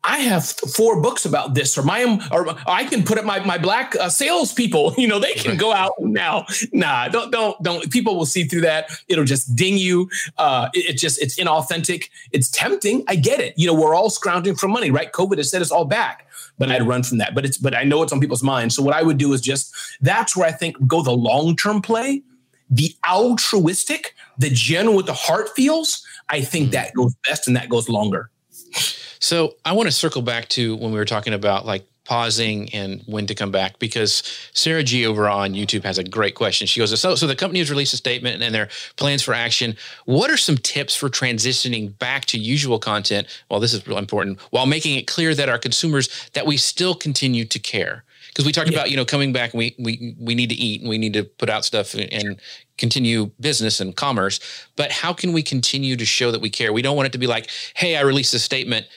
I 0.09 0.19
have 0.19 0.47
four 0.47 1.03
books 1.03 1.25
about 1.25 1.55
this, 1.55 1.77
or 1.77 1.83
my, 1.83 2.05
or 2.31 2.55
I 2.69 2.85
can 2.85 3.03
put 3.03 3.19
up 3.19 3.25
my 3.25 3.41
my 3.41 3.59
black 3.59 3.97
uh, 3.97 4.09
salespeople. 4.09 4.95
You 5.07 5.09
know, 5.09 5.19
they 5.19 5.35
can 5.35 5.57
go 5.57 5.73
out 5.73 5.93
now. 5.99 6.47
Nah, 6.73 7.09
don't 7.09 7.31
don't 7.31 7.61
don't. 7.63 7.91
People 7.91 8.17
will 8.17 8.27
see 8.27 8.45
through 8.45 8.63
that. 8.63 8.91
It'll 9.09 9.25
just 9.25 9.55
ding 9.55 9.77
you. 9.77 10.09
Uh, 10.39 10.69
it, 10.75 10.91
it 10.91 10.99
just 10.99 11.21
it's 11.21 11.39
inauthentic. 11.39 12.09
It's 12.33 12.49
tempting. 12.49 13.05
I 13.09 13.17
get 13.17 13.41
it. 13.41 13.55
You 13.57 13.67
know, 13.67 13.75
we're 13.75 13.95
all 13.95 14.11
scrounging 14.11 14.55
for 14.55 14.69
money, 14.69 14.91
right? 14.91 15.13
COVID 15.13 15.39
has 15.39 15.51
set 15.51 15.61
us 15.61 15.71
all 15.71 15.85
back 15.85 16.26
but 16.59 16.71
I'd 16.71 16.87
run 16.87 17.03
from 17.03 17.19
that. 17.19 17.35
But 17.35 17.45
it's 17.45 17.59
but 17.59 17.75
I 17.75 17.85
know 17.85 18.03
it's 18.03 18.13
on 18.13 18.21
people's 18.21 18.43
minds. 18.43 18.75
So 18.75 18.83
what 18.83 18.95
I 18.95 19.03
would 19.03 19.19
do 19.19 19.33
is 19.33 19.41
just 19.41 19.75
that's 20.01 20.37
where 20.37 20.49
I 20.49 20.53
think 20.53 20.77
go 20.87 21.03
the 21.03 21.13
long 21.13 21.57
term 21.57 21.83
play, 21.83 22.23
the 22.71 22.95
altruistic, 23.09 24.15
the 24.39 24.51
genuine 24.51 24.97
with 24.97 25.07
the 25.07 25.15
heart 25.15 25.49
feels. 25.55 26.05
I 26.29 26.41
think 26.41 26.73
that 26.73 26.91
mm. 26.91 26.95
goes 26.95 27.15
best 27.29 27.47
and 27.47 27.57
that 27.57 27.69
goes 27.69 27.89
longer. 27.89 28.31
So 29.19 29.55
I 29.65 29.73
want 29.73 29.89
to 29.89 29.93
circle 29.93 30.23
back 30.23 30.49
to 30.51 30.77
when 30.77 30.93
we 30.93 30.99
were 30.99 31.05
talking 31.05 31.33
about 31.33 31.67
like 31.67 31.87
pausing 32.07 32.73
and 32.73 33.03
when 33.07 33.27
to 33.27 33.35
come 33.35 33.51
back 33.51 33.79
because 33.79 34.23
Sarah 34.55 34.83
G 34.83 35.05
over 35.07 35.29
on 35.29 35.53
YouTube 35.53 35.85
has 35.85 35.99
a 35.99 36.05
great 36.05 36.35
question. 36.35 36.67
She 36.67 36.81
goes, 36.81 36.99
so, 36.99 37.15
so 37.15 37.27
the 37.27 37.37
company 37.37 37.59
has 37.59 37.71
released 37.71 37.93
a 37.93 37.97
statement 37.97 38.43
and 38.43 38.55
their 38.55 38.69
plans 38.97 39.23
for 39.23 39.35
action. 39.35 39.77
What 40.05 40.31
are 40.31 40.37
some 40.37 40.57
tips 40.57 40.97
for 40.97 41.09
transitioning 41.09 41.99
back 41.99 42.25
to 42.27 42.39
usual 42.39 42.79
content? 42.79 43.27
Well, 43.51 43.61
this 43.61 43.75
is 43.75 43.87
really 43.87 43.99
important 43.99 44.41
while 44.51 44.67
making 44.67 44.97
it 44.97 45.07
clear 45.07 45.35
that 45.35 45.49
our 45.49 45.59
consumers 45.59 46.31
that 46.33 46.47
we 46.47 46.57
still 46.57 46.95
continue 46.95 47.45
to 47.45 47.59
care. 47.59 48.05
Because 48.29 48.45
we 48.45 48.53
talked 48.53 48.71
yeah. 48.71 48.79
about, 48.79 48.91
you 48.91 48.97
know, 48.99 49.05
coming 49.07 49.33
back 49.33 49.55
and 49.55 49.59
we, 49.59 49.75
we, 49.79 50.15
we 50.21 50.35
need 50.35 50.51
to 50.51 50.55
eat 50.55 50.83
and 50.83 50.91
we 50.91 50.99
need 50.99 51.15
to 51.15 51.25
put 51.25 51.49
out 51.49 51.65
stuff 51.65 51.95
and 51.95 52.39
continue 52.77 53.31
business 53.41 53.81
and 53.81 53.97
commerce. 53.97 54.41
But 54.77 54.93
how 54.93 55.15
can 55.15 55.33
we 55.33 55.43
continue 55.43 55.97
to 55.97 56.05
show 56.05 56.31
that 56.31 56.43
we 56.43 56.51
care? 56.51 56.71
We 56.71 56.83
don't 56.83 56.97
want 56.97 57.07
it 57.07 57.13
to 57.13 57.19
be 57.19 57.27
like, 57.27 57.49
hey, 57.75 57.97
I 57.97 58.03
released 58.03 58.35
a 58.35 58.39
statement 58.39 58.89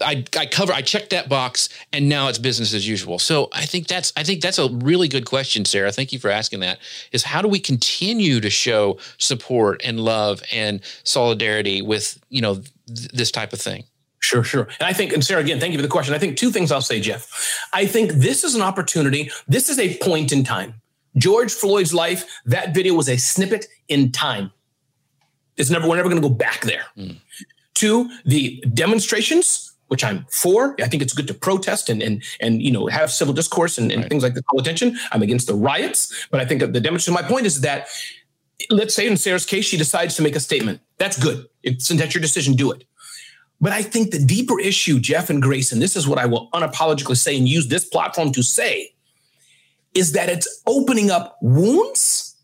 I, 0.00 0.24
I 0.36 0.46
cover 0.46 0.72
I 0.72 0.82
checked 0.82 1.10
that 1.10 1.28
box 1.28 1.68
and 1.92 2.08
now 2.08 2.28
it's 2.28 2.38
business 2.38 2.72
as 2.72 2.86
usual. 2.86 3.18
So 3.18 3.48
I 3.52 3.64
think 3.64 3.88
that's 3.88 4.12
I 4.16 4.22
think 4.22 4.40
that's 4.40 4.58
a 4.58 4.68
really 4.68 5.08
good 5.08 5.26
question, 5.26 5.64
Sarah. 5.64 5.90
Thank 5.92 6.12
you 6.12 6.18
for 6.18 6.30
asking 6.30 6.60
that. 6.60 6.78
Is 7.12 7.24
how 7.24 7.42
do 7.42 7.48
we 7.48 7.58
continue 7.58 8.40
to 8.40 8.50
show 8.50 8.98
support 9.18 9.80
and 9.84 10.00
love 10.00 10.42
and 10.52 10.80
solidarity 11.04 11.82
with 11.82 12.18
you 12.28 12.40
know 12.40 12.54
th- 12.86 13.08
this 13.12 13.30
type 13.30 13.52
of 13.52 13.60
thing? 13.60 13.84
Sure, 14.20 14.42
sure. 14.42 14.68
And 14.80 14.88
I 14.88 14.92
think, 14.92 15.12
and 15.12 15.24
Sarah, 15.24 15.40
again, 15.40 15.60
thank 15.60 15.72
you 15.72 15.78
for 15.78 15.82
the 15.82 15.88
question. 15.88 16.12
I 16.12 16.18
think 16.18 16.36
two 16.36 16.50
things 16.50 16.72
I'll 16.72 16.80
say, 16.80 17.00
Jeff. 17.00 17.60
I 17.72 17.86
think 17.86 18.12
this 18.12 18.42
is 18.42 18.54
an 18.56 18.62
opportunity. 18.62 19.30
This 19.46 19.68
is 19.68 19.78
a 19.78 19.96
point 19.98 20.32
in 20.32 20.42
time. 20.42 20.74
George 21.16 21.52
Floyd's 21.52 21.94
life, 21.94 22.28
that 22.44 22.74
video 22.74 22.94
was 22.94 23.08
a 23.08 23.16
snippet 23.16 23.66
in 23.88 24.12
time. 24.12 24.50
It's 25.56 25.70
never, 25.70 25.88
we're 25.88 25.96
never 25.96 26.08
going 26.08 26.20
to 26.20 26.28
go 26.28 26.34
back 26.34 26.62
there. 26.62 26.84
Mm. 26.96 27.16
Two, 27.74 28.10
the 28.24 28.62
demonstrations, 28.74 29.67
which 29.88 30.04
I'm 30.04 30.24
for. 30.30 30.76
I 30.80 30.86
think 30.88 31.02
it's 31.02 31.12
good 31.12 31.26
to 31.26 31.34
protest 31.34 31.88
and 31.88 32.02
and 32.02 32.22
and 32.40 32.62
you 32.62 32.70
know 32.70 32.86
have 32.86 33.10
civil 33.10 33.34
discourse 33.34 33.78
and, 33.78 33.90
and 33.90 34.02
right. 34.02 34.10
things 34.10 34.22
like 34.22 34.34
that 34.34 34.46
call 34.46 34.60
attention. 34.60 34.96
I'm 35.12 35.22
against 35.22 35.46
the 35.46 35.54
riots, 35.54 36.26
but 36.30 36.40
I 36.40 36.44
think 36.44 36.60
the 36.60 36.80
demonstration. 36.80 37.14
My 37.14 37.28
point 37.28 37.46
is 37.46 37.60
that 37.62 37.88
let's 38.70 38.94
say 38.94 39.06
in 39.06 39.16
Sarah's 39.16 39.46
case, 39.46 39.64
she 39.64 39.76
decides 39.76 40.14
to 40.16 40.22
make 40.22 40.36
a 40.36 40.40
statement. 40.40 40.80
That's 40.98 41.18
good. 41.18 41.46
It's 41.62 41.88
that's 41.88 42.14
your 42.14 42.22
decision. 42.22 42.54
Do 42.54 42.70
it. 42.72 42.84
But 43.60 43.72
I 43.72 43.82
think 43.82 44.12
the 44.12 44.24
deeper 44.24 44.60
issue, 44.60 45.00
Jeff 45.00 45.30
and 45.30 45.42
Grace, 45.42 45.72
and 45.72 45.82
this 45.82 45.96
is 45.96 46.06
what 46.06 46.18
I 46.18 46.26
will 46.26 46.48
unapologetically 46.52 47.16
say 47.16 47.36
and 47.36 47.48
use 47.48 47.66
this 47.66 47.84
platform 47.84 48.30
to 48.32 48.42
say, 48.42 48.94
is 49.94 50.12
that 50.12 50.28
it's 50.28 50.62
opening 50.66 51.10
up 51.10 51.38
wounds 51.42 52.36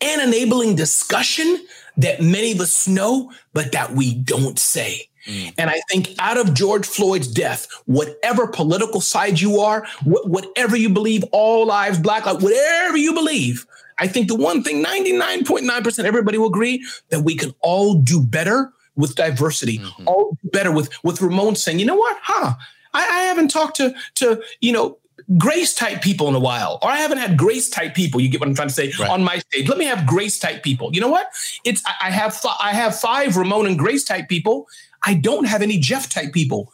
and 0.00 0.22
enabling 0.22 0.74
discussion 0.74 1.58
that 1.98 2.22
many 2.22 2.52
of 2.52 2.60
us 2.60 2.88
know, 2.88 3.30
but 3.52 3.72
that 3.72 3.92
we 3.92 4.14
don't 4.14 4.58
say. 4.58 5.08
Mm. 5.26 5.54
And 5.58 5.70
I 5.70 5.80
think 5.90 6.14
out 6.18 6.36
of 6.36 6.54
George 6.54 6.86
Floyd's 6.86 7.28
death, 7.28 7.68
whatever 7.86 8.46
political 8.46 9.00
side 9.00 9.40
you 9.40 9.60
are, 9.60 9.84
wh- 10.00 10.26
whatever 10.26 10.76
you 10.76 10.88
believe, 10.88 11.24
all 11.32 11.66
lives, 11.66 11.98
black 11.98 12.26
lives, 12.26 12.42
whatever 12.42 12.96
you 12.96 13.14
believe, 13.14 13.66
I 13.98 14.08
think 14.08 14.28
the 14.28 14.34
one 14.34 14.62
thing 14.62 14.84
99.9% 14.84 16.04
everybody 16.04 16.38
will 16.38 16.48
agree 16.48 16.84
that 17.10 17.20
we 17.20 17.36
can 17.36 17.54
all 17.60 17.94
do 17.94 18.20
better 18.20 18.72
with 18.96 19.14
diversity, 19.14 19.78
mm-hmm. 19.78 20.08
all 20.08 20.36
better 20.44 20.72
with, 20.72 20.90
with 21.04 21.20
Ramon 21.20 21.56
saying, 21.56 21.78
you 21.78 21.86
know 21.86 21.96
what, 21.96 22.18
huh? 22.22 22.54
I, 22.94 23.00
I 23.00 23.22
haven't 23.22 23.48
talked 23.48 23.76
to, 23.76 23.94
to, 24.16 24.42
you 24.60 24.72
know, 24.72 24.98
grace 25.38 25.74
type 25.74 26.02
people 26.02 26.28
in 26.28 26.34
a 26.34 26.40
while, 26.40 26.78
or 26.82 26.90
I 26.90 26.98
haven't 26.98 27.18
had 27.18 27.36
grace 27.36 27.68
type 27.68 27.94
people. 27.94 28.20
You 28.20 28.28
get 28.28 28.40
what 28.40 28.48
I'm 28.48 28.54
trying 28.54 28.68
to 28.68 28.74
say 28.74 28.92
right. 28.98 29.10
on 29.10 29.22
my 29.22 29.38
stage. 29.38 29.68
Let 29.68 29.78
me 29.78 29.84
have 29.84 30.06
grace 30.06 30.38
type 30.38 30.62
people. 30.62 30.92
You 30.92 31.00
know 31.00 31.08
what? 31.08 31.30
It's 31.64 31.82
I 32.00 32.10
have 32.10 32.38
I 32.60 32.72
have 32.72 32.98
five 32.98 33.36
Ramon 33.36 33.66
and 33.66 33.78
grace 33.78 34.04
type 34.04 34.28
people. 34.28 34.68
I 35.04 35.14
don't 35.14 35.46
have 35.46 35.62
any 35.62 35.78
Jeff 35.78 36.08
type 36.08 36.32
people. 36.32 36.72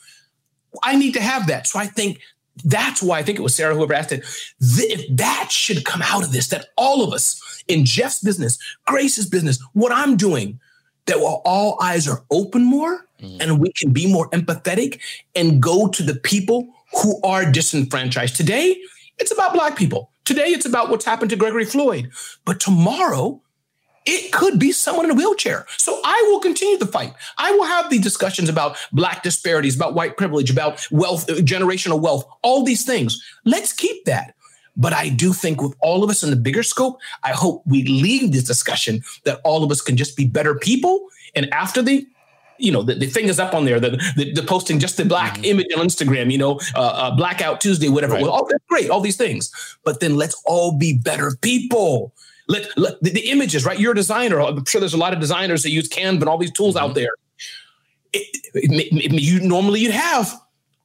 I 0.82 0.96
need 0.96 1.14
to 1.14 1.20
have 1.20 1.46
that. 1.46 1.66
So 1.66 1.78
I 1.78 1.86
think 1.86 2.20
that's 2.64 3.02
why 3.02 3.18
I 3.18 3.22
think 3.22 3.38
it 3.38 3.42
was 3.42 3.54
Sarah 3.54 3.74
whoever 3.74 3.94
asked 3.94 4.12
it. 4.12 4.24
If 4.60 5.16
that 5.16 5.50
should 5.50 5.84
come 5.84 6.02
out 6.02 6.24
of 6.24 6.32
this, 6.32 6.48
that 6.48 6.66
all 6.76 7.02
of 7.02 7.12
us 7.12 7.62
in 7.68 7.84
Jeff's 7.84 8.20
business, 8.20 8.58
Grace's 8.86 9.26
business, 9.26 9.62
what 9.72 9.92
I'm 9.92 10.16
doing, 10.16 10.58
that 11.06 11.20
while 11.20 11.40
all 11.44 11.78
eyes 11.82 12.06
are 12.08 12.24
open 12.30 12.64
more 12.64 13.06
mm. 13.20 13.40
and 13.40 13.60
we 13.60 13.72
can 13.72 13.92
be 13.92 14.10
more 14.10 14.28
empathetic 14.30 15.00
and 15.34 15.62
go 15.62 15.88
to 15.88 16.02
the 16.02 16.14
people 16.16 16.68
who 16.92 17.20
are 17.22 17.50
disenfranchised. 17.50 18.36
Today, 18.36 18.76
it's 19.18 19.32
about 19.32 19.52
Black 19.52 19.76
people. 19.76 20.10
Today, 20.24 20.48
it's 20.48 20.66
about 20.66 20.90
what's 20.90 21.04
happened 21.04 21.30
to 21.30 21.36
Gregory 21.36 21.64
Floyd. 21.64 22.10
But 22.44 22.60
tomorrow, 22.60 23.42
it 24.06 24.32
could 24.32 24.58
be 24.58 24.72
someone 24.72 25.04
in 25.04 25.10
a 25.10 25.14
wheelchair. 25.14 25.66
So 25.76 26.00
I 26.02 26.28
will 26.28 26.40
continue 26.40 26.78
the 26.78 26.86
fight. 26.86 27.12
I 27.36 27.50
will 27.52 27.64
have 27.64 27.90
the 27.90 27.98
discussions 27.98 28.48
about 28.48 28.78
black 28.90 29.22
disparities, 29.22 29.76
about 29.76 29.94
white 29.94 30.16
privilege, 30.16 30.50
about 30.50 30.86
wealth, 30.90 31.26
generational 31.26 32.00
wealth, 32.00 32.24
all 32.42 32.64
these 32.64 32.86
things. 32.86 33.22
Let's 33.44 33.72
keep 33.72 34.06
that. 34.06 34.34
But 34.76 34.92
I 34.92 35.08
do 35.08 35.32
think 35.32 35.60
with 35.60 35.74
all 35.80 36.04
of 36.04 36.08
us 36.08 36.22
in 36.22 36.30
the 36.30 36.36
bigger 36.36 36.62
scope, 36.62 36.98
I 37.24 37.32
hope 37.32 37.62
we 37.66 37.84
leave 37.84 38.32
this 38.32 38.44
discussion 38.44 39.02
that 39.24 39.40
all 39.44 39.64
of 39.64 39.70
us 39.70 39.80
can 39.80 39.96
just 39.96 40.16
be 40.16 40.24
better 40.24 40.54
people. 40.54 41.08
And 41.34 41.52
after 41.52 41.82
the 41.82 42.06
you 42.58 42.72
know, 42.72 42.82
the, 42.82 42.94
the 42.94 43.06
thing 43.06 43.26
is 43.26 43.38
up 43.38 43.54
on 43.54 43.64
there, 43.64 43.80
the, 43.80 43.90
the, 44.16 44.32
the 44.32 44.42
posting 44.42 44.78
just 44.78 44.96
the 44.96 45.04
black 45.04 45.34
mm-hmm. 45.34 45.44
image 45.44 45.66
on 45.76 45.86
Instagram, 45.86 46.30
you 46.30 46.38
know, 46.38 46.60
uh, 46.74 46.80
uh, 46.80 47.16
blackout 47.16 47.60
Tuesday, 47.60 47.88
whatever. 47.88 48.14
Right. 48.14 48.22
Well, 48.22 48.34
oh, 48.34 48.46
that's 48.50 48.64
great, 48.68 48.90
all 48.90 49.00
these 49.00 49.16
things. 49.16 49.52
But 49.84 50.00
then 50.00 50.16
let's 50.16 50.40
all 50.44 50.76
be 50.76 50.98
better 50.98 51.36
people. 51.40 52.12
Let, 52.48 52.66
let 52.78 53.02
the, 53.02 53.10
the, 53.10 53.30
images, 53.30 53.64
right? 53.64 53.78
You're 53.78 53.92
a 53.92 53.96
designer. 53.96 54.40
I'm 54.40 54.64
sure 54.64 54.80
there's 54.80 54.94
a 54.94 54.98
lot 54.98 55.12
of 55.12 55.20
designers 55.20 55.62
that 55.62 55.70
use 55.70 55.88
Canva 55.88 56.20
and 56.20 56.28
all 56.28 56.38
these 56.38 56.52
tools 56.52 56.74
mm-hmm. 56.74 56.86
out 56.86 56.94
there. 56.94 57.10
It, 58.12 58.26
it, 58.54 59.12
it, 59.12 59.12
you 59.20 59.40
normally 59.40 59.80
you'd 59.80 59.92
have 59.92 60.32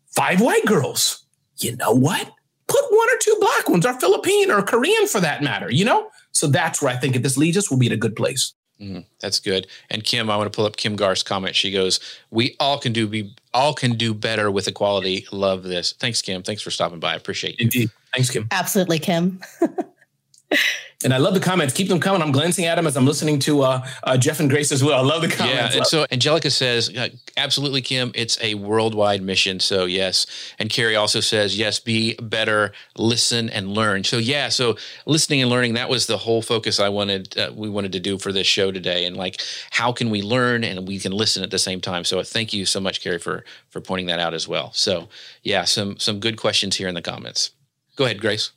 five 0.08 0.42
white 0.42 0.66
girls. 0.66 1.26
You 1.58 1.76
know 1.78 1.92
what? 1.92 2.30
Put 2.68 2.84
one 2.90 3.10
or 3.10 3.18
two 3.20 3.38
black 3.40 3.70
ones, 3.70 3.86
or 3.86 3.94
Philippine 3.94 4.52
or 4.52 4.62
Korean 4.62 5.08
for 5.08 5.22
that 5.22 5.42
matter. 5.42 5.72
You 5.72 5.86
know, 5.86 6.10
so 6.32 6.48
that's 6.48 6.82
where 6.82 6.94
I 6.94 6.98
think 6.98 7.16
if 7.16 7.22
this 7.22 7.38
leads 7.38 7.58
us, 7.58 7.70
we'll 7.70 7.80
be 7.80 7.88
in 7.88 7.94
a 7.94 7.98
good 7.98 8.16
place. 8.16 8.54
Mm, 8.82 9.06
that's 9.22 9.40
good. 9.40 9.68
And 9.90 10.04
Kim, 10.04 10.30
I 10.30 10.38
want 10.38 10.52
to 10.52 10.56
pull 10.56 10.66
up 10.66 10.76
Kim 10.78 10.96
Gar's 10.96 11.24
comment. 11.24 11.56
She 11.56 11.72
goes, 11.72 12.00
"We 12.32 12.56
all 12.60 12.78
can 12.78 12.92
do 12.92 13.08
be 13.08 13.34
all 13.54 13.74
can 13.74 13.96
do 13.96 14.14
better 14.14 14.50
with 14.50 14.68
equality. 14.68 15.28
Love 15.32 15.64
this. 15.64 15.94
Thanks, 15.94 16.22
Kim. 16.22 16.44
Thanks 16.44 16.62
for 16.62 16.72
stopping 16.72 17.00
by. 17.00 17.14
I 17.14 17.16
appreciate 17.16 17.60
you. 17.60 17.66
Indeed. 17.66 17.92
Thanks, 18.14 18.30
Kim. 18.30 18.48
Absolutely, 18.52 19.00
Kim. 19.00 19.42
And 21.04 21.14
I 21.14 21.18
love 21.18 21.34
the 21.34 21.40
comments. 21.40 21.74
Keep 21.74 21.88
them 21.90 22.00
coming. 22.00 22.22
I'm 22.22 22.32
glancing 22.32 22.66
at 22.66 22.76
them 22.76 22.88
as 22.88 22.96
I'm 22.96 23.06
listening 23.06 23.40
to 23.40 23.62
uh, 23.62 23.88
uh, 24.04 24.18
Jeff 24.18 24.40
and 24.40 24.50
Grace 24.50 24.72
as 24.72 24.84
well. 24.84 25.00
I 25.00 25.04
love 25.04 25.22
the 25.22 25.30
comments. 25.30 25.74
Yeah. 25.74 25.78
And 25.78 25.88
so 25.88 26.06
Angelica 26.12 26.50
says, 26.50 26.90
uh, 26.96 27.10
absolutely, 27.38 27.82
Kim. 27.82 28.12
It's 28.16 28.38
a 28.42 28.56
worldwide 28.56 29.22
mission. 29.22 29.60
So 29.60 29.86
yes. 29.86 30.26
And 30.60 30.70
Carrie 30.70 30.96
also 30.96 31.20
says, 31.20 31.58
yes, 31.58 31.80
be 31.80 32.16
better, 32.16 32.72
listen 32.98 33.50
and 33.50 33.70
learn. 33.70 34.04
So 34.04 34.18
yeah. 34.18 34.50
So 34.50 34.78
listening 35.06 35.42
and 35.42 35.50
learning. 35.50 35.74
That 35.74 35.90
was 35.90 36.08
the 36.08 36.18
whole 36.18 36.42
focus 36.42 36.80
I 36.80 36.90
wanted. 36.90 37.38
Uh, 37.38 37.52
we 37.54 37.70
wanted 37.70 37.92
to 37.94 38.00
do 38.00 38.18
for 38.18 38.32
this 38.32 38.48
show 38.48 38.72
today. 38.72 39.06
And 39.06 39.18
like, 39.18 39.42
how 39.72 39.92
can 39.92 40.10
we 40.10 40.22
learn 40.22 40.64
and 40.64 40.88
we 40.88 41.00
can 41.00 41.12
listen 41.12 41.44
at 41.44 41.52
the 41.52 41.60
same 41.60 41.82
time? 41.82 42.04
So 42.04 42.22
thank 42.24 42.54
you 42.54 42.66
so 42.66 42.80
much, 42.80 43.02
Carrie, 43.02 43.20
for 43.20 43.44
for 43.70 43.82
pointing 43.82 44.08
that 44.08 44.20
out 44.20 44.34
as 44.34 44.48
well. 44.48 44.72
So 44.74 45.10
yeah, 45.44 45.66
some 45.66 45.98
some 46.00 46.20
good 46.20 46.38
questions 46.38 46.78
here 46.78 46.88
in 46.88 46.96
the 46.96 47.02
comments. 47.02 47.52
Go 47.96 48.06
ahead, 48.06 48.20
Grace. 48.20 48.52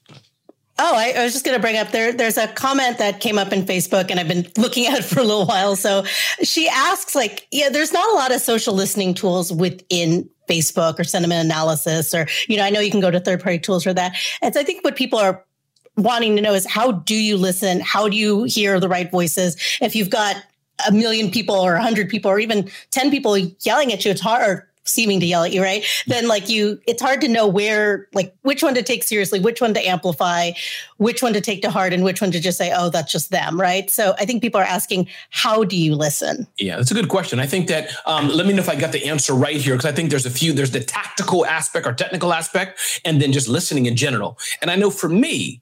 Oh, 0.78 0.94
I, 0.94 1.14
I, 1.16 1.24
was 1.24 1.32
just 1.32 1.44
going 1.44 1.56
to 1.56 1.60
bring 1.60 1.78
up 1.78 1.90
there. 1.90 2.12
There's 2.12 2.36
a 2.36 2.48
comment 2.48 2.98
that 2.98 3.20
came 3.20 3.38
up 3.38 3.50
in 3.50 3.64
Facebook, 3.64 4.10
and 4.10 4.20
I've 4.20 4.28
been 4.28 4.46
looking 4.58 4.86
at 4.86 4.98
it 4.98 5.04
for 5.04 5.20
a 5.20 5.24
little 5.24 5.46
while. 5.46 5.74
So 5.74 6.04
she 6.42 6.68
asks, 6.68 7.14
like, 7.14 7.46
yeah, 7.50 7.70
there's 7.70 7.92
not 7.92 8.10
a 8.10 8.14
lot 8.14 8.34
of 8.34 8.42
social 8.42 8.74
listening 8.74 9.14
tools 9.14 9.50
within 9.50 10.28
Facebook 10.50 10.98
or 10.98 11.04
sentiment 11.04 11.44
analysis, 11.44 12.14
or 12.14 12.26
you 12.46 12.58
know, 12.58 12.64
I 12.64 12.70
know 12.70 12.80
you 12.80 12.90
can 12.90 13.00
go 13.00 13.10
to 13.10 13.20
third 13.20 13.42
party 13.42 13.58
tools 13.58 13.84
for 13.84 13.94
that. 13.94 14.16
And 14.42 14.52
so 14.52 14.60
I 14.60 14.64
think 14.64 14.84
what 14.84 14.96
people 14.96 15.18
are 15.18 15.42
wanting 15.96 16.36
to 16.36 16.42
know 16.42 16.52
is 16.52 16.66
how 16.66 16.92
do 16.92 17.14
you 17.14 17.38
listen? 17.38 17.80
How 17.80 18.08
do 18.08 18.16
you 18.16 18.44
hear 18.44 18.78
the 18.78 18.88
right 18.88 19.10
voices? 19.10 19.56
If 19.80 19.96
you've 19.96 20.10
got 20.10 20.36
a 20.86 20.92
million 20.92 21.30
people 21.30 21.54
or 21.54 21.74
a 21.74 21.82
hundred 21.82 22.10
people 22.10 22.30
or 22.30 22.38
even 22.38 22.70
10 22.90 23.10
people 23.10 23.38
yelling 23.38 23.92
at 23.92 24.04
you, 24.04 24.10
it's 24.10 24.20
hard 24.20 24.62
seeming 24.86 25.20
to 25.20 25.26
yell 25.26 25.44
at 25.44 25.52
you, 25.52 25.62
right? 25.62 25.84
Then 26.06 26.28
like 26.28 26.48
you, 26.48 26.80
it's 26.86 27.02
hard 27.02 27.20
to 27.20 27.28
know 27.28 27.46
where, 27.46 28.08
like 28.14 28.34
which 28.42 28.62
one 28.62 28.74
to 28.74 28.82
take 28.82 29.02
seriously, 29.02 29.38
which 29.38 29.60
one 29.60 29.74
to 29.74 29.86
amplify, 29.86 30.52
which 30.96 31.22
one 31.22 31.32
to 31.32 31.40
take 31.40 31.60
to 31.62 31.70
heart, 31.70 31.92
and 31.92 32.02
which 32.04 32.20
one 32.20 32.30
to 32.30 32.40
just 32.40 32.56
say, 32.56 32.72
oh, 32.74 32.88
that's 32.88 33.12
just 33.12 33.30
them, 33.30 33.60
right? 33.60 33.90
So 33.90 34.14
I 34.18 34.24
think 34.24 34.42
people 34.42 34.60
are 34.60 34.64
asking, 34.64 35.08
how 35.30 35.64
do 35.64 35.76
you 35.76 35.94
listen? 35.94 36.46
Yeah, 36.56 36.76
that's 36.76 36.90
a 36.90 36.94
good 36.94 37.08
question. 37.08 37.38
I 37.40 37.46
think 37.46 37.68
that, 37.68 37.90
um, 38.06 38.28
let 38.28 38.46
me 38.46 38.52
know 38.52 38.60
if 38.60 38.68
I 38.68 38.76
got 38.76 38.92
the 38.92 39.06
answer 39.06 39.34
right 39.34 39.56
here, 39.56 39.74
because 39.74 39.90
I 39.90 39.92
think 39.92 40.10
there's 40.10 40.26
a 40.26 40.30
few, 40.30 40.52
there's 40.52 40.70
the 40.70 40.80
tactical 40.80 41.44
aspect 41.44 41.86
or 41.86 41.92
technical 41.92 42.32
aspect, 42.32 42.80
and 43.04 43.20
then 43.20 43.32
just 43.32 43.48
listening 43.48 43.86
in 43.86 43.96
general. 43.96 44.38
And 44.62 44.70
I 44.70 44.76
know 44.76 44.90
for 44.90 45.08
me, 45.08 45.60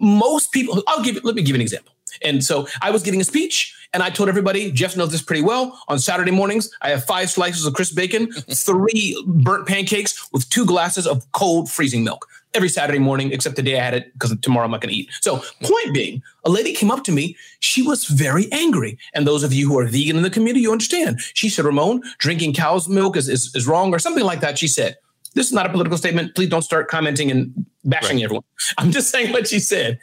most 0.00 0.52
people, 0.52 0.82
I'll 0.86 1.02
give, 1.02 1.22
let 1.24 1.34
me 1.34 1.42
give 1.42 1.54
an 1.54 1.60
example. 1.60 1.92
And 2.22 2.42
so 2.42 2.66
I 2.82 2.90
was 2.90 3.02
giving 3.02 3.20
a 3.20 3.24
speech 3.24 3.74
and 3.92 4.02
I 4.02 4.10
told 4.10 4.28
everybody, 4.28 4.70
Jeff 4.70 4.96
knows 4.96 5.10
this 5.10 5.22
pretty 5.22 5.42
well. 5.42 5.80
On 5.88 5.98
Saturday 5.98 6.30
mornings, 6.30 6.70
I 6.82 6.90
have 6.90 7.04
five 7.04 7.30
slices 7.30 7.64
of 7.64 7.74
crisp 7.74 7.96
bacon, 7.96 8.30
three 8.50 9.22
burnt 9.26 9.66
pancakes 9.66 10.30
with 10.32 10.48
two 10.50 10.66
glasses 10.66 11.06
of 11.06 11.30
cold 11.32 11.70
freezing 11.70 12.04
milk 12.04 12.26
every 12.54 12.68
Saturday 12.68 12.98
morning, 12.98 13.32
except 13.32 13.56
the 13.56 13.62
day 13.62 13.78
I 13.78 13.82
had 13.82 13.94
it 13.94 14.12
because 14.12 14.36
tomorrow 14.40 14.64
I'm 14.64 14.70
not 14.70 14.80
going 14.80 14.92
to 14.92 15.00
eat. 15.00 15.10
So, 15.20 15.42
point 15.62 15.94
being, 15.94 16.22
a 16.44 16.50
lady 16.50 16.72
came 16.72 16.90
up 16.90 17.04
to 17.04 17.12
me. 17.12 17.36
She 17.60 17.82
was 17.82 18.06
very 18.06 18.50
angry. 18.52 18.98
And 19.14 19.26
those 19.26 19.42
of 19.42 19.52
you 19.52 19.68
who 19.68 19.78
are 19.78 19.86
vegan 19.86 20.16
in 20.16 20.22
the 20.22 20.30
community, 20.30 20.60
you 20.60 20.72
understand. 20.72 21.20
She 21.34 21.48
said, 21.48 21.64
Ramon, 21.64 22.02
drinking 22.18 22.54
cow's 22.54 22.88
milk 22.88 23.16
is, 23.16 23.28
is, 23.28 23.54
is 23.54 23.66
wrong 23.66 23.94
or 23.94 23.98
something 23.98 24.24
like 24.24 24.40
that. 24.40 24.58
She 24.58 24.68
said, 24.68 24.96
This 25.34 25.46
is 25.46 25.52
not 25.52 25.66
a 25.66 25.70
political 25.70 25.96
statement. 25.96 26.34
Please 26.34 26.48
don't 26.48 26.62
start 26.62 26.88
commenting 26.88 27.30
and 27.30 27.66
bashing 27.84 28.16
right. 28.16 28.24
everyone. 28.24 28.44
I'm 28.78 28.90
just 28.90 29.10
saying 29.10 29.32
what 29.32 29.48
she 29.48 29.60
said. 29.60 29.98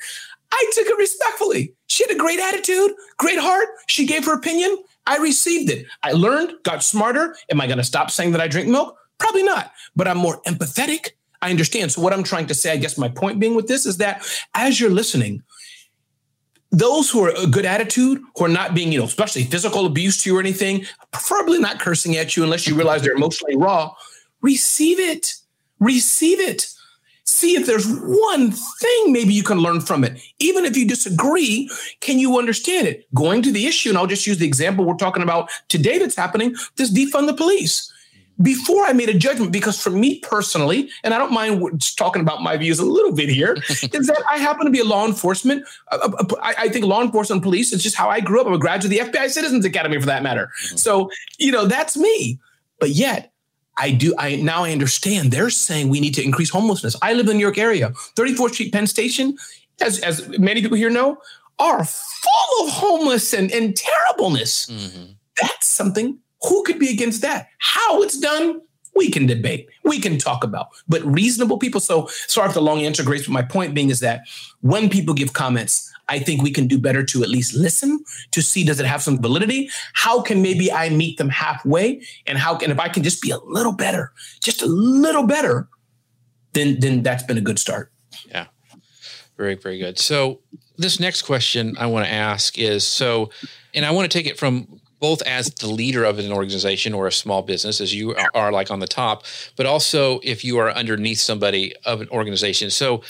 I 0.56 0.72
took 0.74 0.88
it 0.88 0.98
respectfully. 0.98 1.74
She 1.88 2.06
had 2.06 2.16
a 2.16 2.20
great 2.20 2.40
attitude, 2.40 2.94
great 3.18 3.40
heart. 3.40 3.68
She 3.88 4.06
gave 4.06 4.26
her 4.26 4.34
opinion. 4.34 4.78
I 5.06 5.18
received 5.18 5.70
it. 5.70 5.86
I 6.02 6.14
learned, 6.14 6.54
got 6.64 6.82
smarter. 6.82 7.36
Am 7.52 7.60
I 7.60 7.68
going 7.68 7.78
to 7.78 7.84
stop 7.84 8.10
saying 8.10 8.32
that 8.32 8.42
I 8.42 8.48
drink 8.48 8.70
milk? 8.70 8.98
Probably 9.18 9.44
not, 9.44 9.74
but 9.98 10.08
I'm 10.08 10.18
more 10.18 10.42
empathetic. 10.44 11.10
I 11.42 11.50
understand. 11.50 11.92
So, 11.92 12.02
what 12.02 12.14
I'm 12.14 12.24
trying 12.24 12.48
to 12.48 12.56
say, 12.56 12.72
I 12.72 12.78
guess 12.78 12.98
my 12.98 13.10
point 13.10 13.40
being 13.40 13.54
with 13.54 13.68
this 13.68 13.86
is 13.86 13.98
that 13.98 14.26
as 14.54 14.80
you're 14.80 14.90
listening, 14.90 15.44
those 16.72 17.10
who 17.10 17.24
are 17.26 17.34
a 17.36 17.48
good 17.48 17.66
attitude, 17.66 18.22
who 18.36 18.46
are 18.46 18.50
not 18.50 18.74
being, 18.74 18.94
you 18.94 19.00
know, 19.00 19.06
especially 19.06 19.44
physical 19.44 19.86
abuse 19.86 20.24
to 20.24 20.30
you 20.30 20.38
or 20.38 20.40
anything, 20.40 20.86
preferably 21.12 21.60
not 21.60 21.80
cursing 21.80 22.16
at 22.16 22.38
you 22.38 22.44
unless 22.44 22.66
you 22.66 22.76
realize 22.76 23.02
they're 23.02 23.14
emotionally 23.14 23.58
raw, 23.58 23.94
receive 24.42 25.00
it. 25.00 25.36
Receive 25.80 26.40
it 26.40 26.68
see 27.26 27.56
if 27.56 27.66
there's 27.66 27.88
one 27.88 28.52
thing 28.52 29.12
maybe 29.12 29.34
you 29.34 29.44
can 29.44 29.58
learn 29.58 29.82
from 29.82 30.04
it. 30.04 30.22
Even 30.40 30.64
if 30.64 30.78
you 30.78 30.88
disagree, 30.88 31.70
can 32.00 32.20
you 32.20 32.38
understand 32.38 32.88
it? 32.88 33.08
Going 33.14 33.42
to 33.42 33.52
the 33.52 33.66
issue, 33.68 33.90
and 33.90 33.98
I'll 33.98 34.08
just 34.08 34.28
use 34.28 34.38
the 34.38 34.48
example 34.48 34.86
we're 34.86 34.96
talking 34.96 35.24
about 35.24 35.50
today 35.68 35.98
that's 35.98 36.16
happening 36.16 36.56
this 36.76 36.94
defund 36.94 37.28
the 37.28 37.34
police. 37.34 37.92
Before 38.42 38.84
I 38.84 38.92
made 38.92 39.08
a 39.08 39.18
judgment, 39.18 39.54
because 39.54 39.82
for 39.82 39.92
me 39.92 40.20
personally, 40.20 40.90
and 41.06 41.14
I 41.14 41.18
don't 41.18 41.32
mind 41.32 41.82
talking 41.96 42.22
about 42.22 42.42
my 42.42 42.58
views 42.58 42.80
a 42.80 42.86
little 42.86 43.14
bit 43.14 43.30
here, 43.30 43.54
is 43.70 44.08
that 44.08 44.24
I 44.30 44.38
happen 44.38 44.66
to 44.66 44.72
be 44.72 44.82
a 44.82 44.86
law 44.86 45.06
enforcement. 45.08 45.66
Uh, 45.90 46.12
uh, 46.20 46.36
I 46.42 46.68
think 46.68 46.84
law 46.84 47.02
enforcement 47.02 47.44
police 47.44 47.72
is 47.72 47.82
just 47.82 47.96
how 47.96 48.10
I 48.10 48.20
grew 48.20 48.42
up. 48.42 48.48
I'm 48.48 48.54
a 48.54 48.58
graduate 48.58 49.00
of 49.00 49.12
the 49.12 49.20
FBI 49.20 49.30
Citizens 49.30 49.64
Academy 49.64 50.00
for 50.02 50.08
that 50.08 50.22
matter. 50.22 50.52
Mm-hmm. 50.66 50.76
So, 50.76 51.10
you 51.40 51.54
know, 51.54 51.66
that's 51.66 51.96
me. 51.96 52.38
But 52.78 52.90
yet, 52.90 53.32
I 53.78 53.92
do. 53.92 54.14
I 54.18 54.38
now 54.38 54.64
I 54.64 54.72
understand. 54.72 55.32
They're 55.32 55.50
saying 55.50 55.90
we 55.90 56.00
need 56.00 56.14
to 56.16 56.24
increase 56.24 56.50
homelessness. 56.50 56.96
I 57.02 57.14
live 57.14 57.22
in 57.22 57.28
the 57.28 57.34
New 57.34 57.42
York 57.42 57.58
area. 57.58 57.90
34th 58.16 58.54
Street, 58.54 58.74
Penn 58.74 58.88
Station, 58.88 59.38
as 59.82 60.00
as 60.00 60.28
many 60.40 60.62
people 60.62 60.78
here 60.78 60.90
know, 60.90 61.18
are 61.60 61.84
full 61.84 62.66
of 62.68 62.74
homeless 62.74 63.34
and, 63.34 63.52
and 63.52 63.76
terribleness. 63.76 64.68
Mm-hmm. 64.68 65.12
That's 65.42 65.68
something. 65.68 66.20
Who 66.48 66.64
could 66.64 66.80
be 66.80 66.90
against 66.90 67.22
that? 67.24 67.48
How 67.58 68.02
it's 68.02 68.20
done, 68.20 68.62
we 68.96 69.12
can 69.12 69.26
debate, 69.26 69.68
we 69.84 70.00
can 70.00 70.18
talk 70.18 70.44
about. 70.44 70.70
But 70.88 71.04
reasonable 71.04 71.58
people. 71.58 71.82
So 71.82 72.08
sorry 72.28 72.50
for 72.50 72.56
the 72.56 72.62
long 72.62 72.82
answer, 72.82 73.04
Grace. 73.04 73.26
But 73.26 73.34
my 73.34 73.42
point 73.42 73.74
being 73.74 73.90
is 73.90 74.00
that 74.00 74.22
when 74.62 74.90
people 74.90 75.14
give 75.14 75.34
comments, 75.34 75.92
I 76.08 76.20
think 76.20 76.42
we 76.42 76.52
can 76.52 76.68
do 76.68 76.78
better 76.78 77.04
to 77.04 77.24
at 77.24 77.30
least 77.30 77.56
listen 77.56 78.04
to 78.32 78.42
see 78.42 78.64
does 78.64 78.80
it 78.80 78.86
have 78.86 79.02
some 79.02 79.22
validity? 79.22 79.70
How 79.94 80.22
can 80.22 80.42
maybe 80.42 80.72
I 80.72 80.90
meet 80.90 81.18
them 81.18 81.30
halfway? 81.30 82.02
And 82.28 82.38
how 82.38 82.56
can 82.56 82.72
if 82.72 82.80
I 82.80 82.90
can 82.90 83.04
just 83.04 83.22
be 83.22 83.32
a 83.32 83.38
little 83.40 83.74
better, 83.74 84.12
just 84.42 84.62
a 84.62 84.68
little 84.68 85.24
better, 85.24 85.68
then 86.54 86.80
then 86.80 87.04
that's 87.04 87.24
been 87.24 87.38
a 87.38 87.42
good 87.42 87.60
start. 87.60 87.92
Yeah. 88.30 88.48
Very, 89.38 89.56
very 89.56 89.80
good. 89.80 90.00
So 90.00 90.40
this 90.78 91.00
next 91.00 91.24
question 91.24 91.76
I 91.78 91.88
want 91.88 92.06
to 92.06 92.12
ask 92.12 92.58
is 92.58 92.86
so, 92.86 93.30
and 93.74 93.86
I 93.86 93.92
want 93.92 94.10
to 94.10 94.18
take 94.18 94.28
it 94.28 94.38
from 94.38 94.80
both 95.00 95.22
as 95.24 95.50
the 95.56 95.68
leader 95.68 96.04
of 96.04 96.20
an 96.20 96.32
organization 96.32 96.94
or 96.94 97.06
a 97.08 97.12
small 97.12 97.42
business, 97.42 97.82
as 97.82 97.94
you 97.94 98.16
are 98.34 98.52
like 98.52 98.72
on 98.72 98.80
the 98.80 98.88
top, 98.88 99.24
but 99.56 99.66
also 99.66 100.20
if 100.24 100.44
you 100.44 100.58
are 100.58 100.72
underneath 100.72 101.20
somebody 101.20 101.74
of 101.86 102.02
an 102.02 102.10
organization. 102.10 102.70
So, 102.70 103.04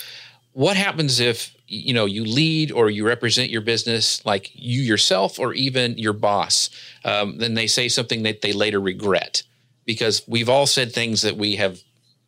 what 0.56 0.74
happens 0.74 1.20
if 1.20 1.54
you 1.68 1.92
know 1.92 2.06
you 2.06 2.24
lead 2.24 2.72
or 2.72 2.88
you 2.88 3.06
represent 3.06 3.50
your 3.50 3.60
business 3.60 4.24
like 4.24 4.50
you 4.54 4.80
yourself 4.80 5.38
or 5.38 5.52
even 5.52 5.98
your 5.98 6.14
boss 6.14 6.70
um, 7.04 7.36
then 7.36 7.52
they 7.52 7.66
say 7.66 7.88
something 7.88 8.22
that 8.22 8.40
they 8.40 8.54
later 8.54 8.80
regret 8.80 9.42
because 9.84 10.22
we've 10.26 10.48
all 10.48 10.66
said 10.66 10.90
things 10.90 11.20
that 11.20 11.36
we 11.36 11.56
have 11.56 11.82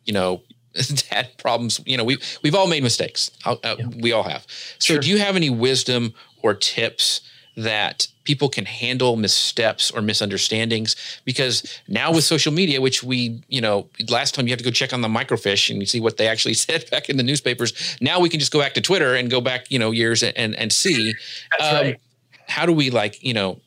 you 0.05 0.13
know 0.13 0.43
had 1.09 1.35
problems 1.39 1.81
you 1.87 1.97
know 1.97 2.03
we 2.03 2.19
we've 2.43 2.53
all 2.53 2.67
made 2.67 2.83
mistakes 2.83 3.31
uh, 3.45 3.55
yeah. 3.63 3.87
we 3.97 4.11
all 4.11 4.21
have 4.21 4.45
so 4.77 4.93
sure. 4.93 4.99
do 4.99 5.09
you 5.09 5.17
have 5.17 5.35
any 5.35 5.49
wisdom 5.49 6.13
or 6.43 6.53
tips 6.53 7.21
that 7.63 8.07
people 8.23 8.47
can 8.47 8.65
handle 8.65 9.15
missteps 9.15 9.91
or 9.91 10.01
misunderstandings 10.01 10.95
because 11.25 11.79
now 11.87 12.11
with 12.13 12.23
social 12.23 12.53
media 12.53 12.79
which 12.79 13.03
we 13.03 13.41
you 13.47 13.59
know 13.59 13.87
last 14.09 14.35
time 14.35 14.47
you 14.47 14.51
have 14.51 14.59
to 14.59 14.63
go 14.63 14.71
check 14.71 14.93
on 14.93 15.01
the 15.01 15.07
microfiche 15.07 15.69
and 15.69 15.79
you 15.79 15.85
see 15.85 15.99
what 15.99 16.17
they 16.17 16.27
actually 16.27 16.53
said 16.65 16.89
back 16.89 17.09
in 17.09 17.17
the 17.17 17.23
newspapers 17.23 17.97
now 18.01 18.19
we 18.19 18.29
can 18.29 18.39
just 18.39 18.51
go 18.51 18.59
back 18.59 18.73
to 18.73 18.81
twitter 18.81 19.15
and 19.15 19.29
go 19.29 19.41
back 19.41 19.69
you 19.71 19.79
know 19.79 19.91
years 19.91 20.23
and 20.23 20.55
and 20.55 20.71
see 20.71 21.13
um, 21.59 21.75
right. 21.75 21.99
how 22.47 22.65
do 22.65 22.73
we 22.73 22.89
like 22.89 23.21
you 23.23 23.33
know 23.33 23.59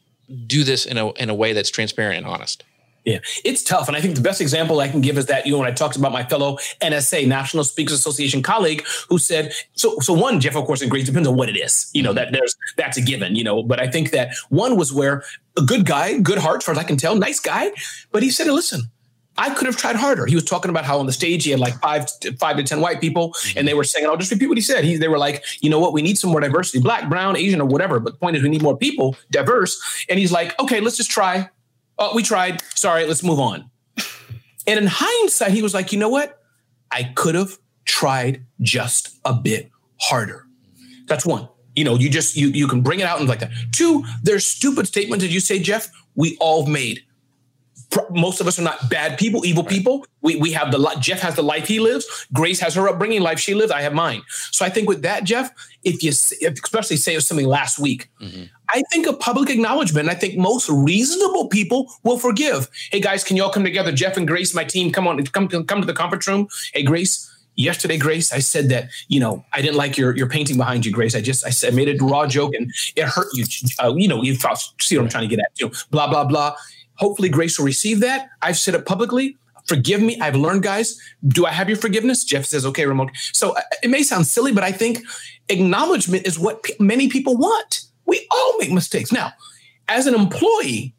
do 0.47 0.65
this 0.65 0.87
in 0.87 0.97
a 0.97 1.11
in 1.13 1.29
a 1.29 1.35
way 1.35 1.53
that's 1.53 1.71
transparent 1.71 2.17
and 2.19 2.27
honest 2.27 2.65
Yeah, 3.05 3.19
it's 3.45 3.65
tough. 3.65 3.89
And 3.89 3.97
I 3.97 4.01
think 4.01 4.15
the 4.15 4.21
best 4.21 4.41
example 4.41 4.79
I 4.79 4.89
can 4.89 5.01
give 5.01 5.19
is 5.19 5.27
that, 5.27 5.45
you 5.45 5.53
know, 5.53 5.59
when 5.59 5.67
I 5.67 5.73
talked 5.73 5.97
about 5.97 6.13
my 6.13 6.23
fellow 6.23 6.57
NSA, 6.81 7.27
National 7.27 7.65
Speakers 7.65 7.95
Association 7.95 8.43
colleague, 8.43 8.85
who 9.09 9.19
said, 9.19 9.53
so, 9.73 9.99
so 9.99 10.13
one, 10.13 10.39
Jeff, 10.39 10.55
of 10.55 10.65
course, 10.67 10.83
agrees, 10.83 11.07
depends 11.07 11.27
on 11.27 11.37
what 11.37 11.49
it 11.49 11.57
is, 11.57 11.91
you 11.95 12.03
know, 12.03 12.11
mm-hmm. 12.11 12.17
that 12.17 12.33
there's, 12.33 12.57
that's 12.77 12.97
a 12.97 13.03
given, 13.03 13.35
you 13.35 13.43
know, 13.43 13.63
but 13.63 13.81
I 13.81 13.89
think 13.89 14.13
that 14.13 14.35
one 14.51 14.77
was 14.77 14.93
where 14.93 15.25
a 15.59 15.63
good 15.63 15.85
guy, 15.85 16.19
good 16.21 16.39
heart, 16.39 16.59
as 16.59 16.65
far 16.65 16.75
as 16.75 16.79
I 16.79 16.85
can 16.85 16.97
tell, 16.97 17.17
nice 17.17 17.41
guy, 17.41 17.73
but 18.13 18.23
he 18.23 18.31
said, 18.31 18.47
listen, 18.47 18.83
I 19.37 19.53
could 19.55 19.67
have 19.67 19.77
tried 19.77 19.97
harder. 19.97 20.27
He 20.27 20.35
was 20.35 20.45
talking 20.45 20.69
about 20.69 20.85
how 20.85 20.99
on 20.99 21.07
the 21.07 21.13
stage 21.13 21.45
he 21.45 21.51
had 21.51 21.59
like 21.59 21.75
five, 21.81 22.07
five 22.39 22.57
to 22.57 22.63
ten 22.63 22.81
white 22.81 23.01
people, 23.01 23.31
mm-hmm. 23.31 23.59
and 23.59 23.67
they 23.67 23.73
were 23.73 23.83
saying, 23.83 24.07
"I'll 24.07 24.19
just 24.19 24.31
repeat 24.31 24.49
what 24.49 24.59
he 24.59 24.63
said." 24.63 24.85
He, 24.85 24.97
they 24.97 25.09
were 25.09 25.17
like, 25.17 25.43
"You 25.63 25.71
know 25.71 25.79
what? 25.79 25.95
We 25.95 26.03
need 26.03 26.19
some 26.19 26.31
more 26.31 26.41
diversity, 26.41 26.81
black, 26.81 27.09
brown, 27.09 27.37
Asian, 27.37 27.59
or 27.59 27.67
whatever." 27.67 27.99
But 27.99 28.13
the 28.13 28.19
point 28.19 28.37
is, 28.37 28.43
we 28.43 28.51
need 28.51 28.63
more 28.63 28.77
people, 28.77 29.17
diverse. 29.31 30.05
And 30.11 30.19
he's 30.19 30.33
like, 30.33 30.59
"Okay, 30.61 30.81
let's 30.81 30.99
just 30.99 31.11
try. 31.11 31.49
Oh, 31.99 32.15
we 32.15 32.23
tried. 32.23 32.63
Sorry, 32.75 33.07
let's 33.07 33.23
move 33.23 33.41
on." 33.41 33.71
And 34.67 34.79
in 34.79 34.87
hindsight, 34.87 35.53
he 35.53 35.63
was 35.63 35.75
like, 35.75 35.93
"You 35.93 35.99
know 35.99 36.09
what? 36.09 36.41
I 36.91 37.05
could 37.05 37.35
have 37.35 37.59
tried 37.85 38.45
just 38.61 39.19
a 39.25 39.35
bit 39.35 39.71
harder." 40.01 40.47
That's 41.07 41.27
one. 41.27 41.49
You 41.75 41.85
know, 41.85 41.97
you 41.97 42.11
just 42.11 42.37
you 42.37 42.49
you 42.49 42.69
can 42.69 42.83
bring 42.83 43.01
it 43.01 43.07
out 43.07 43.19
and 43.21 43.29
like 43.29 43.41
that. 43.41 43.51
Two, 43.73 44.05
there's 44.23 44.47
stupid 44.47 44.87
statements 44.87 45.25
that 45.25 45.31
you 45.31 45.41
say, 45.41 45.59
Jeff. 45.59 45.91
We 46.15 46.37
all 46.41 46.67
made 46.67 47.03
most 48.11 48.41
of 48.41 48.47
us 48.47 48.59
are 48.59 48.63
not 48.63 48.89
bad 48.91 49.19
people, 49.19 49.45
evil 49.45 49.65
people. 49.65 50.07
We 50.21 50.37
we 50.37 50.53
have 50.53 50.73
the 50.73 50.97
Jeff 51.01 51.21
has 51.21 51.35
the 51.35 51.43
life 51.43 51.67
he 51.67 51.81
lives. 51.81 52.27
Grace 52.33 52.61
has 52.61 52.75
her 52.75 52.89
upbringing, 52.89 53.21
life 53.21 53.39
she 53.39 53.55
lives. 53.55 53.73
I 53.73 53.83
have 53.83 53.93
mine. 53.93 54.23
So 54.51 54.65
I 54.65 54.71
think 54.71 54.89
with 54.89 55.03
that, 55.03 55.25
Jeff, 55.25 55.53
if 55.85 56.03
you 56.03 56.11
if, 56.11 56.63
especially 56.63 56.97
say 56.97 57.19
something 57.19 57.47
last 57.47 57.79
week, 57.79 58.11
mm-hmm. 58.21 58.45
I 58.73 58.83
think 58.91 59.07
a 59.07 59.13
public 59.13 59.51
acknowledgement. 59.51 60.09
I 60.09 60.15
think 60.15 60.37
most 60.37 60.69
reasonable 60.69 61.49
people 61.49 61.93
will 62.05 62.19
forgive. 62.19 62.69
Hey 62.91 63.01
guys, 63.01 63.23
can 63.23 63.37
you 63.37 63.45
all 63.45 63.51
come 63.51 63.65
together? 63.65 63.93
Jeff 63.93 64.17
and 64.17 64.27
Grace, 64.27 64.55
my 64.55 64.65
team, 64.65 64.93
come 64.93 65.07
on, 65.07 65.23
come 65.27 65.49
come 65.49 65.81
to 65.81 65.87
the 65.87 65.93
conference 65.93 66.27
room. 66.27 66.49
Hey 66.73 66.83
Grace, 66.83 67.29
yesterday, 67.55 67.99
Grace, 67.99 68.33
I 68.33 68.39
said 68.39 68.69
that 68.71 68.89
you 69.09 69.21
know 69.21 69.45
I 69.53 69.61
didn't 69.61 69.77
like 69.77 69.99
your 69.99 70.17
your 70.17 70.29
painting 70.29 70.57
behind 70.57 70.87
you, 70.87 70.93
Grace. 70.93 71.15
I 71.15 71.21
just 71.21 71.47
I 71.47 71.51
said 71.51 71.73
I 71.73 71.77
made 71.77 71.89
a 71.89 72.03
raw 72.05 72.27
joke 72.27 72.55
and 72.55 72.73
it 72.97 73.05
hurt 73.05 73.29
you. 73.35 73.45
Uh, 73.83 73.95
you 73.95 74.09
know, 74.09 74.23
you 74.23 74.37
see 74.81 74.97
what 74.97 75.05
I'm 75.05 75.09
trying 75.09 75.29
to 75.29 75.37
get 75.37 75.41
at. 75.41 75.51
You 75.61 75.67
know, 75.67 75.73
blah 75.91 76.09
blah 76.09 76.25
blah. 76.25 76.57
Hopefully, 76.97 77.29
Grace 77.29 77.59
will 77.59 77.67
receive 77.67 78.01
that. 78.01 78.31
I've 78.41 78.59
said 78.59 78.75
it 78.75 78.87
publicly. 78.87 79.37
Forgive 79.67 80.03
me. 80.03 80.21
I've 80.21 80.35
learned, 80.35 80.63
guys. 80.63 81.01
Do 81.29 81.47
I 81.47 81.51
have 81.51 81.69
your 81.69 81.79
forgiveness? 81.79 82.25
Jeff 82.25 82.45
says, 82.45 82.67
okay, 82.67 82.85
Ramon. 82.85 83.11
So 83.33 83.53
uh, 83.53 83.61
it 83.83 83.91
may 83.91 84.03
sound 84.03 84.27
silly, 84.27 84.53
but 84.53 84.65
I 84.65 84.73
think 84.73 84.99
acknowledgement 85.49 86.27
is 86.27 86.37
what 86.39 86.65
p- 86.65 86.75
many 86.81 87.09
people 87.09 87.37
want. 87.37 87.83
We 88.07 88.27
all 88.31 88.59
make 88.59 88.73
mistakes. 88.73 89.13
Now, 89.13 89.33
as 89.89 90.07
an 90.07 90.15
employee, 90.15 90.95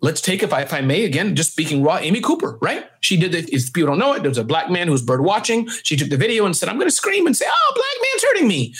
let's 0.00 0.20
take, 0.20 0.42
if 0.42 0.52
I, 0.52 0.62
if 0.62 0.72
I 0.72 0.80
may, 0.80 1.04
again, 1.04 1.34
just 1.34 1.52
speaking 1.52 1.82
raw, 1.82 1.98
Amy 1.98 2.20
Cooper, 2.20 2.58
right? 2.60 2.86
She 3.00 3.16
did 3.16 3.34
it. 3.34 3.48
If 3.52 3.72
people 3.72 3.88
don't 3.88 3.98
know 3.98 4.12
it, 4.12 4.22
there 4.22 4.30
was 4.30 4.38
a 4.38 4.44
black 4.44 4.70
man 4.70 4.86
who 4.86 4.92
was 4.92 5.02
bird 5.02 5.22
watching. 5.22 5.68
She 5.82 5.96
took 5.96 6.08
the 6.08 6.16
video 6.16 6.46
and 6.46 6.56
said, 6.56 6.68
I'm 6.68 6.76
going 6.76 6.88
to 6.88 6.94
scream 6.94 7.26
and 7.26 7.36
say, 7.36 7.46
oh, 7.48 7.72
black 7.74 8.08
man's 8.12 8.24
hurting 8.24 8.48
me. 8.48 8.74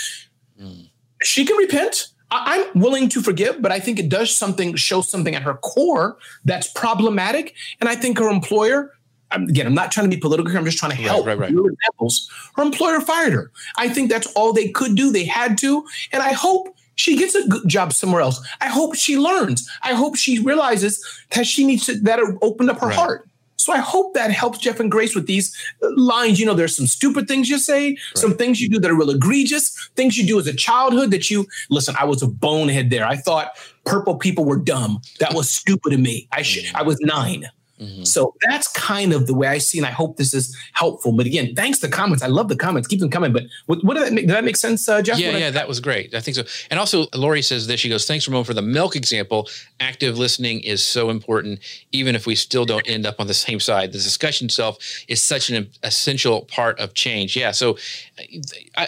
Mm. 0.61 0.91
She 1.23 1.45
can 1.45 1.57
repent. 1.57 2.09
I'm 2.31 2.67
willing 2.75 3.09
to 3.11 3.23
forgive, 3.23 3.63
but 3.63 3.71
I 3.71 3.79
think 3.79 4.01
it 4.01 4.09
does 4.09 4.35
something, 4.37 4.75
show 4.75 5.01
something 5.01 5.35
at 5.37 5.43
her 5.43 5.55
core 5.55 6.19
that's 6.45 6.67
problematic. 6.73 7.55
And 7.81 7.89
I 7.89 7.95
think 7.95 8.19
her 8.19 8.29
employer, 8.29 8.93
again, 9.31 9.67
I'm 9.67 9.75
not 9.75 9.93
trying 9.93 10.11
to 10.11 10.15
be 10.15 10.21
political 10.21 10.51
here. 10.51 10.59
I'm 10.59 10.65
just 10.65 10.79
trying 10.79 10.91
to 10.91 10.97
help. 10.97 11.25
Right, 11.25 11.39
right, 11.39 11.53
right. 11.53 11.73
Examples. 11.73 12.29
Her 12.57 12.65
employer 12.65 13.01
fired 13.01 13.33
her. 13.33 13.53
I 13.79 13.89
think 13.89 14.11
that's 14.11 14.27
all 14.35 14.53
they 14.53 14.69
could 14.69 14.97
do. 14.97 15.13
They 15.13 15.25
had 15.25 15.57
to. 15.59 15.87
And 16.11 16.21
I 16.21 16.33
hope 16.33 16.76
she 16.97 17.17
gets 17.17 17.35
a 17.35 17.47
good 17.47 17.69
job 17.69 17.93
somewhere 17.93 18.21
else. 18.21 18.45
I 18.61 18.69
hope 18.69 18.97
she 18.97 19.17
learns. 19.17 19.69
I 19.83 19.95
hope 19.95 20.17
she 20.17 20.41
realizes 20.41 21.05
that 21.31 21.47
she 21.47 21.65
needs 21.65 21.87
to, 21.87 21.99
that 22.01 22.19
opened 22.43 22.71
up 22.71 22.81
her 22.81 22.89
right. 22.89 22.97
heart. 22.97 23.29
So 23.59 23.73
I 23.73 23.79
hope 23.79 24.15
that 24.15 24.31
helps 24.31 24.59
Jeff 24.59 24.81
and 24.81 24.91
Grace 24.91 25.15
with 25.15 25.27
these 25.27 25.57
uh, 25.83 25.89
lines. 25.97 26.39
You 26.39 26.47
know, 26.47 26.55
there's 26.55 26.77
some 26.77 26.87
stupid 26.87 27.27
things 27.27 27.49
you 27.49 27.59
say, 27.59 27.89
right. 27.89 27.99
some 28.15 28.35
things 28.35 28.61
you 28.61 28.69
do 28.69 28.79
that 28.79 28.91
are 28.91 28.95
real 28.95 29.11
egregious, 29.11 29.91
things 29.97 30.17
you 30.17 30.27
do 30.27 30.39
as 30.39 30.47
a 30.47 30.55
childhood 30.55 31.11
that 31.11 31.31
you 31.31 31.47
listen. 31.71 31.95
I 31.99 32.05
was 32.05 32.23
a 32.23 32.29
bonehead 32.29 32.91
there. 32.91 33.07
I 33.07 33.17
thought 33.17 33.59
purple 33.85 34.17
people 34.17 34.45
were 34.45 34.59
dumb. 34.59 35.01
That 35.21 35.35
was 35.35 35.51
stupid 35.51 35.91
to 35.91 35.99
me. 35.99 36.29
I 36.33 36.43
should. 36.43 36.65
Mm. 36.65 36.75
I 36.75 36.83
was 36.83 37.01
nine. 37.01 37.47
Mm-hmm. 37.81 38.05
So 38.05 38.35
that's 38.49 38.69
kind 38.69 39.13
of 39.13 39.27
the 39.27 39.35
way 39.35 39.49
I 39.49 39.59
see, 39.59 39.79
and 39.79 39.87
I 39.87 39.91
hope 39.91 40.17
this 40.17 40.33
is 40.33 40.57
helpful. 40.73 41.13
But 41.13 41.27
again, 41.27 41.55
thanks 41.55 41.79
to 41.81 41.89
comments. 41.89 42.23
I 42.23 42.29
love 42.29 42.49
the 42.49 42.57
comments. 42.57 42.89
Keep 42.89 43.01
them 43.01 43.11
coming. 43.11 43.33
But 43.33 43.45
what, 43.67 43.85
what 43.85 43.95
did 43.95 44.07
that 44.07 44.13
make? 44.13 44.27
Did 44.27 44.35
that 44.35 44.45
make 44.45 44.57
sense, 44.57 44.89
uh, 44.89 45.03
Jeff? 45.03 45.19
Yeah, 45.19 45.33
what 45.33 45.41
yeah, 45.41 45.49
I, 45.49 45.51
that 45.51 45.69
was 45.69 45.81
great. 45.81 46.15
I 46.15 46.21
think 46.21 46.37
so. 46.37 46.45
And 46.71 46.81
also, 46.81 47.07
Lori 47.15 47.43
says 47.43 47.67
this. 47.67 47.81
She 47.81 47.89
goes, 47.89 48.07
"Thanks, 48.07 48.27
Ramon, 48.27 48.45
for 48.45 48.55
the 48.55 48.63
milk 48.63 48.97
example. 48.97 49.49
Active 49.79 50.17
listening 50.17 50.61
is 50.61 50.83
so 50.83 51.11
important, 51.11 51.61
even 51.93 52.15
if 52.15 52.27
we 52.27 52.35
still 52.35 52.65
don't 52.65 52.89
end 52.89 53.05
up 53.05 53.21
on 53.21 53.27
the 53.27 53.35
same 53.35 53.61
side. 53.61 53.93
The 53.93 53.99
discussion 53.99 54.47
itself 54.47 54.79
is 55.09 55.23
such 55.23 55.51
an 55.51 55.69
essential 55.83 56.43
part 56.47 56.79
of 56.81 56.95
change. 56.95 57.37
Yeah. 57.37 57.51
So, 57.51 57.77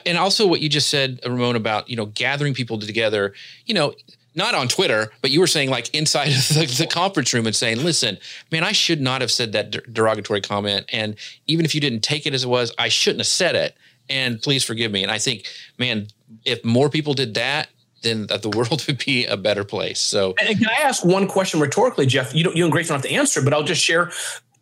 and 0.06 0.16
also 0.16 0.46
what 0.46 0.60
you 0.60 0.68
just 0.68 0.88
said, 0.88 1.20
Ramon, 1.26 1.56
about 1.56 1.90
you 1.90 1.96
know 1.96 2.06
gathering 2.06 2.54
people 2.54 2.78
together. 2.78 3.34
You 3.66 3.74
know, 3.74 3.94
not 4.38 4.54
on 4.54 4.68
Twitter, 4.68 5.10
but 5.20 5.30
you 5.30 5.40
were 5.40 5.46
saying 5.46 5.68
like 5.68 5.94
inside 5.94 6.28
of 6.28 6.48
the, 6.48 6.74
the, 6.78 6.86
conference 6.86 7.34
room 7.34 7.46
and 7.46 7.54
saying, 7.54 7.82
listen, 7.82 8.16
man, 8.50 8.64
I 8.64 8.72
should 8.72 9.00
not 9.00 9.20
have 9.20 9.30
said 9.30 9.52
that 9.52 9.92
derogatory 9.92 10.40
comment. 10.40 10.86
And 10.90 11.16
even 11.46 11.66
if 11.66 11.74
you 11.74 11.80
didn't 11.80 12.00
take 12.00 12.24
it 12.24 12.32
as 12.32 12.44
it 12.44 12.48
was, 12.48 12.72
I 12.78 12.88
shouldn't 12.88 13.20
have 13.20 13.26
said 13.26 13.54
it. 13.54 13.76
And 14.08 14.40
please 14.40 14.64
forgive 14.64 14.90
me. 14.90 15.02
And 15.02 15.12
I 15.12 15.18
think, 15.18 15.46
man, 15.76 16.06
if 16.44 16.64
more 16.64 16.88
people 16.88 17.12
did 17.12 17.34
that, 17.34 17.68
then 18.02 18.28
the 18.28 18.48
world 18.56 18.84
would 18.86 19.04
be 19.04 19.26
a 19.26 19.36
better 19.36 19.64
place. 19.64 19.98
So, 19.98 20.34
and 20.40 20.56
can 20.56 20.68
I 20.68 20.82
ask 20.82 21.04
one 21.04 21.26
question 21.26 21.60
rhetorically, 21.60 22.06
Jeff? 22.06 22.34
You 22.34 22.44
don't, 22.44 22.56
you 22.56 22.64
and 22.64 22.72
Grace 22.72 22.88
don't 22.88 22.96
have 22.96 23.02
to 23.02 23.12
answer, 23.12 23.42
but 23.42 23.52
I'll 23.52 23.64
just 23.64 23.82
share. 23.82 24.12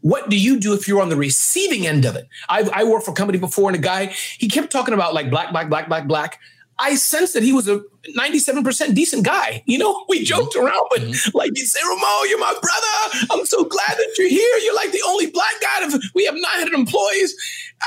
What 0.00 0.28
do 0.28 0.38
you 0.38 0.60
do 0.60 0.72
if 0.72 0.86
you're 0.86 1.02
on 1.02 1.08
the 1.08 1.16
receiving 1.16 1.86
end 1.86 2.04
of 2.04 2.16
it? 2.16 2.28
I, 2.48 2.68
I 2.72 2.84
worked 2.84 3.04
for 3.06 3.10
a 3.10 3.14
company 3.14 3.38
before, 3.38 3.68
and 3.68 3.76
a 3.76 3.80
guy 3.80 4.06
he 4.38 4.48
kept 4.48 4.70
talking 4.70 4.94
about 4.94 5.14
like 5.14 5.30
black, 5.30 5.50
black, 5.52 5.68
black, 5.68 5.88
black, 5.88 6.06
black. 6.06 6.40
I 6.78 6.94
sensed 6.94 7.34
that 7.34 7.42
he 7.42 7.52
was 7.52 7.68
a 7.68 7.80
97% 8.16 8.94
decent 8.94 9.24
guy. 9.24 9.62
You 9.66 9.78
know, 9.78 10.04
we 10.08 10.24
joked 10.24 10.54
mm-hmm. 10.54 10.66
around, 10.66 10.86
but 10.90 11.00
mm-hmm. 11.00 11.36
like 11.36 11.52
you 11.56 11.64
say, 11.64 11.80
Ramon, 11.82 12.28
you're 12.28 12.38
my 12.38 12.54
brother. 12.60 13.26
I'm 13.30 13.46
so 13.46 13.64
glad 13.64 13.96
that 13.96 14.14
you're 14.18 14.28
here. 14.28 14.56
You're 14.62 14.74
like 14.74 14.92
the 14.92 15.02
only 15.06 15.30
black 15.30 15.54
guy. 15.60 15.88
we 16.14 16.24
have 16.26 16.34
900 16.34 16.74
employees. 16.74 17.34
I, 17.82 17.86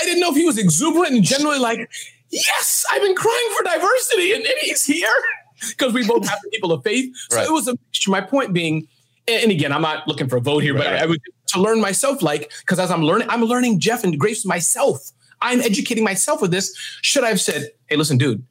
I 0.00 0.04
didn't 0.04 0.20
know 0.20 0.30
if 0.30 0.36
he 0.36 0.44
was 0.44 0.58
exuberant 0.58 1.14
and 1.14 1.24
generally 1.24 1.58
like, 1.58 1.90
yes, 2.30 2.84
I've 2.92 3.02
been 3.02 3.16
crying 3.16 3.48
for 3.56 3.64
diversity 3.64 4.32
and, 4.32 4.44
and 4.44 4.54
he's 4.60 4.84
here 4.84 5.08
because 5.68 5.92
we 5.92 6.06
both 6.06 6.26
have 6.28 6.38
people 6.52 6.72
of 6.72 6.82
faith. 6.84 7.14
So 7.30 7.38
right. 7.38 7.46
it 7.46 7.52
was 7.52 7.68
a 7.68 7.72
mixture. 7.72 8.10
My 8.10 8.20
point 8.20 8.52
being, 8.52 8.86
and 9.26 9.50
again, 9.50 9.72
I'm 9.72 9.82
not 9.82 10.06
looking 10.06 10.28
for 10.28 10.36
a 10.36 10.40
vote 10.40 10.62
here, 10.62 10.74
right, 10.74 10.84
but. 10.84 10.94
I, 10.94 11.02
I 11.02 11.06
would 11.06 11.20
to 11.52 11.60
learn 11.60 11.80
myself, 11.80 12.22
like, 12.22 12.50
because 12.60 12.78
as 12.78 12.90
I'm 12.90 13.02
learning, 13.02 13.28
I'm 13.30 13.42
learning 13.42 13.78
Jeff 13.80 14.04
and 14.04 14.18
Grace 14.18 14.44
myself. 14.44 15.12
I'm 15.40 15.60
educating 15.60 16.04
myself 16.04 16.40
with 16.40 16.50
this. 16.50 16.74
Should 17.02 17.24
I 17.24 17.28
have 17.28 17.40
said, 17.40 17.70
hey, 17.92 17.98
listen, 17.98 18.16
dude, 18.16 18.44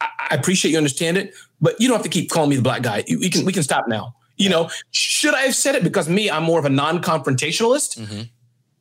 I, 0.00 0.08
I 0.30 0.34
appreciate 0.34 0.72
you 0.72 0.78
understand 0.78 1.18
it, 1.18 1.34
but 1.60 1.78
you 1.80 1.86
don't 1.86 1.96
have 1.96 2.04
to 2.04 2.08
keep 2.08 2.30
calling 2.30 2.50
me 2.50 2.56
the 2.56 2.62
black 2.62 2.82
guy. 2.82 3.04
We 3.08 3.28
can 3.28 3.44
we 3.44 3.52
can 3.52 3.62
stop 3.62 3.86
now. 3.88 4.16
You 4.36 4.48
know, 4.48 4.70
should 4.90 5.34
I 5.34 5.42
have 5.42 5.54
said 5.54 5.74
it? 5.74 5.84
Because 5.84 6.08
me, 6.08 6.30
I'm 6.30 6.42
more 6.42 6.58
of 6.58 6.64
a 6.64 6.70
non-confrontationalist. 6.70 7.98
Mm-hmm. 7.98 8.22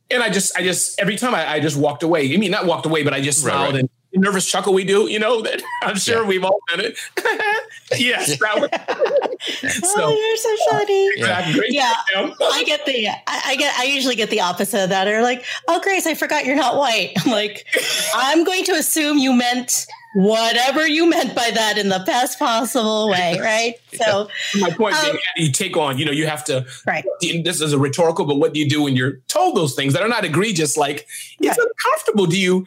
And 0.09 0.23
I 0.23 0.29
just, 0.29 0.57
I 0.57 0.63
just, 0.63 0.99
every 0.99 1.15
time 1.15 1.35
I, 1.35 1.53
I, 1.53 1.59
just 1.59 1.77
walked 1.77 2.03
away. 2.03 2.33
I 2.33 2.37
mean, 2.37 2.51
not 2.51 2.65
walked 2.65 2.85
away, 2.85 3.03
but 3.03 3.13
I 3.13 3.21
just 3.21 3.41
smiled 3.41 3.59
right, 3.59 3.73
right. 3.73 3.79
and 3.81 3.89
nervous 4.19 4.49
chuckle 4.49 4.73
we 4.73 4.83
do, 4.83 5.09
you 5.09 5.19
know, 5.19 5.41
that 5.41 5.61
I'm 5.83 5.97
sure 5.97 6.21
yeah. 6.21 6.27
we've 6.27 6.43
all 6.43 6.59
done 6.69 6.81
it. 6.81 6.97
yes. 7.99 8.39
Was, 8.39 8.69
so, 9.89 10.03
oh, 10.03 10.17
you're 10.17 10.37
so 10.37 10.71
funny. 10.71 11.07
Exactly. 11.15 11.65
Yeah. 11.69 11.93
I 12.15 12.63
get 12.65 12.85
the, 12.85 13.09
I 13.27 13.55
get, 13.57 13.77
I 13.77 13.85
usually 13.85 14.15
get 14.15 14.29
the 14.29 14.41
opposite 14.41 14.83
of 14.83 14.89
that. 14.89 15.07
Or 15.07 15.21
like, 15.21 15.45
oh, 15.67 15.79
Grace, 15.81 16.05
I 16.05 16.15
forgot 16.15 16.45
you're 16.45 16.55
not 16.55 16.77
white. 16.77 17.13
I'm 17.25 17.31
like, 17.31 17.65
I'm 18.15 18.43
going 18.43 18.63
to 18.65 18.73
assume 18.73 19.17
you 19.17 19.33
meant 19.33 19.85
whatever 20.13 20.87
you 20.87 21.09
meant 21.09 21.35
by 21.35 21.49
that 21.51 21.77
in 21.77 21.89
the 21.89 22.03
best 22.05 22.37
possible 22.39 23.09
way, 23.09 23.39
right? 23.39 23.75
So 23.93 24.29
my 24.55 24.69
point 24.69 24.95
um, 24.95 25.05
being, 25.05 25.17
you 25.37 25.51
take 25.51 25.75
on, 25.75 25.97
you 25.97 26.05
know, 26.05 26.11
you 26.11 26.27
have 26.27 26.43
to. 26.45 26.65
Right. 26.85 27.03
This 27.21 27.61
is 27.61 27.73
a 27.73 27.79
rhetorical, 27.79 28.25
but 28.25 28.35
what 28.35 28.53
do 28.53 28.59
you 28.59 28.69
do 28.69 28.83
when 28.83 28.95
you're 28.95 29.17
told 29.27 29.55
those 29.55 29.75
things 29.75 29.93
that 29.93 30.03
are 30.03 30.07
not 30.07 30.23
egregious? 30.23 30.77
Like 30.77 31.07
it's 31.39 31.57
right. 31.57 31.67
uncomfortable. 31.67 32.25
Do 32.27 32.39
you 32.39 32.65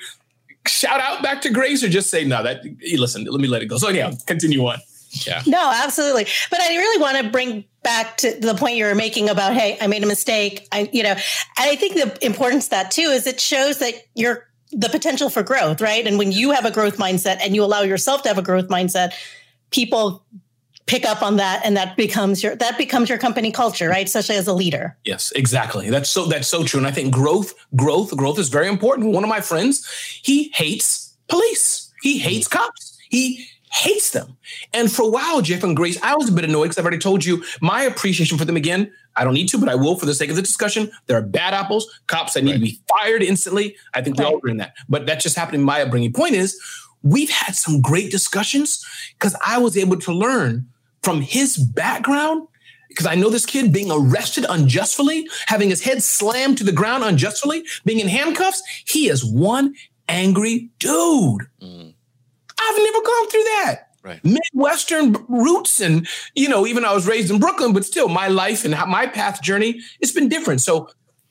shout 0.68 1.00
out 1.00 1.22
back 1.22 1.42
to 1.42 1.50
Grace 1.50 1.83
or 1.83 1.88
just 1.88 2.11
say 2.11 2.24
no? 2.24 2.42
That 2.42 2.62
listen, 2.96 3.24
let 3.24 3.40
me 3.40 3.48
let 3.48 3.62
it 3.62 3.66
go. 3.66 3.79
So 3.79 3.88
yeah, 3.88 4.12
continue 4.26 4.64
on. 4.66 4.79
Yeah. 5.26 5.42
No, 5.46 5.72
absolutely. 5.74 6.26
But 6.50 6.61
I 6.61 6.76
really 6.76 7.00
want 7.00 7.18
to 7.18 7.31
bring 7.31 7.64
back 7.83 8.16
to 8.18 8.38
the 8.38 8.55
point 8.55 8.76
you 8.76 8.85
were 8.85 8.94
making 8.94 9.29
about, 9.29 9.55
hey, 9.55 9.79
I 9.81 9.87
made 9.87 10.02
a 10.02 10.07
mistake. 10.07 10.66
I, 10.72 10.90
you 10.92 11.02
know, 11.02 11.12
and 11.12 11.20
I 11.59 11.76
think 11.76 11.94
the 11.94 12.24
importance 12.24 12.68
that 12.68 12.90
too 12.90 13.02
is 13.02 13.26
it 13.26 13.40
shows 13.40 13.79
that 13.79 13.94
you're 14.14 14.48
the 14.72 14.88
potential 14.88 15.31
for 15.31 15.42
growth, 15.42 15.81
right? 15.81 16.07
And 16.07 16.18
when 16.18 16.33
you 16.33 16.50
have 16.50 16.64
a 16.64 16.70
growth 16.70 16.98
mindset 16.98 17.38
and 17.40 17.55
you 17.55 17.64
allow 17.64 17.83
yourself 17.83 18.22
to 18.22 18.29
have 18.29 18.38
a 18.38 18.42
growth 18.42 18.68
mindset, 18.68 19.12
people 19.70 20.24
pick 20.87 21.05
up 21.05 21.22
on 21.22 21.37
that 21.37 21.61
and 21.64 21.77
that 21.77 21.96
becomes 21.96 22.42
your 22.42 22.55
that 22.57 22.79
becomes 22.79 23.09
your 23.09 23.18
company 23.18 23.51
culture 23.51 23.88
right 23.88 24.06
especially 24.06 24.37
as 24.37 24.46
a 24.46 24.52
leader 24.52 24.96
yes 25.04 25.33
exactly 25.33 25.90
that's 25.90 26.08
so 26.08 26.27
that's 26.27 26.48
so 26.48 26.63
true 26.65 26.79
and 26.79 26.87
i 26.87 26.90
think 26.90 27.13
growth 27.13 27.54
growth 27.75 28.17
growth 28.17 28.38
is 28.38 28.48
very 28.48 28.69
important 28.69 29.13
one 29.13 29.25
of 29.25 29.31
my 29.31 29.40
friends 29.40 29.87
he 30.23 30.50
hates 30.54 31.17
police 31.29 31.92
he 32.02 32.19
mm-hmm. 32.19 32.29
hates 32.29 32.48
cops 32.48 32.98
he 33.08 33.46
hates 33.77 34.10
them. 34.13 34.37
And 34.73 34.90
for 34.90 35.02
a 35.02 35.08
while, 35.08 35.42
Jeff 35.42 35.63
and 35.63 35.77
Grace, 35.77 36.00
I 36.02 36.15
was 36.15 36.29
a 36.29 36.33
bit 36.33 36.44
annoyed 36.44 36.65
because 36.65 36.79
I've 36.79 36.85
already 36.85 36.98
told 36.98 37.25
you 37.25 37.44
my 37.60 37.83
appreciation 37.83 38.38
for 38.38 38.44
them 38.44 38.56
again. 38.56 38.90
I 39.17 39.25
don't 39.25 39.35
need 39.35 39.48
to, 39.48 39.58
but 39.58 39.69
I 39.69 39.75
will 39.75 39.96
for 39.96 40.06
the 40.06 40.15
sake 40.15 40.31
of 40.31 40.37
the 40.37 40.42
discussion. 40.42 40.90
There 41.06 41.19
are 41.19 41.23
bad 41.23 41.52
apples, 41.52 42.00
cops 42.06 42.35
that 42.35 42.44
need 42.44 42.52
right. 42.52 42.58
to 42.58 42.65
be 42.65 42.81
fired 42.88 43.23
instantly. 43.23 43.77
I 43.92 44.02
think 44.02 44.19
right. 44.19 44.27
we 44.27 44.33
all 44.33 44.38
agree 44.38 44.52
on 44.52 44.58
that. 44.58 44.75
But 44.88 45.06
that's 45.06 45.23
just 45.23 45.37
happening 45.37 45.60
in 45.60 45.67
my 45.67 45.83
upbringing. 45.83 46.13
Point 46.13 46.35
is, 46.35 46.58
we've 47.02 47.31
had 47.31 47.54
some 47.54 47.81
great 47.81 48.10
discussions 48.10 48.85
because 49.19 49.37
I 49.44 49.58
was 49.58 49.77
able 49.77 49.98
to 49.98 50.13
learn 50.13 50.67
from 51.07 51.21
his 51.21 51.57
background. 51.57 52.48
Because 52.88 53.07
I 53.07 53.15
know 53.15 53.31
this 53.31 53.46
kid 53.46 53.73
being 53.73 53.92
arrested 53.92 54.44
unjustly, 54.48 55.29
having 55.46 55.71
his 55.71 55.85
head 55.85 56.02
slammed 56.02 56.59
to 56.59 56.65
the 56.65 56.73
ground 56.73 57.04
unjustly, 57.04 57.65
being 57.85 58.00
in 58.00 58.09
handcuffs. 58.09 58.61
He 58.87 59.09
is 59.09 59.25
one 59.25 59.75
angry 60.09 60.71
dude. 60.81 61.42
Mm. 61.63 61.94
I've 62.59 62.79
never 62.79 63.00
gone 63.04 63.29
through 63.29 63.44
that. 63.44 63.77
Right. 64.02 64.21
Midwestern 64.25 65.17
roots, 65.29 65.81
and 65.81 66.09
you 66.35 66.48
know, 66.48 66.67
even 66.67 66.85
I 66.85 66.92
was 66.92 67.07
raised 67.07 67.31
in 67.31 67.38
Brooklyn, 67.38 67.73
but 67.73 67.85
still, 67.85 68.09
my 68.09 68.29
life 68.29 68.65
and 68.65 68.75
my 68.88 69.07
path 69.07 69.42
journey, 69.42 69.81
it's 70.00 70.13
been 70.13 70.29
different. 70.29 70.61
So, 70.61 70.88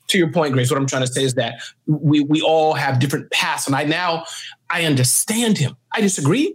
to 0.08 0.18
your 0.18 0.30
point, 0.30 0.52
Grace, 0.52 0.70
what 0.70 0.78
I'm 0.78 0.86
trying 0.86 1.06
to 1.06 1.12
say 1.12 1.24
is 1.24 1.34
that 1.34 1.60
we 1.86 2.20
we 2.20 2.40
all 2.40 2.74
have 2.74 2.98
different 2.98 3.30
paths, 3.30 3.66
and 3.66 3.74
I 3.74 3.84
now 3.84 4.24
I 4.70 4.84
understand 4.84 5.58
him. 5.58 5.76
I 5.92 6.00
disagree, 6.00 6.54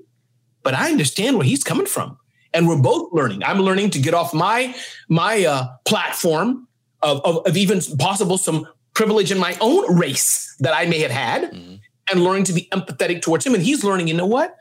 but 0.64 0.74
I 0.74 0.90
understand 0.92 1.38
where 1.38 1.46
he's 1.46 1.64
coming 1.64 1.88
from, 1.88 2.18
and 2.54 2.68
we're 2.68 2.82
both 2.82 3.12
learning. 3.14 3.44
I'm 3.44 3.60
learning 3.60 3.92
to 3.92 4.00
get 4.00 4.14
off 4.14 4.34
my 4.34 4.76
my 5.10 5.46
uh, 5.46 5.68
platform 5.86 6.68
of, 7.02 7.22
of, 7.26 7.46
of 7.46 7.58
even 7.58 7.82
possible 7.98 8.38
some 8.38 8.68
privilege 8.94 9.32
in 9.32 9.40
my 9.40 9.58
own 9.62 9.98
race 9.98 10.56
that 10.60 10.74
I 10.74 10.86
may 10.86 11.00
have 11.00 11.12
had. 11.12 11.52
Mm-hmm 11.52 11.76
and 12.12 12.24
learning 12.24 12.44
to 12.46 12.54
be 12.54 12.68
empathetic 12.72 13.22
towards 13.22 13.46
him. 13.46 13.54
And 13.54 13.64
he's 13.64 13.84
learning, 13.84 14.08
you 14.08 14.14
know 14.14 14.26
what? 14.26 14.58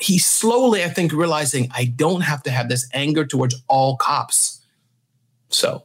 He's 0.00 0.26
slowly, 0.26 0.84
I 0.84 0.88
think, 0.88 1.12
realizing 1.12 1.70
I 1.74 1.86
don't 1.86 2.20
have 2.20 2.42
to 2.42 2.50
have 2.50 2.68
this 2.68 2.88
anger 2.92 3.24
towards 3.24 3.54
all 3.68 3.96
cops. 3.96 4.60
So 5.48 5.84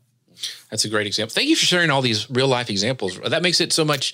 that's 0.70 0.86
a 0.86 0.89
great 0.89 1.08
example. 1.08 1.34
Thank 1.34 1.50
you 1.50 1.56
for 1.56 1.66
sharing 1.66 1.89
all 1.89 2.02
these 2.02 2.30
real 2.30 2.48
life 2.48 2.70
examples. 2.70 3.20
That 3.20 3.41
makes 3.41 3.62
it 3.62 3.74
so 3.74 3.86
much, 3.86 4.14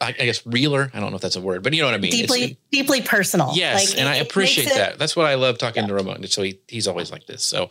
I 0.00 0.12
guess, 0.12 0.44
realer. 0.46 0.90
I 0.92 1.00
don't 1.00 1.10
know 1.10 1.16
if 1.16 1.22
that's 1.22 1.36
a 1.36 1.40
word, 1.40 1.62
but 1.62 1.72
you 1.72 1.80
know 1.80 1.88
what 1.88 1.94
I 1.94 1.98
mean. 1.98 2.10
Deeply, 2.10 2.42
it's, 2.42 2.60
deeply 2.70 3.02
personal. 3.02 3.52
Yes, 3.54 3.90
like, 3.90 4.00
and 4.00 4.08
I 4.08 4.16
appreciate 4.16 4.68
that. 4.68 4.98
That's 4.98 5.16
what 5.16 5.26
I 5.26 5.34
love 5.34 5.58
talking 5.58 5.84
yeah. 5.84 5.88
to 5.88 5.94
Ramon. 5.94 6.26
So 6.26 6.42
he, 6.42 6.60
he's 6.68 6.86
always 6.88 7.10
like 7.10 7.26
this. 7.26 7.42
So, 7.42 7.70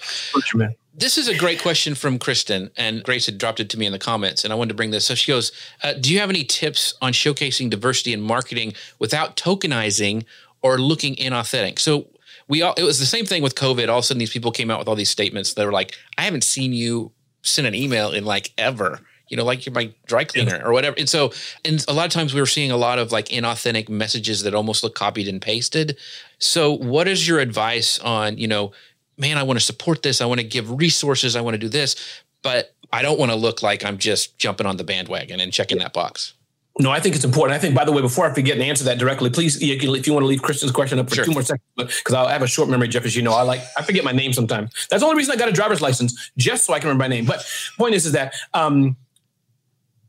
this 0.98 1.18
is 1.18 1.28
a 1.28 1.38
great 1.38 1.62
question 1.62 1.94
from 1.94 2.18
Kristen, 2.20 2.72
and 2.78 3.04
Grace 3.04 3.26
had 3.26 3.38
dropped 3.38 3.60
it 3.60 3.70
to 3.72 3.78
me 3.78 3.86
in 3.86 3.92
the 3.92 4.00
comments, 4.00 4.44
and 4.44 4.54
I 4.54 4.56
wanted 4.56 4.70
to 4.70 4.76
bring 4.76 4.92
this. 4.92 5.06
So 5.06 5.16
she 5.16 5.32
goes, 5.32 5.52
uh, 5.84 5.94
"Do 5.94 6.14
you 6.14 6.20
have 6.20 6.30
any 6.30 6.44
tips 6.44 6.94
on 7.02 7.12
showcasing 7.14 7.70
diversity 7.70 8.14
in 8.14 8.22
marketing 8.22 8.74
without 8.98 9.36
tokenizing 9.36 10.26
or 10.62 10.78
looking 10.78 11.16
inauthentic?" 11.16 11.80
So 11.80 12.08
we 12.48 12.62
all 12.62 12.74
it 12.78 12.84
was 12.84 13.00
the 13.00 13.06
same 13.06 13.26
thing 13.26 13.44
with 13.44 13.56
COVID. 13.56 13.90
All 13.90 14.00
of 14.00 14.04
a 14.04 14.08
sudden, 14.08 14.20
these 14.20 14.32
people 14.32 14.52
came 14.52 14.72
out 14.72 14.80
with 14.80 14.88
all 14.88 14.96
these 14.96 15.10
statements. 15.10 15.54
They 15.54 15.66
were 15.66 15.72
like, 15.72 15.98
"I 16.18 16.24
haven't 16.24 16.44
seen 16.44 16.74
you 16.74 17.12
send 17.46 17.68
an 17.68 17.76
email 17.76 18.12
in 18.12 18.26
like 18.26 18.52
ever." 18.58 19.02
You 19.28 19.38
know, 19.38 19.44
like 19.44 19.66
you're 19.66 19.74
my 19.74 19.92
dry 20.06 20.24
cleaner 20.24 20.62
or 20.64 20.72
whatever. 20.72 20.96
And 21.00 21.10
so, 21.10 21.34
and 21.64 21.84
a 21.88 21.94
lot 21.94 22.06
of 22.06 22.12
times 22.12 22.36
we 22.36 22.40
were 22.40 22.46
seeing 22.46 22.70
a 22.70 22.78
lot 22.78 23.00
of 23.00 23.12
like 23.12 23.30
inauthentic 23.30 23.90
messages 23.90 24.44
that 24.44 24.54
almost 24.54 24.84
look 24.84 24.94
copied 24.94 25.28
and 25.28 25.42
pasted. 25.42 25.98
So, 26.38 26.72
what 26.74 27.08
is 27.08 27.28
your 27.28 27.40
advice 27.40 27.98
on, 28.00 28.38
you 28.38 28.48
know, 28.48 28.72
man, 29.18 29.40
I 29.40 29.44
want 29.44 29.58
to 29.58 29.66
support 29.66 30.04
this. 30.04 30.22
I 30.22 30.26
want 30.26 30.42
to 30.42 30.46
give 30.46 30.70
resources. 30.70 31.36
I 31.36 31.42
want 31.42 31.56
to 31.56 31.60
do 31.60 31.70
this, 31.70 31.96
but 32.44 32.76
I 32.94 33.02
don't 33.02 33.18
want 33.18 33.32
to 33.32 33.36
look 33.36 33.64
like 33.64 33.84
I'm 33.84 33.98
just 33.98 34.38
jumping 34.38 34.68
on 34.68 34.78
the 34.78 34.84
bandwagon 34.84 35.40
and 35.40 35.52
checking 35.52 35.80
that 35.80 35.92
box. 35.92 36.35
No, 36.78 36.92
I 36.92 37.00
think 37.00 37.16
it's 37.16 37.24
important. 37.24 37.56
I 37.56 37.60
think, 37.60 37.74
by 37.74 37.86
the 37.86 37.94
way, 37.94 38.02
before 38.02 38.30
I 38.30 38.34
forget 38.34 38.56
and 38.56 38.64
answer 38.64 38.84
that 38.84 38.98
directly, 38.98 39.30
please, 39.30 39.62
if 39.62 39.82
you 39.82 40.14
want 40.14 40.24
to 40.24 40.28
leave 40.28 40.42
Kristen's 40.42 40.74
question 40.74 41.00
up 41.00 41.08
for 41.08 41.16
sure. 41.16 41.24
two 41.24 41.32
more 41.32 41.42
seconds, 41.42 41.64
because 41.78 42.14
I 42.14 42.34
have 42.34 42.42
a 42.42 42.48
short 42.48 42.68
memory, 42.68 42.90
Jeff, 42.90 43.06
as 43.06 43.16
you 43.16 43.22
know, 43.22 43.32
I 43.32 43.44
like 43.44 43.62
I 43.78 43.82
forget 43.82 44.04
my 44.04 44.12
name 44.12 44.34
sometimes. 44.34 44.88
That's 44.90 45.02
the 45.02 45.06
only 45.06 45.18
reason 45.18 45.34
I 45.34 45.38
got 45.38 45.48
a 45.48 45.54
driver's 45.54 45.82
license, 45.82 46.32
just 46.38 46.66
so 46.66 46.74
I 46.74 46.80
can 46.80 46.90
remember 46.90 47.04
my 47.04 47.08
name. 47.08 47.26
But 47.26 47.46
point 47.78 47.96
is, 47.96 48.06
is 48.06 48.12
that 48.12 48.34
um, 48.54 48.98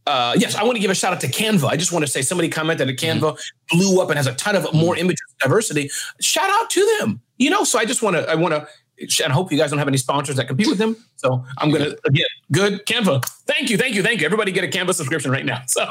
uh, 0.07 0.35
yes, 0.37 0.55
I 0.57 0.65
want 0.65 0.77
to 0.77 0.81
give 0.81 0.91
a 0.91 0.95
shout 0.95 1.13
out 1.13 1.21
to 1.21 1.29
Canva. 1.29 1.69
I 1.69 1.77
just 1.77 1.93
want 1.93 2.05
to 2.05 2.11
say 2.11 2.23
somebody 2.23 2.49
commented 2.49 2.89
that 2.89 2.97
Canva 2.97 3.21
mm-hmm. 3.21 3.79
blew 3.79 4.01
up 4.01 4.09
and 4.09 4.17
has 4.17 4.27
a 4.27 4.35
ton 4.35 4.57
of 4.57 4.73
more 4.73 4.95
mm-hmm. 4.95 5.03
images 5.03 5.35
diversity. 5.41 5.91
Shout 6.21 6.49
out 6.51 6.71
to 6.71 6.99
them. 6.99 7.21
You 7.39 7.51
know, 7.51 7.65
so 7.65 7.79
I 7.79 7.85
just 7.85 8.03
want 8.03 8.17
to 8.17 8.29
I 8.29 8.35
want 8.35 8.55
to 8.55 8.67
and 8.99 9.33
I 9.33 9.33
hope 9.33 9.53
you 9.53 9.59
guys 9.59 9.71
don't 9.71 9.79
have 9.79 9.89
any 9.89 9.97
sponsors 9.97 10.37
that 10.37 10.47
compete 10.47 10.69
with 10.69 10.79
them. 10.79 10.97
So 11.17 11.45
I'm 11.59 11.71
gonna 11.71 11.95
again, 12.05 12.27
good 12.53 12.87
Canva. 12.87 13.25
Thank 13.47 13.71
you, 13.71 13.77
thank 13.77 13.95
you, 13.95 14.03
thank 14.03 14.21
you. 14.21 14.27
Everybody 14.27 14.53
get 14.53 14.65
a 14.65 14.69
Canva 14.69 14.95
subscription 14.95 15.31
right 15.31 15.45
now. 15.45 15.63
So, 15.77 15.85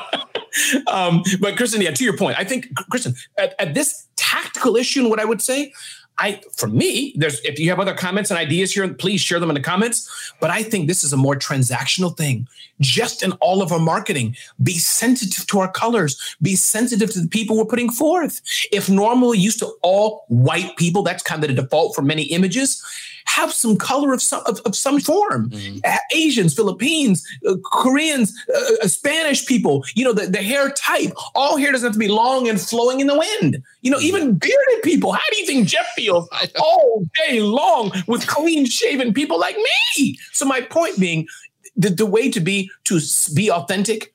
um, 0.87 1.21
but 1.41 1.57
Kristen, 1.57 1.81
yeah, 1.81 1.91
to 1.91 2.03
your 2.05 2.15
point, 2.15 2.39
I 2.39 2.45
think 2.45 2.73
Kristen, 2.89 3.13
at, 3.37 3.55
at 3.59 3.73
this 3.73 4.07
tactical 4.15 4.77
issue, 4.77 5.01
and 5.01 5.09
what 5.09 5.19
I 5.19 5.25
would 5.25 5.41
say, 5.41 5.73
I 6.17 6.41
for 6.53 6.67
me, 6.67 7.13
there's 7.17 7.39
if 7.41 7.59
you 7.59 7.69
have 7.69 7.79
other 7.79 7.93
comments 7.93 8.31
and 8.31 8.37
ideas 8.37 8.73
here, 8.73 8.87
please 8.93 9.21
share 9.21 9.39
them 9.39 9.49
in 9.49 9.55
the 9.55 9.61
comments. 9.61 10.33
But 10.39 10.49
I 10.49 10.63
think 10.63 10.87
this 10.87 11.03
is 11.03 11.13
a 11.13 11.17
more 11.17 11.35
transactional 11.35 12.15
thing. 12.15 12.47
Just 12.79 13.23
in 13.23 13.33
all 13.33 13.61
of 13.61 13.71
our 13.71 13.79
marketing, 13.79 14.35
be 14.63 14.77
sensitive 14.77 15.45
to 15.47 15.59
our 15.59 15.71
colors, 15.71 16.35
be 16.41 16.55
sensitive 16.55 17.11
to 17.11 17.21
the 17.21 17.27
people 17.27 17.57
we're 17.57 17.65
putting 17.65 17.91
forth. 17.91 18.41
If 18.71 18.89
normally 18.89 19.39
used 19.39 19.59
to 19.59 19.73
all 19.81 20.25
white 20.27 20.75
people, 20.77 21.03
that's 21.03 21.23
kind 21.23 21.43
of 21.43 21.49
the 21.49 21.61
default 21.61 21.95
for 21.95 22.01
many 22.01 22.23
images 22.23 22.83
have 23.25 23.51
some 23.51 23.77
color 23.77 24.13
of 24.13 24.21
some 24.21 24.41
of, 24.45 24.59
of 24.61 24.75
some 24.75 24.99
form. 24.99 25.49
Mm-hmm. 25.49 25.79
Asians, 26.13 26.53
Philippines, 26.53 27.25
uh, 27.47 27.55
Koreans, 27.63 28.33
uh, 28.53 28.83
uh, 28.83 28.87
Spanish 28.87 29.45
people. 29.45 29.83
You 29.95 30.05
know, 30.05 30.13
the, 30.13 30.27
the 30.27 30.41
hair 30.41 30.69
type. 30.69 31.11
All 31.33 31.57
hair 31.57 31.71
doesn't 31.71 31.87
have 31.87 31.93
to 31.93 31.99
be 31.99 32.07
long 32.07 32.47
and 32.47 32.59
flowing 32.59 32.99
in 32.99 33.07
the 33.07 33.17
wind. 33.17 33.61
You 33.81 33.91
know, 33.91 33.97
mm-hmm. 33.97 34.05
even 34.05 34.35
bearded 34.35 34.83
people. 34.83 35.11
How 35.11 35.23
do 35.31 35.37
you 35.37 35.45
think 35.45 35.67
Jeff 35.67 35.87
feels 35.95 36.29
all 36.59 37.05
day 37.27 37.41
long 37.41 37.91
with 38.07 38.27
clean 38.27 38.65
shaven 38.65 39.13
people 39.13 39.39
like 39.39 39.57
me? 39.57 40.17
So 40.31 40.45
my 40.45 40.61
point 40.61 40.99
being, 40.99 41.27
the, 41.75 41.89
the 41.89 42.05
way 42.05 42.31
to 42.31 42.39
be 42.39 42.69
to 42.85 43.01
be 43.33 43.51
authentic, 43.51 44.13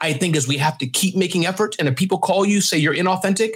I 0.00 0.12
think, 0.12 0.34
is 0.36 0.48
we 0.48 0.56
have 0.56 0.78
to 0.78 0.86
keep 0.86 1.14
making 1.14 1.46
effort. 1.46 1.76
And 1.78 1.88
if 1.88 1.96
people 1.96 2.18
call 2.18 2.46
you, 2.46 2.60
say 2.60 2.78
you're 2.78 2.94
inauthentic, 2.94 3.50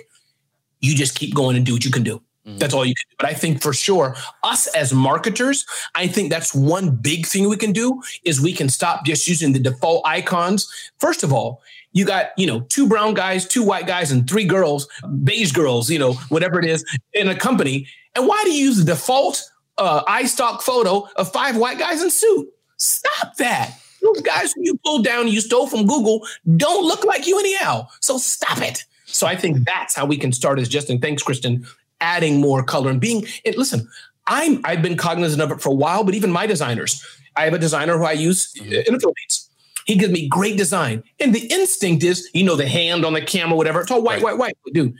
you 0.80 0.94
just 0.94 1.14
keep 1.14 1.34
going 1.34 1.56
and 1.56 1.64
do 1.64 1.72
what 1.72 1.84
you 1.84 1.90
can 1.90 2.02
do. 2.02 2.22
Mm-hmm. 2.46 2.58
That's 2.58 2.74
all 2.74 2.84
you 2.84 2.94
can 2.94 3.04
do. 3.10 3.16
But 3.18 3.28
I 3.28 3.34
think 3.34 3.60
for 3.60 3.72
sure, 3.72 4.14
us 4.44 4.68
as 4.68 4.92
marketers, 4.92 5.66
I 5.94 6.06
think 6.06 6.30
that's 6.30 6.54
one 6.54 6.94
big 6.94 7.26
thing 7.26 7.48
we 7.48 7.56
can 7.56 7.72
do 7.72 8.00
is 8.24 8.40
we 8.40 8.52
can 8.52 8.68
stop 8.68 9.04
just 9.04 9.26
using 9.26 9.52
the 9.52 9.58
default 9.58 10.06
icons. 10.06 10.70
First 10.98 11.24
of 11.24 11.32
all, 11.32 11.62
you 11.92 12.04
got, 12.04 12.26
you 12.36 12.46
know, 12.46 12.60
two 12.60 12.86
brown 12.86 13.14
guys, 13.14 13.48
two 13.48 13.64
white 13.64 13.86
guys, 13.86 14.12
and 14.12 14.28
three 14.28 14.44
girls, 14.44 14.86
beige 15.24 15.52
girls, 15.52 15.90
you 15.90 15.98
know, 15.98 16.12
whatever 16.28 16.60
it 16.60 16.66
is 16.66 16.84
in 17.14 17.28
a 17.28 17.34
company. 17.34 17.88
And 18.14 18.28
why 18.28 18.40
do 18.44 18.52
you 18.52 18.64
use 18.66 18.76
the 18.76 18.84
default 18.84 19.50
uh, 19.78 20.04
iStock 20.04 20.62
photo 20.62 21.08
of 21.16 21.32
five 21.32 21.56
white 21.56 21.78
guys 21.78 22.02
in 22.02 22.10
suit? 22.10 22.48
Stop 22.76 23.36
that. 23.38 23.76
Those 24.02 24.20
guys 24.20 24.52
who 24.52 24.62
you 24.62 24.78
pulled 24.84 25.04
down, 25.04 25.26
you 25.26 25.40
stole 25.40 25.66
from 25.66 25.86
Google, 25.86 26.24
don't 26.56 26.84
look 26.86 27.04
like 27.04 27.26
you 27.26 27.40
anyhow. 27.40 27.88
So 28.00 28.18
stop 28.18 28.58
it. 28.58 28.84
So 29.06 29.26
I 29.26 29.34
think 29.34 29.64
that's 29.64 29.96
how 29.96 30.04
we 30.04 30.18
can 30.18 30.32
start 30.32 30.58
as 30.58 30.68
Justin. 30.68 31.00
Thanks, 31.00 31.22
Kristen 31.22 31.66
adding 32.00 32.40
more 32.40 32.62
color 32.62 32.90
and 32.90 33.00
being 33.00 33.26
it, 33.44 33.56
listen 33.56 33.88
i'm 34.26 34.60
i've 34.64 34.82
been 34.82 34.96
cognizant 34.96 35.40
of 35.42 35.50
it 35.50 35.60
for 35.60 35.70
a 35.70 35.74
while 35.74 36.04
but 36.04 36.14
even 36.14 36.30
my 36.30 36.46
designers 36.46 37.04
i 37.36 37.44
have 37.44 37.54
a 37.54 37.58
designer 37.58 37.98
who 37.98 38.04
i 38.04 38.12
use 38.12 38.52
mm-hmm. 38.54 38.72
in 38.72 38.94
the 38.94 39.00
philippines 39.00 39.50
he 39.86 39.94
gives 39.94 40.12
me 40.12 40.28
great 40.28 40.56
design 40.56 41.02
and 41.20 41.34
the 41.34 41.46
instinct 41.46 42.04
is 42.04 42.28
you 42.34 42.44
know 42.44 42.56
the 42.56 42.68
hand 42.68 43.04
on 43.04 43.12
the 43.12 43.22
camera 43.22 43.56
whatever 43.56 43.80
it's 43.80 43.90
all 43.90 44.02
white 44.02 44.22
right. 44.22 44.36
white 44.36 44.54
white 44.64 44.74
dude 44.74 44.94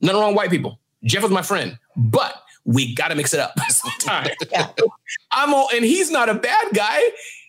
none 0.00 0.16
wrong 0.16 0.34
white 0.34 0.50
people 0.50 0.80
jeff 1.04 1.22
is 1.22 1.30
my 1.30 1.42
friend 1.42 1.78
but 1.96 2.42
we 2.64 2.94
got 2.94 3.08
to 3.08 3.14
mix 3.14 3.32
it 3.32 3.40
up 3.40 3.52
sometimes 3.68 4.30
yeah. 4.50 4.68
i'm 5.32 5.54
all 5.54 5.68
and 5.74 5.84
he's 5.84 6.10
not 6.10 6.28
a 6.28 6.34
bad 6.34 6.66
guy 6.74 7.00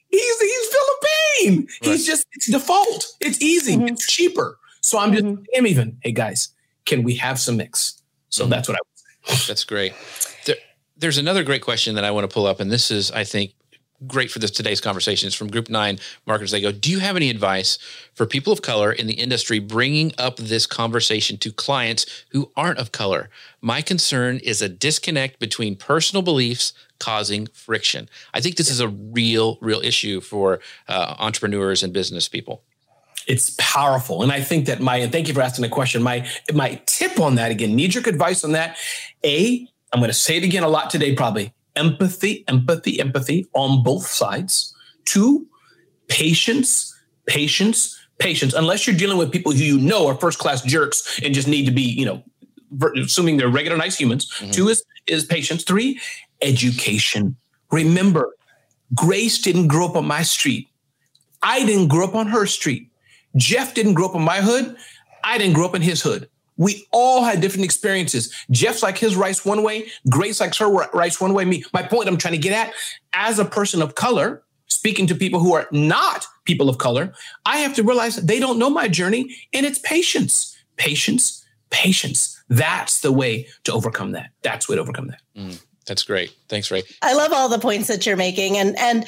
he's 0.10 0.42
he's 0.42 0.68
philippine 0.68 1.60
right. 1.62 1.92
he's 1.92 2.06
just 2.06 2.26
it's 2.34 2.52
default 2.52 3.08
it's 3.22 3.42
easy 3.42 3.76
mm-hmm. 3.76 3.88
it's 3.88 4.06
cheaper 4.06 4.58
so 4.82 5.00
i'm 5.00 5.12
just 5.12 5.26
mm-hmm. 5.26 5.44
him 5.54 5.68
even 5.68 5.98
hey 6.02 6.12
guys 6.12 6.50
can 6.86 7.04
we 7.04 7.16
have 7.16 7.40
some 7.40 7.58
mix 7.58 8.02
so 8.36 8.44
mm-hmm. 8.44 8.52
that's 8.52 8.68
what 8.68 8.76
I 8.76 8.80
would 8.84 9.38
say. 9.38 9.48
That's 9.48 9.64
great. 9.64 9.94
There, 10.46 10.56
there's 10.98 11.18
another 11.18 11.44
great 11.44 11.62
question 11.62 11.96
that 11.96 12.04
I 12.04 12.12
want 12.12 12.30
to 12.30 12.34
pull 12.34 12.46
up, 12.46 12.60
and 12.60 12.70
this 12.70 12.92
is, 12.92 13.12
I 13.12 13.24
think, 13.24 13.54
great 14.06 14.30
for 14.30 14.40
this 14.40 14.52
today's 14.52 14.82
conversation. 14.82 15.28
It's 15.28 15.36
from 15.36 15.50
Group 15.50 15.70
Nine 15.70 16.00
marketers. 16.28 16.52
They 16.52 16.62
go, 16.62 16.72
"Do 16.72 16.92
you 16.92 17.00
have 17.00 17.16
any 17.16 17.30
advice 17.30 17.78
for 18.14 18.26
people 18.26 18.52
of 18.52 18.62
color 18.62 18.92
in 18.92 19.08
the 19.08 19.14
industry 19.14 19.60
bringing 19.60 20.12
up 20.18 20.36
this 20.36 20.68
conversation 20.68 21.38
to 21.38 21.52
clients 21.52 22.06
who 22.32 22.52
aren't 22.58 22.80
of 22.80 22.92
color? 22.92 23.30
My 23.62 23.82
concern 23.82 24.40
is 24.40 24.62
a 24.62 24.70
disconnect 24.70 25.40
between 25.40 25.76
personal 25.76 26.22
beliefs." 26.22 26.74
causing 26.98 27.46
friction. 27.48 28.08
I 28.34 28.40
think 28.40 28.56
this 28.56 28.72
is 28.72 28.80
a 28.80 28.88
real, 28.88 29.58
real 29.60 29.82
issue 29.82 30.22
for 30.22 30.62
uh, 30.88 31.16
entrepreneurs 31.20 31.84
and 31.84 31.92
business 31.92 32.30
people 32.30 32.64
it's 33.28 33.56
powerful. 33.58 34.24
And 34.24 34.32
I 34.32 34.42
think 34.42 34.66
that 34.68 34.82
my, 34.82 34.98
and 34.98 35.12
thank 35.12 35.28
you 35.28 35.34
for 35.34 35.42
asking 35.42 35.64
the 35.64 35.70
question. 35.70 36.04
My, 36.04 36.28
my 36.54 36.82
tip 36.86 37.20
on 37.20 37.36
that 37.36 37.52
again, 37.52 37.76
knee 37.76 37.88
jerk 37.88 38.08
advice 38.08 38.44
on 38.44 38.52
that. 38.54 38.78
A, 39.24 39.68
I'm 39.92 40.00
going 40.00 40.10
to 40.10 40.14
say 40.14 40.38
it 40.38 40.44
again 40.44 40.64
a 40.64 40.70
lot 40.70 40.90
today, 40.90 41.16
probably 41.16 41.54
empathy, 41.76 42.44
empathy, 42.48 43.00
empathy 43.00 43.48
on 43.54 43.84
both 43.84 44.08
sides. 44.08 44.76
Two, 45.06 45.48
patience, 46.08 46.96
patience, 47.26 48.00
patience. 48.18 48.54
Unless 48.54 48.88
you're 48.88 48.96
dealing 48.96 49.18
with 49.18 49.32
people 49.32 49.52
who 49.52 49.60
you 49.60 49.80
know 49.80 50.08
are 50.08 50.16
first 50.16 50.40
class 50.40 50.62
jerks 50.62 51.20
and 51.24 51.34
just 51.34 51.48
need 51.48 51.66
to 51.66 51.72
be, 51.72 51.82
you 51.82 52.06
know, 52.06 52.24
assuming 52.98 53.38
they're 53.38 53.50
regular, 53.50 53.78
nice 53.78 53.98
humans. 53.98 54.32
Mm-hmm. 54.32 54.52
Two 54.52 54.70
is 54.70 54.84
is 55.08 55.26
patience. 55.26 55.64
Three, 55.64 56.00
education. 56.42 57.36
Remember, 57.72 58.36
Grace 58.94 59.40
didn't 59.42 59.68
grow 59.68 59.88
up 59.88 59.96
on 59.96 60.06
my 60.06 60.24
street. 60.24 60.68
I 61.42 61.66
didn't 61.66 61.88
grow 61.88 62.06
up 62.06 62.16
on 62.16 62.28
her 62.28 62.46
street. 62.46 62.90
Jeff 63.36 63.74
didn't 63.74 63.94
grow 63.94 64.08
up 64.08 64.16
in 64.16 64.22
my 64.22 64.38
hood. 64.38 64.76
I 65.24 65.38
didn't 65.38 65.54
grow 65.54 65.66
up 65.66 65.76
in 65.76 65.82
his 65.82 66.02
hood. 66.02 66.30
We 66.58 66.88
all 66.92 67.24
had 67.24 67.42
different 67.42 67.66
experiences. 67.66 68.34
Jeff's 68.50 68.82
like 68.82 68.98
his 68.98 69.16
rice 69.16 69.44
one 69.44 69.62
way, 69.62 69.88
Grace 70.10 70.40
likes 70.40 70.58
her 70.60 70.70
rice 70.70 71.20
one 71.20 71.34
way. 71.34 71.44
Me, 71.44 71.64
my 71.74 71.84
point 71.84 72.08
I'm 72.08 72.18
trying 72.18 72.34
to 72.34 72.40
get 72.40 72.54
at, 72.54 72.74
as 73.14 73.40
a 73.40 73.46
person 73.46 73.82
of 73.82 73.96
color, 73.96 74.44
speaking 74.68 75.06
to 75.08 75.16
people 75.16 75.40
who 75.40 75.54
are 75.54 75.68
not 75.72 76.26
people 76.46 76.70
of 76.70 76.78
color, 76.78 77.14
I 77.46 77.58
have 77.58 77.74
to 77.76 77.84
realize 77.84 78.16
they 78.16 78.40
don't 78.40 78.58
know 78.58 78.70
my 78.70 78.88
journey, 78.88 79.36
and 79.54 79.66
it's 79.66 79.80
patience, 79.80 80.56
patience, 80.78 81.46
patience. 81.72 82.42
That's 82.48 83.02
the 83.02 83.12
way 83.12 83.48
to 83.66 83.74
overcome 83.74 84.14
that. 84.14 84.30
That's 84.42 84.68
the 84.68 84.74
way 84.74 84.76
to 84.78 84.82
overcome 84.82 85.08
that. 85.08 85.22
Mm. 85.36 85.62
That's 85.86 86.04
great. 86.04 86.34
Thanks, 86.48 86.72
Ray. 86.72 86.84
I 87.02 87.14
love 87.14 87.32
all 87.32 87.48
the 87.48 87.60
points 87.60 87.88
that 87.88 88.06
you're 88.06 88.18
making, 88.18 88.58
and 88.58 88.78
and 88.78 89.06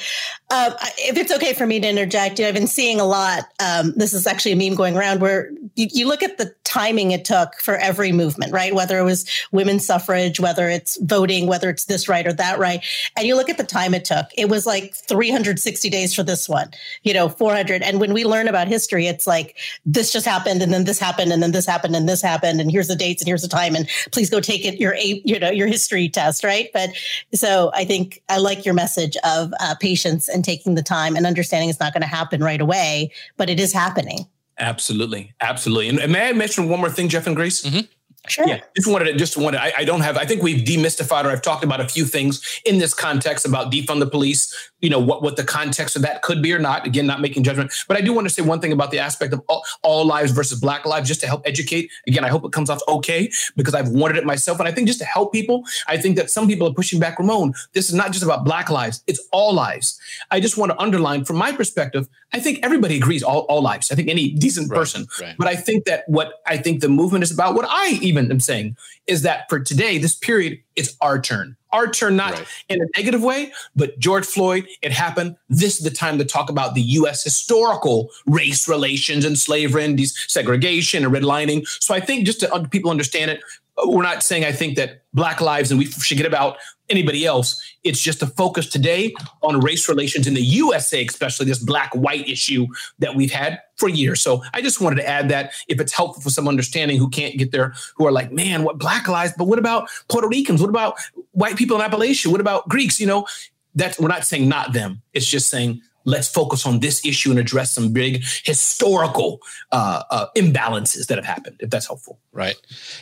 uh, 0.50 0.70
if 0.98 1.16
it's 1.16 1.32
okay 1.32 1.52
for 1.52 1.66
me 1.66 1.80
to 1.80 1.88
interject, 1.88 2.38
you 2.38 2.44
know, 2.44 2.48
I've 2.48 2.54
been 2.54 2.68
seeing 2.68 3.00
a 3.00 3.04
lot. 3.04 3.44
Um, 3.60 3.92
this 3.96 4.12
is 4.12 4.26
actually 4.26 4.52
a 4.52 4.56
meme 4.56 4.76
going 4.76 4.96
around 4.96 5.20
where 5.20 5.50
you, 5.74 5.88
you, 5.92 6.08
look 6.08 6.22
at 6.22 6.38
the 6.38 6.54
timing 6.64 7.10
it 7.10 7.24
took 7.24 7.56
for 7.56 7.76
every 7.76 8.12
movement, 8.12 8.52
right? 8.52 8.74
Whether 8.74 8.98
it 8.98 9.02
was 9.02 9.28
women's 9.52 9.86
suffrage, 9.86 10.40
whether 10.40 10.68
it's 10.68 10.98
voting, 11.02 11.46
whether 11.46 11.68
it's 11.68 11.84
this 11.84 12.08
right 12.08 12.26
or 12.26 12.32
that 12.34 12.58
right, 12.58 12.84
and 13.16 13.26
you 13.26 13.34
look 13.34 13.48
at 13.48 13.58
the 13.58 13.64
time 13.64 13.92
it 13.92 14.04
took. 14.04 14.26
It 14.36 14.48
was 14.48 14.64
like 14.64 14.94
360 14.94 15.90
days 15.90 16.14
for 16.14 16.22
this 16.22 16.48
one, 16.48 16.70
you 17.02 17.12
know, 17.12 17.28
400. 17.28 17.82
And 17.82 18.00
when 18.00 18.12
we 18.12 18.24
learn 18.24 18.46
about 18.48 18.68
history, 18.68 19.06
it's 19.06 19.26
like 19.26 19.56
this 19.84 20.12
just 20.12 20.26
happened, 20.26 20.62
and 20.62 20.72
then 20.72 20.84
this 20.84 21.00
happened, 21.00 21.32
and 21.32 21.42
then 21.42 21.52
this 21.52 21.66
happened, 21.66 21.96
and 21.96 22.08
this 22.08 22.22
happened, 22.22 22.60
and 22.60 22.70
here's 22.70 22.88
the 22.88 22.96
dates, 22.96 23.20
and 23.20 23.28
here's 23.28 23.42
the 23.42 23.48
time, 23.48 23.74
and 23.74 23.88
please 24.12 24.30
go 24.30 24.40
take 24.40 24.64
it 24.64 24.78
your 24.78 24.94
you 24.96 25.38
know 25.40 25.50
your 25.50 25.66
history 25.66 26.08
test, 26.08 26.44
right? 26.44 26.67
But 26.72 26.90
so 27.34 27.70
I 27.74 27.84
think 27.84 28.22
I 28.28 28.38
like 28.38 28.64
your 28.64 28.74
message 28.74 29.16
of 29.24 29.52
uh, 29.60 29.74
patience 29.80 30.28
and 30.28 30.44
taking 30.44 30.74
the 30.74 30.82
time 30.82 31.16
and 31.16 31.26
understanding 31.26 31.68
it's 31.68 31.80
not 31.80 31.92
going 31.92 32.02
to 32.02 32.08
happen 32.08 32.42
right 32.42 32.60
away, 32.60 33.12
but 33.36 33.50
it 33.50 33.60
is 33.60 33.72
happening. 33.72 34.26
Absolutely, 34.58 35.32
absolutely. 35.40 35.88
And, 35.88 36.00
and 36.00 36.12
may 36.12 36.28
I 36.28 36.32
mention 36.32 36.68
one 36.68 36.80
more 36.80 36.90
thing, 36.90 37.08
Jeff 37.08 37.26
and 37.26 37.36
Grace? 37.36 37.62
Mm-hmm. 37.62 37.86
Sure. 38.28 38.46
Yeah, 38.46 38.60
just 38.76 38.88
wanted 38.88 39.06
to 39.06 39.14
just 39.14 39.36
wanted. 39.36 39.60
I, 39.60 39.72
I, 39.78 39.84
don't 39.84 40.00
have. 40.00 40.16
I 40.16 40.24
think 40.24 40.42
we've 40.42 40.64
demystified, 40.64 41.24
or 41.24 41.30
I've 41.30 41.42
talked 41.42 41.64
about 41.64 41.80
a 41.80 41.88
few 41.88 42.04
things 42.04 42.60
in 42.64 42.78
this 42.78 42.94
context 42.94 43.46
about 43.46 43.72
defund 43.72 44.00
the 44.00 44.06
police. 44.06 44.54
You 44.80 44.90
know 44.90 44.98
what 44.98 45.22
what 45.22 45.36
the 45.36 45.44
context 45.44 45.96
of 45.96 46.02
that 46.02 46.22
could 46.22 46.42
be 46.42 46.52
or 46.52 46.58
not. 46.58 46.86
Again, 46.86 47.06
not 47.06 47.20
making 47.20 47.44
judgment, 47.44 47.72
but 47.88 47.96
I 47.96 48.00
do 48.00 48.12
want 48.12 48.28
to 48.28 48.34
say 48.34 48.42
one 48.42 48.60
thing 48.60 48.72
about 48.72 48.90
the 48.90 48.98
aspect 48.98 49.32
of 49.32 49.42
all, 49.48 49.64
all 49.82 50.04
lives 50.04 50.32
versus 50.32 50.60
Black 50.60 50.86
lives, 50.86 51.08
just 51.08 51.20
to 51.20 51.26
help 51.26 51.42
educate. 51.46 51.90
Again, 52.06 52.24
I 52.24 52.28
hope 52.28 52.44
it 52.44 52.52
comes 52.52 52.70
off 52.70 52.80
okay 52.88 53.30
because 53.56 53.74
I've 53.74 53.88
wanted 53.88 54.16
it 54.16 54.24
myself, 54.24 54.58
and 54.58 54.68
I 54.68 54.72
think 54.72 54.86
just 54.86 55.00
to 55.00 55.04
help 55.04 55.32
people. 55.32 55.64
I 55.86 55.96
think 55.96 56.16
that 56.16 56.30
some 56.30 56.46
people 56.46 56.68
are 56.68 56.74
pushing 56.74 57.00
back. 57.00 57.18
Ramon, 57.18 57.54
this 57.72 57.88
is 57.88 57.94
not 57.94 58.12
just 58.12 58.24
about 58.24 58.44
Black 58.44 58.70
lives; 58.70 59.02
it's 59.06 59.26
all 59.32 59.52
lives. 59.52 59.98
I 60.30 60.40
just 60.40 60.56
want 60.56 60.72
to 60.72 60.78
underline, 60.80 61.24
from 61.24 61.36
my 61.36 61.52
perspective, 61.52 62.08
I 62.32 62.40
think 62.40 62.60
everybody 62.62 62.96
agrees 62.96 63.22
all, 63.22 63.40
all 63.48 63.62
lives. 63.62 63.90
I 63.90 63.94
think 63.94 64.08
any 64.08 64.30
decent 64.30 64.70
right, 64.70 64.76
person, 64.76 65.06
right. 65.20 65.34
but 65.38 65.48
I 65.48 65.56
think 65.56 65.84
that 65.86 66.04
what 66.08 66.34
I 66.46 66.58
think 66.58 66.80
the 66.80 66.88
movement 66.88 67.24
is 67.24 67.30
about, 67.30 67.54
what 67.54 67.66
I 67.68 67.98
even 68.02 68.17
am 68.18 68.40
saying, 68.40 68.76
is 69.06 69.22
that 69.22 69.48
for 69.48 69.60
today, 69.60 69.98
this 69.98 70.14
period, 70.14 70.60
it's 70.76 70.96
our 71.00 71.20
turn. 71.20 71.56
Our 71.72 71.90
turn, 71.90 72.16
not 72.16 72.32
right. 72.32 72.46
in 72.68 72.80
a 72.80 72.86
negative 72.96 73.22
way, 73.22 73.52
but 73.76 73.98
George 73.98 74.24
Floyd, 74.24 74.66
it 74.80 74.92
happened. 74.92 75.36
This 75.48 75.78
is 75.78 75.84
the 75.84 75.90
time 75.90 76.18
to 76.18 76.24
talk 76.24 76.48
about 76.48 76.74
the 76.74 76.80
U.S. 76.80 77.22
historical 77.22 78.10
race 78.26 78.68
relations 78.68 79.24
and 79.24 79.38
slavery 79.38 79.84
and 79.84 79.98
desegregation 79.98 81.04
and 81.04 81.14
redlining. 81.14 81.66
So 81.82 81.94
I 81.94 82.00
think 82.00 82.24
just 82.24 82.40
to 82.40 82.68
people 82.70 82.90
understand 82.90 83.30
it, 83.30 83.42
uh, 83.76 83.88
we're 83.88 84.02
not 84.02 84.22
saying 84.22 84.44
I 84.44 84.52
think 84.52 84.76
that 84.76 85.02
Black 85.12 85.40
lives 85.40 85.70
and 85.70 85.78
we 85.78 85.86
should 85.86 86.16
get 86.16 86.26
about 86.26 86.56
anybody 86.90 87.26
else. 87.26 87.62
It's 87.84 88.00
just 88.00 88.22
a 88.22 88.26
focus 88.26 88.68
today 88.68 89.14
on 89.42 89.60
race 89.60 89.88
relations 89.88 90.26
in 90.26 90.34
the 90.34 90.42
USA, 90.42 91.04
especially 91.04 91.46
this 91.46 91.58
black 91.58 91.92
white 91.94 92.28
issue 92.28 92.66
that 92.98 93.14
we've 93.14 93.30
had 93.30 93.60
for 93.76 93.88
years. 93.88 94.20
So 94.20 94.42
I 94.52 94.60
just 94.60 94.80
wanted 94.80 94.96
to 94.96 95.08
add 95.08 95.28
that 95.28 95.52
if 95.68 95.80
it's 95.80 95.92
helpful 95.92 96.22
for 96.22 96.30
some 96.30 96.48
understanding 96.48 96.98
who 96.98 97.08
can't 97.08 97.38
get 97.38 97.52
there, 97.52 97.74
who 97.96 98.06
are 98.06 98.12
like, 98.12 98.32
man, 98.32 98.64
what 98.64 98.78
black 98.78 99.08
lives, 99.08 99.32
but 99.36 99.44
what 99.44 99.58
about 99.58 99.88
Puerto 100.08 100.28
Ricans? 100.28 100.60
What 100.60 100.70
about 100.70 100.98
white 101.32 101.56
people 101.56 101.80
in 101.80 101.88
Appalachia? 101.88 102.26
What 102.26 102.40
about 102.40 102.68
Greeks? 102.68 103.00
You 103.00 103.06
know, 103.06 103.26
that's 103.74 103.98
we're 103.98 104.08
not 104.08 104.26
saying 104.26 104.48
not 104.48 104.72
them. 104.72 105.02
It's 105.12 105.26
just 105.26 105.48
saying 105.48 105.80
let's 106.04 106.28
focus 106.28 106.66
on 106.66 106.80
this 106.80 107.04
issue 107.04 107.30
and 107.30 107.38
address 107.38 107.72
some 107.72 107.92
big 107.92 108.24
historical 108.44 109.40
uh, 109.72 110.02
uh, 110.10 110.26
imbalances 110.36 111.06
that 111.06 111.18
have 111.18 111.24
happened, 111.26 111.56
if 111.60 111.68
that's 111.68 111.86
helpful. 111.86 112.18
Right. 112.32 112.56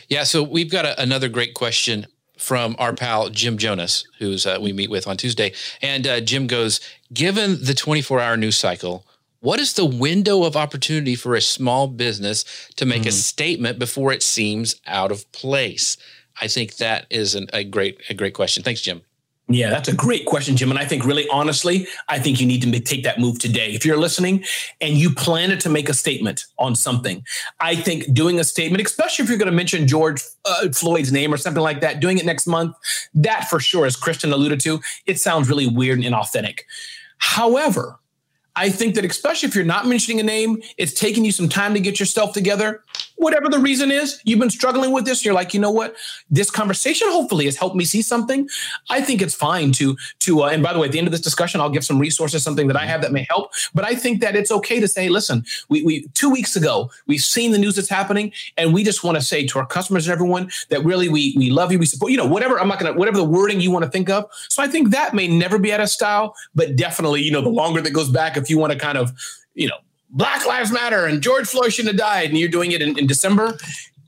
Yeah. 0.09 0.23
So 0.23 0.43
we've 0.43 0.69
got 0.69 0.85
a, 0.85 1.01
another 1.01 1.29
great 1.29 1.53
question 1.53 2.05
from 2.37 2.75
our 2.79 2.93
pal 2.93 3.29
Jim 3.29 3.57
Jonas, 3.57 4.05
who's 4.19 4.45
uh, 4.45 4.57
we 4.59 4.73
meet 4.73 4.89
with 4.89 5.07
on 5.07 5.17
Tuesday, 5.17 5.53
and 5.81 6.07
uh, 6.07 6.21
Jim 6.21 6.47
goes, 6.47 6.79
given 7.13 7.63
the 7.63 7.73
24-hour 7.73 8.37
news 8.37 8.57
cycle. 8.57 9.05
What 9.39 9.59
is 9.59 9.73
the 9.73 9.85
window 9.85 10.43
of 10.43 10.57
opportunity 10.57 11.15
for 11.15 11.35
a 11.35 11.41
small 11.41 11.87
business 11.87 12.43
to 12.75 12.85
make 12.87 13.01
mm-hmm. 13.01 13.09
a 13.09 13.11
statement 13.11 13.77
before 13.77 14.11
it 14.11 14.23
seems 14.23 14.81
out 14.87 15.11
of 15.11 15.31
place? 15.31 15.95
I 16.41 16.47
think 16.47 16.77
that 16.77 17.05
is 17.09 17.35
an, 17.35 17.47
a 17.53 17.63
great 17.63 18.01
a 18.09 18.13
great 18.13 18.33
question. 18.33 18.63
Thanks, 18.63 18.81
Jim. 18.81 19.01
Yeah, 19.49 19.69
that's 19.69 19.87
a 19.87 19.95
great 19.95 20.25
question, 20.25 20.57
Jim. 20.57 20.69
And 20.69 20.79
I 20.79 20.83
think 20.83 21.05
really 21.05 21.25
honestly, 21.29 21.87
I 22.09 22.19
think 22.19 22.41
you 22.41 22.45
need 22.45 22.61
to 22.63 22.79
take 22.81 23.03
that 23.03 23.17
move 23.17 23.39
today. 23.39 23.71
If 23.73 23.85
you're 23.85 23.97
listening 23.97 24.43
and 24.81 24.95
you 24.95 25.13
plan 25.13 25.57
to 25.57 25.69
make 25.69 25.87
a 25.87 25.93
statement 25.93 26.43
on 26.59 26.75
something, 26.75 27.23
I 27.61 27.75
think 27.75 28.13
doing 28.13 28.41
a 28.41 28.43
statement, 28.43 28.85
especially 28.85 29.23
if 29.23 29.29
you're 29.29 29.37
going 29.37 29.49
to 29.49 29.55
mention 29.55 29.87
George 29.87 30.21
uh, 30.43 30.67
Floyd's 30.73 31.13
name 31.13 31.33
or 31.33 31.37
something 31.37 31.63
like 31.63 31.79
that, 31.79 32.01
doing 32.01 32.17
it 32.17 32.25
next 32.25 32.45
month, 32.45 32.75
that 33.13 33.47
for 33.49 33.61
sure, 33.61 33.85
as 33.85 33.95
Kristen 33.95 34.33
alluded 34.33 34.59
to, 34.61 34.81
it 35.05 35.17
sounds 35.17 35.47
really 35.47 35.67
weird 35.67 35.99
and 35.99 36.13
inauthentic. 36.13 36.61
However, 37.19 37.99
I 38.57 38.69
think 38.69 38.95
that 38.95 39.05
especially 39.05 39.47
if 39.47 39.55
you're 39.55 39.63
not 39.63 39.87
mentioning 39.87 40.19
a 40.19 40.23
name, 40.23 40.61
it's 40.77 40.93
taking 40.93 41.23
you 41.23 41.31
some 41.31 41.47
time 41.47 41.73
to 41.73 41.79
get 41.79 42.01
yourself 42.01 42.33
together. 42.33 42.83
Whatever 43.17 43.49
the 43.49 43.59
reason 43.59 43.91
is, 43.91 44.19
you've 44.23 44.39
been 44.39 44.49
struggling 44.49 44.91
with 44.91 45.05
this. 45.05 45.23
You're 45.23 45.35
like, 45.35 45.53
you 45.53 45.59
know 45.59 45.71
what? 45.71 45.95
This 46.29 46.49
conversation 46.49 47.07
hopefully 47.11 47.45
has 47.45 47.55
helped 47.55 47.75
me 47.75 47.85
see 47.85 48.01
something. 48.01 48.49
I 48.89 49.01
think 49.01 49.21
it's 49.21 49.35
fine 49.35 49.71
to 49.73 49.95
to. 50.19 50.43
Uh, 50.43 50.47
and 50.47 50.63
by 50.63 50.73
the 50.73 50.79
way, 50.79 50.87
at 50.87 50.91
the 50.91 50.97
end 50.97 51.07
of 51.07 51.11
this 51.11 51.21
discussion, 51.21 51.61
I'll 51.61 51.69
give 51.69 51.85
some 51.85 51.99
resources, 51.99 52.43
something 52.43 52.67
that 52.67 52.77
I 52.77 52.85
have 52.85 53.01
that 53.01 53.11
may 53.11 53.25
help. 53.29 53.51
But 53.73 53.85
I 53.85 53.95
think 53.95 54.21
that 54.21 54.35
it's 54.35 54.51
okay 54.51 54.79
to 54.79 54.87
say, 54.87 55.09
listen, 55.09 55.45
we, 55.69 55.83
we 55.83 56.07
two 56.13 56.29
weeks 56.31 56.55
ago 56.55 56.89
we've 57.05 57.21
seen 57.21 57.51
the 57.51 57.59
news 57.59 57.75
that's 57.75 57.89
happening, 57.89 58.31
and 58.57 58.73
we 58.73 58.83
just 58.83 59.03
want 59.03 59.17
to 59.17 59.21
say 59.21 59.45
to 59.45 59.59
our 59.59 59.65
customers 59.65 60.07
and 60.07 60.13
everyone 60.13 60.49
that 60.69 60.83
really 60.83 61.09
we 61.09 61.35
we 61.37 61.51
love 61.51 61.71
you, 61.71 61.77
we 61.77 61.85
support 61.85 62.11
you 62.11 62.17
know 62.17 62.25
whatever. 62.25 62.59
I'm 62.59 62.67
not 62.67 62.79
gonna 62.79 62.93
whatever 62.93 63.17
the 63.17 63.23
wording 63.23 63.61
you 63.61 63.69
want 63.69 63.85
to 63.85 63.91
think 63.91 64.09
of. 64.09 64.25
So 64.49 64.63
I 64.63 64.67
think 64.67 64.89
that 64.89 65.13
may 65.13 65.27
never 65.27 65.59
be 65.59 65.71
out 65.71 65.81
of 65.81 65.89
style, 65.89 66.35
but 66.55 66.75
definitely 66.75 67.21
you 67.21 67.31
know 67.31 67.41
the 67.41 67.49
longer 67.49 67.81
that 67.81 67.91
goes 67.91 68.09
back, 68.09 68.35
if 68.35 68.47
if 68.47 68.51
you 68.51 68.57
want 68.57 68.71
to 68.71 68.79
kind 68.79 68.97
of, 68.97 69.11
you 69.55 69.67
know, 69.67 69.77
Black 70.09 70.45
Lives 70.45 70.71
Matter 70.71 71.05
and 71.05 71.21
George 71.21 71.47
Floyd 71.47 71.73
shouldn't 71.73 71.93
have 71.93 71.99
died, 71.99 72.29
and 72.29 72.37
you're 72.37 72.49
doing 72.49 72.71
it 72.71 72.81
in, 72.81 72.97
in 72.97 73.07
December, 73.07 73.57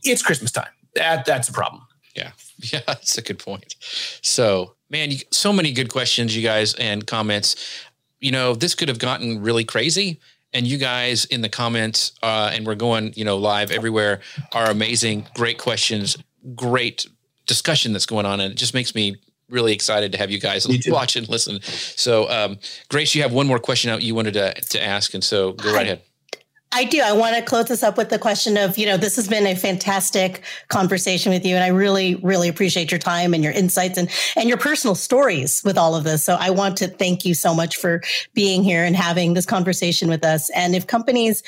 it's 0.03 0.21
Christmas 0.21 0.51
time. 0.51 0.69
That 0.95 1.25
that's 1.25 1.49
a 1.49 1.53
problem. 1.53 1.83
Yeah, 2.15 2.31
yeah, 2.57 2.81
that's 2.87 3.17
a 3.17 3.21
good 3.21 3.39
point. 3.39 3.75
So, 4.21 4.75
man, 4.89 5.11
you, 5.11 5.17
so 5.31 5.51
many 5.53 5.71
good 5.71 5.89
questions, 5.91 6.35
you 6.35 6.43
guys, 6.43 6.73
and 6.75 7.05
comments. 7.05 7.85
You 8.19 8.31
know, 8.31 8.53
this 8.53 8.75
could 8.75 8.89
have 8.89 8.99
gotten 8.99 9.41
really 9.41 9.63
crazy, 9.63 10.19
and 10.53 10.67
you 10.67 10.77
guys 10.77 11.25
in 11.25 11.41
the 11.41 11.49
comments, 11.49 12.13
uh, 12.21 12.51
and 12.53 12.65
we're 12.65 12.75
going, 12.75 13.13
you 13.15 13.23
know, 13.23 13.37
live 13.37 13.71
everywhere, 13.71 14.21
are 14.51 14.69
amazing. 14.69 15.27
Great 15.35 15.57
questions, 15.57 16.17
great 16.55 17.05
discussion 17.45 17.93
that's 17.93 18.05
going 18.05 18.25
on, 18.25 18.39
and 18.39 18.51
it 18.51 18.55
just 18.57 18.73
makes 18.73 18.93
me 18.93 19.17
really 19.49 19.73
excited 19.73 20.11
to 20.11 20.17
have 20.17 20.31
you 20.31 20.39
guys 20.39 20.67
watch 20.87 21.15
and 21.15 21.27
listen. 21.29 21.61
So, 21.61 22.29
um, 22.29 22.57
Grace, 22.89 23.15
you 23.15 23.21
have 23.21 23.33
one 23.33 23.47
more 23.47 23.59
question 23.59 23.89
out 23.89 24.01
you 24.01 24.15
wanted 24.15 24.33
to, 24.33 24.53
to 24.53 24.83
ask, 24.83 25.13
and 25.13 25.23
so 25.23 25.53
go 25.53 25.73
right 25.73 25.85
ahead. 25.85 26.01
I 26.71 26.83
do. 26.83 27.01
I 27.01 27.13
want 27.13 27.35
to 27.35 27.41
close 27.41 27.65
this 27.65 27.81
up 27.81 27.97
with 27.97 28.09
the 28.09 28.19
question 28.19 28.55
of, 28.55 28.77
you 28.77 28.85
know, 28.85 28.95
this 28.95 29.15
has 29.15 29.27
been 29.27 29.47
a 29.47 29.55
fantastic 29.55 30.43
conversation 30.67 31.31
with 31.31 31.43
you. 31.43 31.55
And 31.55 31.63
I 31.63 31.69
really, 31.69 32.15
really 32.15 32.47
appreciate 32.47 32.91
your 32.91 32.99
time 32.99 33.33
and 33.33 33.43
your 33.43 33.53
insights 33.53 33.97
and, 33.97 34.07
and 34.35 34.47
your 34.47 34.57
personal 34.59 34.93
stories 34.93 35.63
with 35.65 35.79
all 35.79 35.95
of 35.95 36.03
this. 36.03 36.23
So 36.23 36.37
I 36.39 36.51
want 36.51 36.77
to 36.77 36.87
thank 36.87 37.25
you 37.25 37.33
so 37.33 37.55
much 37.55 37.77
for 37.77 38.03
being 38.35 38.63
here 38.63 38.83
and 38.83 38.95
having 38.95 39.33
this 39.33 39.47
conversation 39.47 40.09
with 40.09 40.23
us. 40.23 40.51
And 40.51 40.75
if 40.75 40.85
companies 40.85 41.41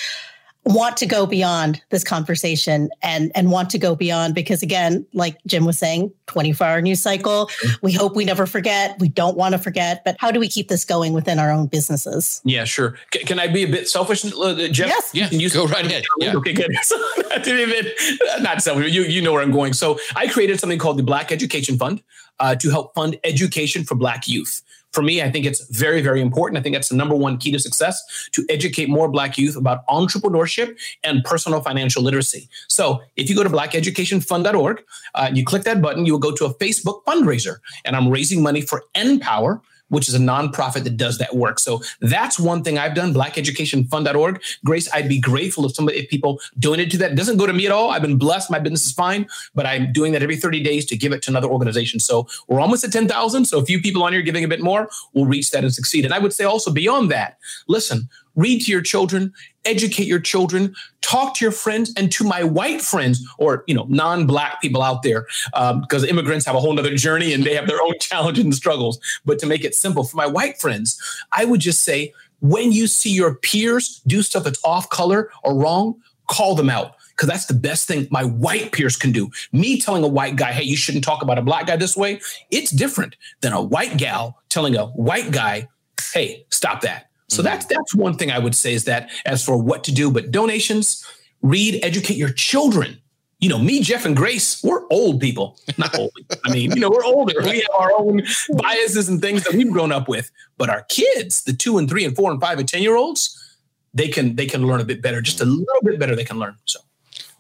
want 0.66 0.96
to 0.98 1.06
go 1.06 1.26
beyond 1.26 1.82
this 1.90 2.04
conversation 2.04 2.90
and 3.02 3.32
and 3.34 3.52
want 3.52 3.70
to 3.72 3.80
go 3.80 3.96
beyond 3.96 4.36
because 4.36 4.62
again 4.62 5.06
like 5.14 5.38
jim 5.48 5.66
was 5.66 5.80
saying 5.80 6.12
24 6.28 6.68
hour 6.68 6.82
news 6.82 7.02
cycle. 7.02 7.50
We 7.82 7.92
hope 7.92 8.16
we 8.16 8.24
never 8.24 8.46
forget. 8.46 8.98
We 9.00 9.10
don't 9.10 9.36
want 9.36 9.54
to 9.54 9.58
forget 9.58 10.04
but 10.06 10.16
how 10.20 10.32
do 10.32 10.40
we 10.40 10.48
keep 10.48 10.70
this 10.70 10.86
going 10.86 11.14
within 11.14 11.40
our 11.40 11.52
own 11.52 11.68
businesses? 11.68 12.42
Yeah 12.46 12.64
sure. 12.64 12.98
C- 13.14 13.24
can 13.24 13.40
i 13.40 13.48
be 13.48 13.64
a 13.64 13.68
bit 13.68 13.90
selfish 13.90 14.24
uh, 14.26 14.68
jeff? 14.68 14.88
Yes. 14.88 15.12
Yeah 15.14 15.30
you 15.32 15.50
go 15.50 15.66
right 15.66 15.86
ahead. 15.86 16.04
Yeah. 16.20 16.36
okay 16.36 16.54
good. 16.54 16.72
Not 18.42 18.62
selfish 18.62 18.94
you, 18.94 19.02
you 19.04 19.22
know 19.22 19.34
where 19.34 19.42
i'm 19.42 19.52
going. 19.52 19.74
So 19.74 20.00
i 20.16 20.28
created 20.28 20.60
something 20.60 20.80
called 20.80 20.98
the 20.98 21.04
black 21.04 21.32
education 21.32 21.78
fund 21.78 22.04
uh, 22.40 22.56
to 22.56 22.70
help 22.70 22.94
fund 22.96 23.18
education 23.24 23.84
for 23.84 23.96
black 23.96 24.28
youth 24.28 24.62
for 24.92 25.02
me, 25.02 25.22
I 25.22 25.32
think 25.32 25.46
it's 25.46 25.66
very, 25.70 26.02
very 26.02 26.22
important. 26.22 26.58
I 26.58 26.62
think 26.62 26.76
that's 26.76 26.90
the 26.90 26.96
number 26.96 27.16
one 27.16 27.38
key 27.38 27.52
to 27.52 27.60
success 27.60 28.30
to 28.32 28.46
educate 28.50 28.90
more 28.90 29.08
Black 29.08 29.38
youth 29.38 29.56
about 29.56 29.86
entrepreneurship 29.88 30.78
and 31.04 31.24
personal 31.24 31.62
financial 31.62 32.04
literacy. 32.04 32.50
So 32.68 33.02
if 33.16 33.30
you 33.30 33.36
go 33.36 33.44
to 33.44 33.50
blackeducationfund.org, 33.50 34.84
uh, 35.16 35.32
you 35.34 35.46
click 35.46 35.64
that 35.64 35.82
button, 35.82 36.06
you 36.06 36.14
will 36.14 36.20
go 36.20 36.34
to 36.34 36.46
a 36.46 36.54
Facebook 36.56 37.04
fundraiser, 37.06 37.58
and 37.86 37.96
I'm 37.96 38.10
raising 38.10 38.44
money 38.44 38.62
for 38.62 38.84
NPower 38.96 39.62
which 39.92 40.08
is 40.08 40.16
a 40.16 40.20
nonprofit 40.20 40.84
that 40.84 40.98
does 40.98 41.18
that 41.20 41.36
work. 41.36 41.60
So 41.60 41.82
that's 42.00 42.40
one 42.40 42.64
thing 42.64 42.78
I've 42.78 42.96
done, 42.96 43.14
blackeducationfund.org. 43.14 44.42
Grace, 44.66 44.92
I'd 44.94 45.10
be 45.10 45.20
grateful 45.20 45.66
if 45.66 45.76
somebody, 45.76 46.00
if 46.00 46.10
people 46.10 46.40
donate 46.58 46.90
to 46.92 46.98
that. 46.98 47.12
It 47.12 47.16
doesn't 47.16 47.38
go 47.38 47.46
to 47.46 47.54
me 47.54 47.66
at 47.66 47.72
all. 47.72 47.92
I've 47.92 48.02
been 48.02 48.18
blessed. 48.18 48.50
My 48.50 48.60
business 48.60 48.86
is 48.86 48.94
fine, 48.94 49.28
but 49.54 49.66
I'm 49.66 49.92
doing 49.92 50.14
that 50.14 50.24
every 50.24 50.38
30 50.38 50.64
days 50.64 50.86
to 50.88 50.98
give 50.98 51.12
it 51.12 51.22
to 51.24 51.32
another 51.32 51.50
organization. 51.50 52.00
So 52.00 52.28
we're 52.48 52.62
almost 52.62 52.84
at 52.84 52.92
10,000. 52.92 53.46
So 53.46 53.60
a 53.60 53.66
few 53.66 53.82
people 53.82 54.04
on 54.04 54.14
here 54.14 54.22
giving 54.22 54.44
a 54.44 54.48
bit 54.48 54.62
more, 54.62 54.90
we'll 55.14 55.26
reach 55.26 55.52
that 55.52 55.64
and 55.64 55.74
succeed. 55.74 56.06
And 56.06 56.14
I 56.14 56.20
would 56.20 56.34
say 56.34 56.46
also 56.46 56.72
beyond 56.72 57.12
that, 57.12 57.38
listen, 57.68 58.10
read 58.36 58.62
to 58.64 58.72
your 58.72 58.82
children, 58.82 59.34
educate 59.66 60.08
your 60.08 60.20
children, 60.20 60.76
talk 61.02 61.36
to 61.36 61.46
your 61.46 61.52
friends, 61.52 61.94
and 61.98 62.12
to 62.12 62.24
my 62.24 62.44
white 62.44 62.82
friends 62.82 63.26
or 63.38 63.64
you 63.68 63.74
know 63.74 63.86
non-black 63.90 64.62
people 64.62 64.82
out 64.82 65.04
there, 65.04 65.26
because 65.46 66.04
um, 66.04 66.10
immigrants 66.10 66.46
have 66.46 66.56
a 66.56 66.60
whole 66.60 66.78
other 66.78 66.96
journey 66.96 67.34
and 67.34 67.44
they 67.44 67.56
have 67.56 67.68
their 67.68 67.82
own 67.82 67.94
challenges 68.00 68.44
and 68.44 68.56
struggles. 68.56 69.00
But 69.26 69.40
to 69.40 69.46
make 69.46 69.64
it 69.64 69.76
simple 69.76 70.04
for 70.04 70.18
my 70.18 70.28
white 70.28 70.60
friends, 70.60 71.00
I 71.36 71.46
would 71.46 71.62
just 71.62 71.82
say 71.82 72.14
when 72.40 72.72
you 72.72 72.88
see 72.88 73.12
your 73.12 73.36
peers 73.36 74.02
do 74.08 74.22
stuff 74.24 74.44
that's 74.44 74.60
off 74.64 74.90
color 74.90 75.30
or 75.44 75.56
wrong, 75.56 76.02
call 76.28 76.56
them 76.56 76.70
out 76.70 76.96
because 77.10 77.30
that's 77.30 77.46
the 77.46 77.54
best 77.54 77.88
thing 77.88 78.08
my 78.10 78.24
white 78.24 78.72
peers 78.72 78.96
can 78.96 79.12
do. 79.12 79.30
Me 79.52 79.80
telling 79.80 80.04
a 80.04 80.08
white 80.08 80.36
guy, 80.36 80.52
hey, 80.52 80.64
you 80.64 80.76
shouldn't 80.76 81.04
talk 81.04 81.22
about 81.22 81.38
a 81.38 81.42
black 81.44 81.68
guy 81.68 81.76
this 81.76 81.96
way, 81.96 82.20
it's 82.50 82.72
different 82.72 83.16
than 83.42 83.54
a 83.54 83.62
white 83.62 83.96
gal 83.98 84.40
telling 84.50 84.76
a 84.76 84.88
white 84.88 85.30
guy, 85.32 85.68
hey, 86.14 86.46
stop 86.50 86.82
that. 86.82 87.11
So 87.32 87.38
mm-hmm. 87.38 87.46
that's 87.46 87.66
that's 87.66 87.96
one 87.96 88.16
thing 88.16 88.30
I 88.30 88.40
would 88.40 88.56
say 88.56 88.74
is 88.74 88.84
that 88.86 89.10
as 89.26 89.44
for 89.44 89.58
what 89.58 89.84
to 89.86 89.94
do, 89.94 90.12
but 90.12 90.32
donations, 90.32 91.06
read, 91.42 91.80
educate 91.84 92.18
your 92.18 92.32
children. 92.32 92.98
You 93.40 93.50
know, 93.50 93.58
me, 93.58 93.82
Jeff, 93.82 94.06
and 94.06 94.16
Grace, 94.16 94.62
we're 94.64 94.86
old 94.92 95.20
people. 95.20 95.58
Not 95.78 95.98
old. 95.98 96.12
I 96.46 96.52
mean, 96.52 96.72
you 96.72 96.80
know, 96.80 96.92
we're 96.92 97.06
older. 97.06 97.34
We 97.42 97.56
have 97.62 97.76
our 97.76 97.92
own 97.98 98.22
biases 98.54 99.10
and 99.10 99.20
things 99.20 99.44
that 99.46 99.54
we've 99.54 99.72
grown 99.72 99.92
up 99.92 100.08
with. 100.08 100.30
But 100.60 100.70
our 100.70 100.84
kids, 100.90 101.44
the 101.44 101.54
two 101.54 101.80
and 101.80 101.90
three 101.90 102.06
and 102.06 102.16
four 102.16 102.30
and 102.32 102.40
five 102.40 102.60
and 102.60 102.70
ten 102.70 102.84
year 102.84 102.96
olds, 102.96 103.58
they 103.94 104.10
can 104.10 104.36
they 104.36 104.46
can 104.46 104.68
learn 104.68 104.82
a 104.82 104.84
bit 104.84 105.02
better, 105.02 105.22
just 105.22 105.42
a 105.42 105.46
little 105.46 105.82
bit 105.84 106.00
better. 106.00 106.16
They 106.16 106.26
can 106.26 106.38
learn. 106.38 106.56
So. 106.66 106.82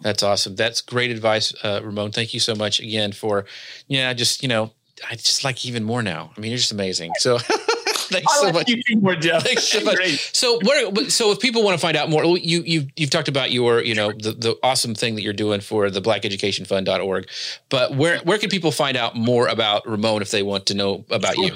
That's 0.02 0.24
awesome. 0.24 0.56
That's 0.56 0.82
great 0.82 1.12
advice, 1.12 1.54
uh, 1.64 1.82
Ramon. 1.84 2.12
Thank 2.12 2.34
you 2.34 2.40
so 2.40 2.56
much 2.56 2.80
again 2.80 3.12
for, 3.12 3.46
yeah, 3.88 4.12
just 4.14 4.42
you 4.42 4.50
know, 4.50 4.72
I 5.08 5.16
just 5.16 5.44
like 5.44 5.64
even 5.66 5.84
more 5.84 6.02
now. 6.02 6.32
I 6.36 6.40
mean, 6.40 6.50
you're 6.50 6.58
just 6.58 6.72
amazing. 6.72 7.12
So. 7.20 7.38
Thanks 8.12 8.40
so 8.40 8.52
much. 8.52 8.70
You 8.70 9.00
more, 9.00 9.16
Jeff. 9.16 9.44
Thanks 9.44 9.68
so 9.68 9.84
much. 9.84 9.96
Great. 9.96 10.20
So, 10.34 10.60
what? 10.64 11.12
So, 11.12 11.32
if 11.32 11.40
people 11.40 11.64
want 11.64 11.76
to 11.76 11.82
find 11.82 11.98
out 11.98 12.10
more, 12.10 12.38
you 12.38 12.62
you 12.64 12.88
you've 12.96 13.10
talked 13.10 13.28
about 13.28 13.52
your 13.52 13.82
you 13.82 13.96
know 13.96 14.12
the, 14.12 14.34
the 14.34 14.58
awesome 14.64 14.96
thing 14.96 15.16
that 15.16 15.22
you're 15.22 15.34
doing 15.34 15.62
for 15.62 15.90
the 15.90 16.02
BlackEducationFund.org, 16.02 17.30
but 17.70 17.96
where 17.96 18.20
where 18.20 18.38
can 18.38 18.50
people 18.50 18.72
find 18.72 18.98
out 18.98 19.16
more 19.16 19.48
about 19.48 19.88
Ramon 19.88 20.22
if 20.22 20.32
they 20.32 20.44
want 20.44 20.66
to 20.68 20.74
know 20.74 21.06
about 21.10 21.38
you? 21.38 21.56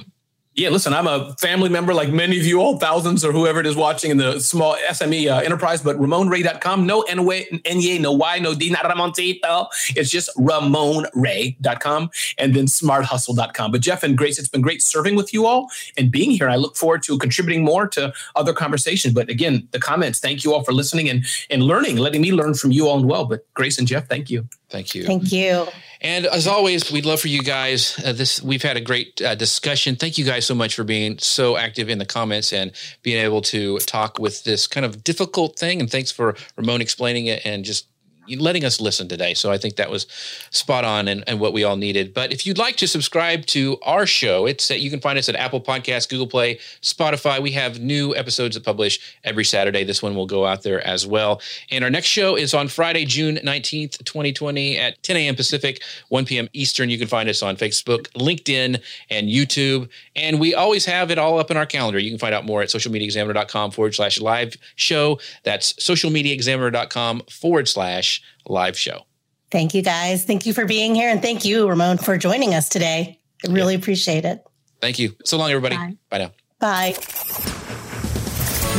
Yeah, 0.56 0.70
listen, 0.70 0.94
I'm 0.94 1.06
a 1.06 1.34
family 1.34 1.68
member 1.68 1.94
like 1.94 2.14
many 2.14 2.40
of 2.40 2.46
you 2.46 2.62
all, 2.62 2.78
thousands 2.78 3.26
or 3.26 3.34
whoever 3.34 3.60
it 3.60 3.66
is 3.66 3.76
watching 3.76 4.10
in 4.10 4.16
the 4.16 4.40
small 4.40 4.78
SME 4.90 5.30
uh, 5.30 5.40
enterprise, 5.40 5.82
but 5.82 5.98
RamonRay.com, 5.98 6.86
no 6.86 7.02
N, 7.02 7.28
N, 7.66 8.02
no 8.02 8.14
Y, 8.14 8.40
no 8.40 8.56
D, 8.56 8.70
not 8.70 8.86
Ramoncito. 8.86 9.68
It's 9.98 10.10
just 10.10 10.30
RamonRay.com 10.38 12.10
and 12.38 12.54
then 12.54 12.68
SmartHustle.com. 12.68 13.72
But 13.74 13.82
Jeff 13.82 14.02
and 14.04 14.18
Grace, 14.18 14.40
it's 14.40 14.48
been 14.48 14.62
great 14.62 14.82
serving 14.82 15.18
with 15.18 15.34
you 15.34 15.46
all 15.46 15.70
and 15.98 16.10
being 16.10 16.32
here. 16.32 16.48
I 16.48 16.56
look 16.56 16.78
forward 16.78 17.04
to 17.04 17.18
contributing 17.18 17.66
more 17.66 17.86
to 17.90 18.14
other 18.38 18.54
conversations. 18.54 19.14
But 19.14 19.30
again, 19.30 19.68
the 19.72 19.80
comments, 19.80 20.20
thank 20.20 20.46
you 20.46 20.54
all 20.54 20.64
for 20.64 20.72
listening 20.72 21.10
and, 21.10 21.26
and 21.50 21.64
learning, 21.64 21.98
letting 21.98 22.22
me 22.22 22.32
learn 22.32 22.54
from 22.54 22.72
you 22.72 22.88
all 22.88 22.98
and 22.98 23.10
well. 23.10 23.26
But 23.26 23.46
Grace 23.56 23.78
and 23.78 23.90
Jeff, 23.90 24.08
thank 24.08 24.30
you. 24.30 24.48
Thank 24.76 24.94
you. 24.94 25.06
Thank 25.06 25.32
you. 25.32 25.68
And 26.02 26.26
as 26.26 26.48
always, 26.48 26.92
we'd 26.92 27.06
love 27.06 27.22
for 27.22 27.30
you 27.30 27.42
guys. 27.42 27.98
Uh, 28.04 28.12
this 28.12 28.42
we've 28.42 28.62
had 28.62 28.76
a 28.76 28.82
great 28.82 29.22
uh, 29.22 29.34
discussion. 29.34 29.96
Thank 29.96 30.18
you 30.18 30.26
guys 30.26 30.46
so 30.46 30.54
much 30.54 30.76
for 30.76 30.84
being 30.84 31.18
so 31.18 31.56
active 31.56 31.90
in 31.90 31.98
the 31.98 32.06
comments 32.06 32.52
and 32.52 32.74
being 33.02 33.24
able 33.24 33.42
to 33.44 33.80
talk 33.80 34.20
with 34.20 34.44
this 34.44 34.68
kind 34.68 34.86
of 34.86 35.02
difficult 35.02 35.58
thing. 35.58 35.80
And 35.80 35.90
thanks 35.90 36.12
for 36.12 36.36
Ramon 36.58 36.82
explaining 36.82 37.28
it 37.28 37.46
and 37.46 37.64
just 37.64 37.88
letting 38.28 38.66
us 38.66 38.82
listen 38.82 39.08
today. 39.08 39.34
So 39.34 39.52
I 39.52 39.58
think 39.58 39.76
that 39.76 39.90
was 39.90 40.08
spot 40.50 40.86
on 40.86 41.08
and, 41.08 41.24
and 41.28 41.40
what 41.40 41.54
we 41.54 41.64
all 41.64 41.78
needed. 41.78 42.14
But 42.14 42.32
if 42.32 42.46
you'd 42.46 42.58
like 42.58 42.76
to 42.78 42.88
subscribe 42.88 43.46
to 43.48 43.78
our 43.84 44.06
show, 44.06 44.46
it's 44.46 44.70
you 44.70 44.90
can 44.90 45.00
find 45.00 45.18
us 45.18 45.30
at 45.30 45.36
Apple 45.36 45.62
Podcasts, 45.62 46.10
Google 46.10 46.28
Play, 46.28 46.60
Spotify. 46.82 47.42
We 47.42 47.52
have 47.52 47.80
new 47.80 48.16
episodes 48.16 48.56
that 48.56 48.64
publish 48.64 49.00
every 49.24 49.44
Saturday. 49.44 49.84
This 49.84 50.02
one 50.02 50.16
will 50.16 50.26
go 50.26 50.46
out 50.46 50.64
there 50.64 50.86
as 50.86 51.06
well. 51.06 51.42
And 51.72 51.84
our 51.84 51.90
next 51.90 52.08
show 52.08 52.36
is 52.36 52.54
on 52.54 52.68
Friday, 52.68 53.06
June 53.06 53.38
19th, 53.38 54.04
2020 54.04 54.78
at 54.78 55.02
10 55.04 55.18
a.m. 55.18 55.36
Pacific, 55.36 55.82
1 56.10 56.26
p.m. 56.26 56.50
Eastern. 56.54 56.90
You 56.90 56.98
can 56.98 57.08
find 57.08 57.30
us 57.30 57.42
on 57.42 57.56
Facebook, 57.56 58.08
LinkedIn, 58.14 58.82
and 59.10 59.30
YouTube. 59.30 59.90
And 60.16 60.40
we 60.40 60.54
always 60.54 60.86
have 60.86 61.12
it 61.12 61.18
all 61.18 61.40
up 61.40 61.52
in 61.52 61.58
our 61.58 61.66
calendar. 61.66 62.00
You 62.00 62.10
can 62.10 62.20
find 62.20 62.34
out 62.34 62.46
more 62.46 62.62
at 62.62 62.70
socialmediaexaminer.com 62.70 63.72
forward 63.72 63.96
slash 63.96 64.20
live 64.20 64.56
show. 64.76 65.20
That's 65.44 65.74
socialmediaexaminer.com 65.74 67.24
forward 67.30 67.68
slash 67.68 68.15
live 68.48 68.78
show. 68.78 69.06
Thank 69.52 69.74
you 69.74 69.82
guys. 69.82 70.26
Thank 70.26 70.46
you 70.46 70.54
for 70.54 70.66
being 70.66 70.94
here. 70.96 71.10
And 71.10 71.22
thank 71.22 71.46
you, 71.46 71.70
Ramon, 71.70 71.98
for 71.98 72.18
joining 72.18 72.54
us 72.54 72.68
today. 72.68 73.22
I 73.48 73.52
really 73.52 73.74
yeah. 73.74 73.80
appreciate 73.80 74.26
it. 74.26 74.46
Thank 74.82 75.00
you. 75.00 75.16
So 75.24 75.38
long, 75.38 75.50
everybody. 75.50 75.78
Bye, 75.78 75.96
Bye 76.10 76.18
now. 76.18 76.32
Bye. 76.60 76.96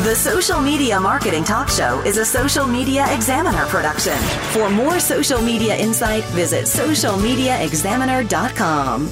The 0.05 0.15
Social 0.15 0.61
Media 0.61 1.01
Marketing 1.01 1.43
Talk 1.43 1.71
Show 1.71 2.03
is 2.03 2.19
a 2.19 2.27
Social 2.27 2.67
Media 2.67 3.07
Examiner 3.15 3.65
production. 3.67 4.19
For 4.53 4.69
more 4.69 5.01
social 5.01 5.41
media 5.41 5.75
insight, 5.77 6.23
visit 6.25 6.67
socialmediaexaminer.com. 6.67 9.09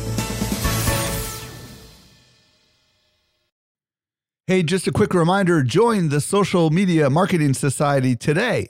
Hey, 4.47 4.63
just 4.63 4.87
a 4.87 4.93
quick 4.93 5.15
reminder 5.15 5.63
join 5.63 6.11
the 6.11 6.21
Social 6.21 6.69
Media 6.69 7.09
Marketing 7.09 7.55
Society 7.55 8.15
today 8.15 8.69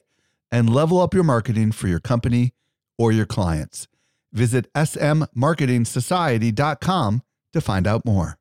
and 0.54 0.72
level 0.72 1.00
up 1.00 1.12
your 1.12 1.24
marketing 1.24 1.72
for 1.72 1.88
your 1.88 1.98
company 1.98 2.52
or 2.96 3.10
your 3.10 3.26
clients. 3.26 3.88
Visit 4.32 4.72
smmarketingsociety.com 4.72 7.22
to 7.52 7.60
find 7.60 7.86
out 7.88 8.04
more. 8.04 8.38